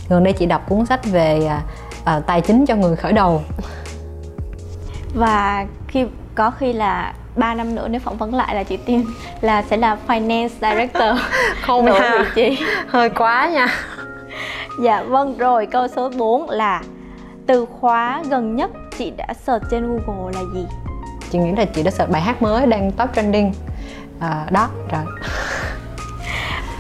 Gần 0.10 0.24
đây 0.24 0.34
chị 0.34 0.46
đọc 0.46 0.70
cuốn 0.70 0.86
sách 0.86 1.06
về 1.06 1.50
à, 2.06 2.20
tài 2.20 2.42
chính 2.42 2.66
cho 2.66 2.76
người 2.76 2.96
khởi 2.96 3.14
đầu. 3.14 3.42
Và 5.16 5.66
khi 5.88 6.06
có 6.36 6.52
khi 6.52 6.74
là 6.74 7.14
3 7.38 7.54
năm 7.54 7.76
nữa 7.76 7.88
nếu 7.88 8.02
phỏng 8.02 8.18
vấn 8.18 8.34
lại 8.34 8.56
là 8.56 8.64
chị 8.64 8.78
Tiên 8.78 9.06
là 9.42 9.62
sẽ 9.62 9.78
là 9.78 9.98
finance 10.08 10.50
director. 10.62 11.20
Không 11.62 11.86
ha. 11.86 12.26
chị 12.36 12.60
hơi 12.88 13.10
quá 13.10 13.50
nha. 13.54 13.68
Dạ 14.84 15.04
vâng 15.04 15.38
rồi 15.38 15.66
câu 15.66 15.88
số 15.88 16.10
4 16.10 16.50
là 16.50 16.82
từ 17.48 17.66
khóa 17.66 18.24
gần 18.30 18.56
nhất 18.56 18.72
chị 18.98 19.12
đã 19.18 19.28
search 19.34 19.66
trên 19.72 19.88
Google 19.88 20.34
là 20.34 20.42
gì? 20.54 20.66
Chị 21.32 21.40
nghĩ 21.40 21.52
là 21.58 21.66
chị 21.66 21.84
đã 21.84 21.92
search 21.92 22.12
bài 22.12 22.22
hát 22.22 22.42
mới 22.42 22.66
đang 22.68 22.92
top 22.92 23.10
trending. 23.16 23.54
À, 24.20 24.46
Đó, 24.52 24.70
rồi. 24.92 25.04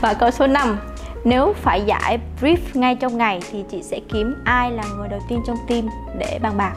Và 0.02 0.14
câu 0.14 0.32
số 0.32 0.48
5 0.48 0.78
Nếu 1.24 1.54
phải 1.62 1.82
giải 1.86 2.20
brief 2.42 2.58
ngay 2.74 2.96
trong 2.96 3.18
ngày 3.18 3.40
thì 3.52 3.64
chị 3.72 3.84
sẽ 3.84 4.00
kiếm 4.14 4.36
ai 4.46 4.72
là 4.72 4.84
người 4.98 5.08
đầu 5.08 5.20
tiên 5.30 5.42
trong 5.48 5.58
team 5.68 5.88
để 6.20 6.40
bàn 6.42 6.58
bạc? 6.58 6.74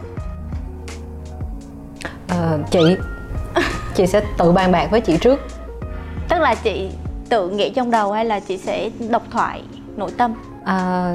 À, 2.29 2.59
chị 2.71 2.97
Chị 3.95 4.07
sẽ 4.07 4.23
tự 4.39 4.53
bàn 4.53 4.73
bạc 4.73 4.89
với 4.91 5.01
chị 5.01 5.17
trước. 5.17 5.41
Tức 6.29 6.39
là 6.39 6.55
chị 6.55 6.91
tự 7.29 7.51
nghĩ 7.51 7.71
trong 7.71 7.91
đầu 7.91 8.13
hay 8.13 8.25
là 8.25 8.41
chị 8.41 8.59
sẽ 8.59 8.91
độc 9.11 9.23
thoại 9.31 9.63
nội 9.97 10.11
tâm? 10.17 10.35
À, 10.65 11.15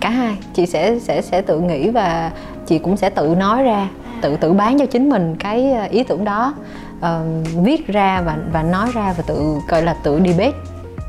cả 0.00 0.10
hai. 0.10 0.36
Chị 0.54 0.66
sẽ 0.66 0.98
sẽ 0.98 1.22
sẽ 1.22 1.40
tự 1.40 1.60
nghĩ 1.60 1.90
và 1.90 2.30
chị 2.66 2.78
cũng 2.78 2.96
sẽ 2.96 3.10
tự 3.10 3.34
nói 3.38 3.62
ra 3.62 3.88
tự 4.20 4.36
tự 4.36 4.52
bán 4.52 4.78
cho 4.78 4.86
chính 4.86 5.08
mình 5.08 5.36
cái 5.38 5.72
ờ, 5.72 5.84
ý 5.84 6.02
tưởng 6.02 6.24
đó. 6.24 6.54
Uh, 6.98 7.64
viết 7.64 7.86
ra 7.86 8.22
và 8.26 8.36
và 8.52 8.62
nói 8.62 8.90
ra 8.94 9.14
và 9.16 9.24
tự 9.26 9.58
gọi 9.68 9.82
là 9.82 9.94
tự 10.02 10.20
debate 10.26 10.52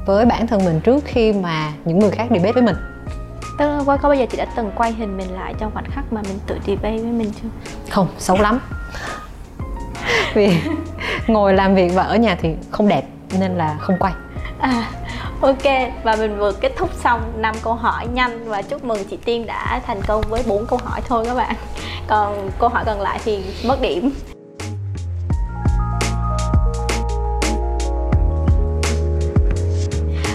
với 0.05 0.25
bản 0.25 0.47
thân 0.47 0.65
mình 0.65 0.79
trước 0.79 1.03
khi 1.05 1.33
mà 1.33 1.73
những 1.85 1.99
người 1.99 2.11
khác 2.11 2.27
debate 2.29 2.51
với 2.51 2.63
mình. 2.63 2.75
Tức 3.59 3.65
là 3.65 3.83
có 3.85 4.09
bao 4.09 4.15
giờ 4.15 4.25
chị 4.31 4.37
đã 4.37 4.45
từng 4.55 4.71
quay 4.75 4.91
hình 4.91 5.17
mình 5.17 5.33
lại 5.33 5.53
trong 5.59 5.71
khoảnh 5.73 5.85
khắc 5.91 6.13
mà 6.13 6.21
mình 6.21 6.39
tự 6.47 6.57
debate 6.67 6.97
với 6.97 7.11
mình 7.11 7.31
chưa? 7.41 7.49
Không, 7.89 8.07
xấu 8.17 8.37
lắm 8.37 8.59
vì 10.33 10.57
ngồi 11.27 11.53
làm 11.53 11.75
việc 11.75 11.91
và 11.95 12.03
ở 12.03 12.15
nhà 12.15 12.37
thì 12.41 12.49
không 12.71 12.87
đẹp 12.87 13.03
nên 13.39 13.55
là 13.55 13.77
không 13.79 13.97
quay 13.99 14.13
à, 14.59 14.89
Ok, 15.41 15.63
và 16.03 16.15
mình 16.15 16.37
vừa 16.37 16.51
kết 16.51 16.71
thúc 16.77 16.89
xong 16.93 17.21
năm 17.37 17.55
câu 17.63 17.73
hỏi 17.73 18.07
nhanh 18.13 18.49
và 18.49 18.61
chúc 18.61 18.83
mừng 18.83 19.03
chị 19.09 19.17
Tiên 19.25 19.45
đã 19.45 19.81
thành 19.87 20.01
công 20.07 20.21
với 20.29 20.43
bốn 20.47 20.65
câu 20.65 20.79
hỏi 20.83 21.01
thôi 21.07 21.25
các 21.27 21.35
bạn. 21.35 21.55
Còn 22.07 22.49
câu 22.59 22.69
hỏi 22.69 22.83
còn 22.85 23.01
lại 23.01 23.19
thì 23.25 23.43
mất 23.65 23.81
điểm. 23.81 24.11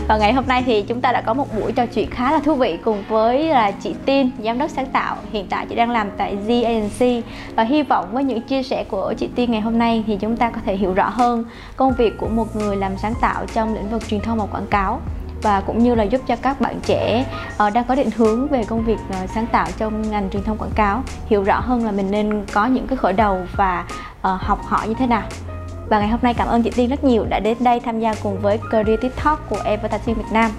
Và 0.09 0.17
ngày 0.17 0.33
hôm 0.33 0.45
nay 0.47 0.63
thì 0.67 0.83
chúng 0.83 1.01
ta 1.01 1.13
đã 1.13 1.21
có 1.21 1.35
một 1.35 1.47
buổi 1.61 1.73
trò 1.73 1.87
chuyện 1.87 2.11
khá 2.11 2.33
là 2.33 2.39
thú 2.39 2.55
vị 2.55 2.79
cùng 2.85 3.05
với 3.09 3.45
là 3.45 3.71
chị 3.71 3.95
Tin 4.05 4.31
giám 4.45 4.59
đốc 4.59 4.71
sáng 4.71 4.87
tạo. 4.87 5.17
Hiện 5.33 5.47
tại 5.51 5.67
chị 5.69 5.75
đang 5.75 5.91
làm 5.91 6.11
tại 6.17 6.37
Z 6.47 6.65
Agency 6.65 7.23
và 7.57 7.63
hy 7.63 7.83
vọng 7.83 8.09
với 8.13 8.25
những 8.25 8.41
chia 8.41 8.63
sẻ 8.63 8.85
của 8.85 9.15
chị 9.19 9.29
Tin 9.35 9.51
ngày 9.51 9.61
hôm 9.61 9.79
nay 9.79 10.05
thì 10.07 10.17
chúng 10.17 10.37
ta 10.37 10.51
có 10.51 10.61
thể 10.67 10.77
hiểu 10.77 10.95
rõ 10.95 11.09
hơn 11.09 11.45
công 11.77 11.93
việc 11.93 12.19
của 12.19 12.29
một 12.29 12.57
người 12.57 12.77
làm 12.77 12.97
sáng 12.97 13.15
tạo 13.21 13.47
trong 13.55 13.75
lĩnh 13.75 13.89
vực 13.89 14.09
truyền 14.09 14.21
thông 14.21 14.39
và 14.39 14.47
quảng 14.47 14.67
cáo. 14.67 15.01
Và 15.43 15.61
cũng 15.61 15.79
như 15.79 15.95
là 15.95 16.05
giúp 16.05 16.21
cho 16.27 16.37
các 16.37 16.61
bạn 16.61 16.81
trẻ 16.87 17.25
uh, 17.67 17.73
đang 17.73 17.85
có 17.85 17.95
định 17.95 18.11
hướng 18.17 18.49
về 18.49 18.65
công 18.65 18.85
việc 18.85 18.99
uh, 19.25 19.31
sáng 19.31 19.47
tạo 19.47 19.67
trong 19.79 20.11
ngành 20.11 20.31
truyền 20.31 20.43
thông 20.43 20.59
quảng 20.59 20.75
cáo 20.75 21.03
hiểu 21.27 21.43
rõ 21.43 21.61
hơn 21.61 21.85
là 21.85 21.93
mình 21.93 22.11
nên 22.11 22.45
có 22.53 22.67
những 22.67 22.87
cái 22.87 22.97
khởi 22.97 23.13
đầu 23.13 23.41
và 23.57 23.85
uh, 24.19 24.41
học 24.41 24.65
hỏi 24.65 24.89
như 24.89 24.95
thế 24.95 25.07
nào 25.07 25.23
và 25.89 25.99
ngày 25.99 26.09
hôm 26.09 26.21
nay 26.23 26.35
cảm 26.35 26.49
ơn 26.49 26.63
chị 26.63 26.71
Tiên 26.71 26.91
rất 26.91 27.05
nhiều 27.05 27.25
đã 27.25 27.41
đến 27.41 27.57
đây 27.61 27.81
tham 27.81 28.01
gia 28.01 28.15
cùng 28.23 28.39
với 28.39 28.59
Creative 28.71 29.15
Talk 29.25 29.41
của 29.51 29.57
Advertising 29.65 30.15
Việt 30.15 30.33
Nam. 30.33 30.51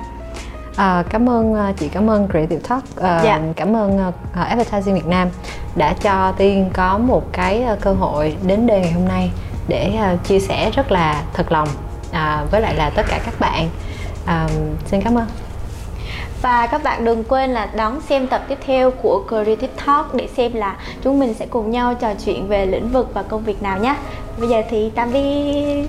À, 0.75 1.03
cảm 1.09 1.29
ơn 1.29 1.55
à, 1.55 1.73
chị 1.77 1.87
cảm 1.87 2.09
ơn 2.09 2.27
Creative 2.27 2.61
Talk 2.69 2.83
à, 3.01 3.21
dạ. 3.23 3.41
cảm 3.55 3.75
ơn 3.75 4.07
uh, 4.07 4.13
Advertising 4.33 4.95
Việt 4.95 5.07
Nam 5.07 5.29
đã 5.75 5.93
cho 6.01 6.31
Tiên 6.31 6.69
có 6.73 6.97
một 6.97 7.23
cái 7.31 7.65
cơ 7.81 7.93
hội 7.93 8.35
đến 8.47 8.67
đây 8.67 8.79
ngày 8.79 8.91
hôm 8.91 9.07
nay 9.07 9.31
để 9.67 9.93
uh, 10.13 10.23
chia 10.27 10.39
sẻ 10.39 10.71
rất 10.71 10.91
là 10.91 11.23
thật 11.33 11.51
lòng 11.51 11.67
uh, 12.09 12.51
với 12.51 12.61
lại 12.61 12.75
là 12.75 12.89
tất 12.89 13.05
cả 13.09 13.19
các 13.25 13.33
bạn 13.39 13.69
uh, 14.23 14.51
xin 14.85 15.01
cảm 15.01 15.15
ơn 15.17 15.25
và 16.41 16.67
các 16.67 16.83
bạn 16.83 17.05
đừng 17.05 17.23
quên 17.23 17.49
là 17.49 17.65
đón 17.75 18.01
xem 18.01 18.27
tập 18.27 18.41
tiếp 18.47 18.57
theo 18.65 18.91
của 18.91 19.23
Creative 19.27 19.73
Talk 19.85 20.15
để 20.15 20.27
xem 20.27 20.53
là 20.53 20.77
chúng 21.03 21.19
mình 21.19 21.33
sẽ 21.33 21.45
cùng 21.45 21.71
nhau 21.71 21.93
trò 21.93 22.13
chuyện 22.25 22.47
về 22.47 22.65
lĩnh 22.65 22.89
vực 22.89 23.09
và 23.13 23.23
công 23.23 23.43
việc 23.43 23.61
nào 23.61 23.79
nhé. 23.79 23.95
Bây 24.39 24.49
giờ 24.49 24.61
thì 24.69 24.91
tạm 24.95 25.13
biệt. 25.13 25.87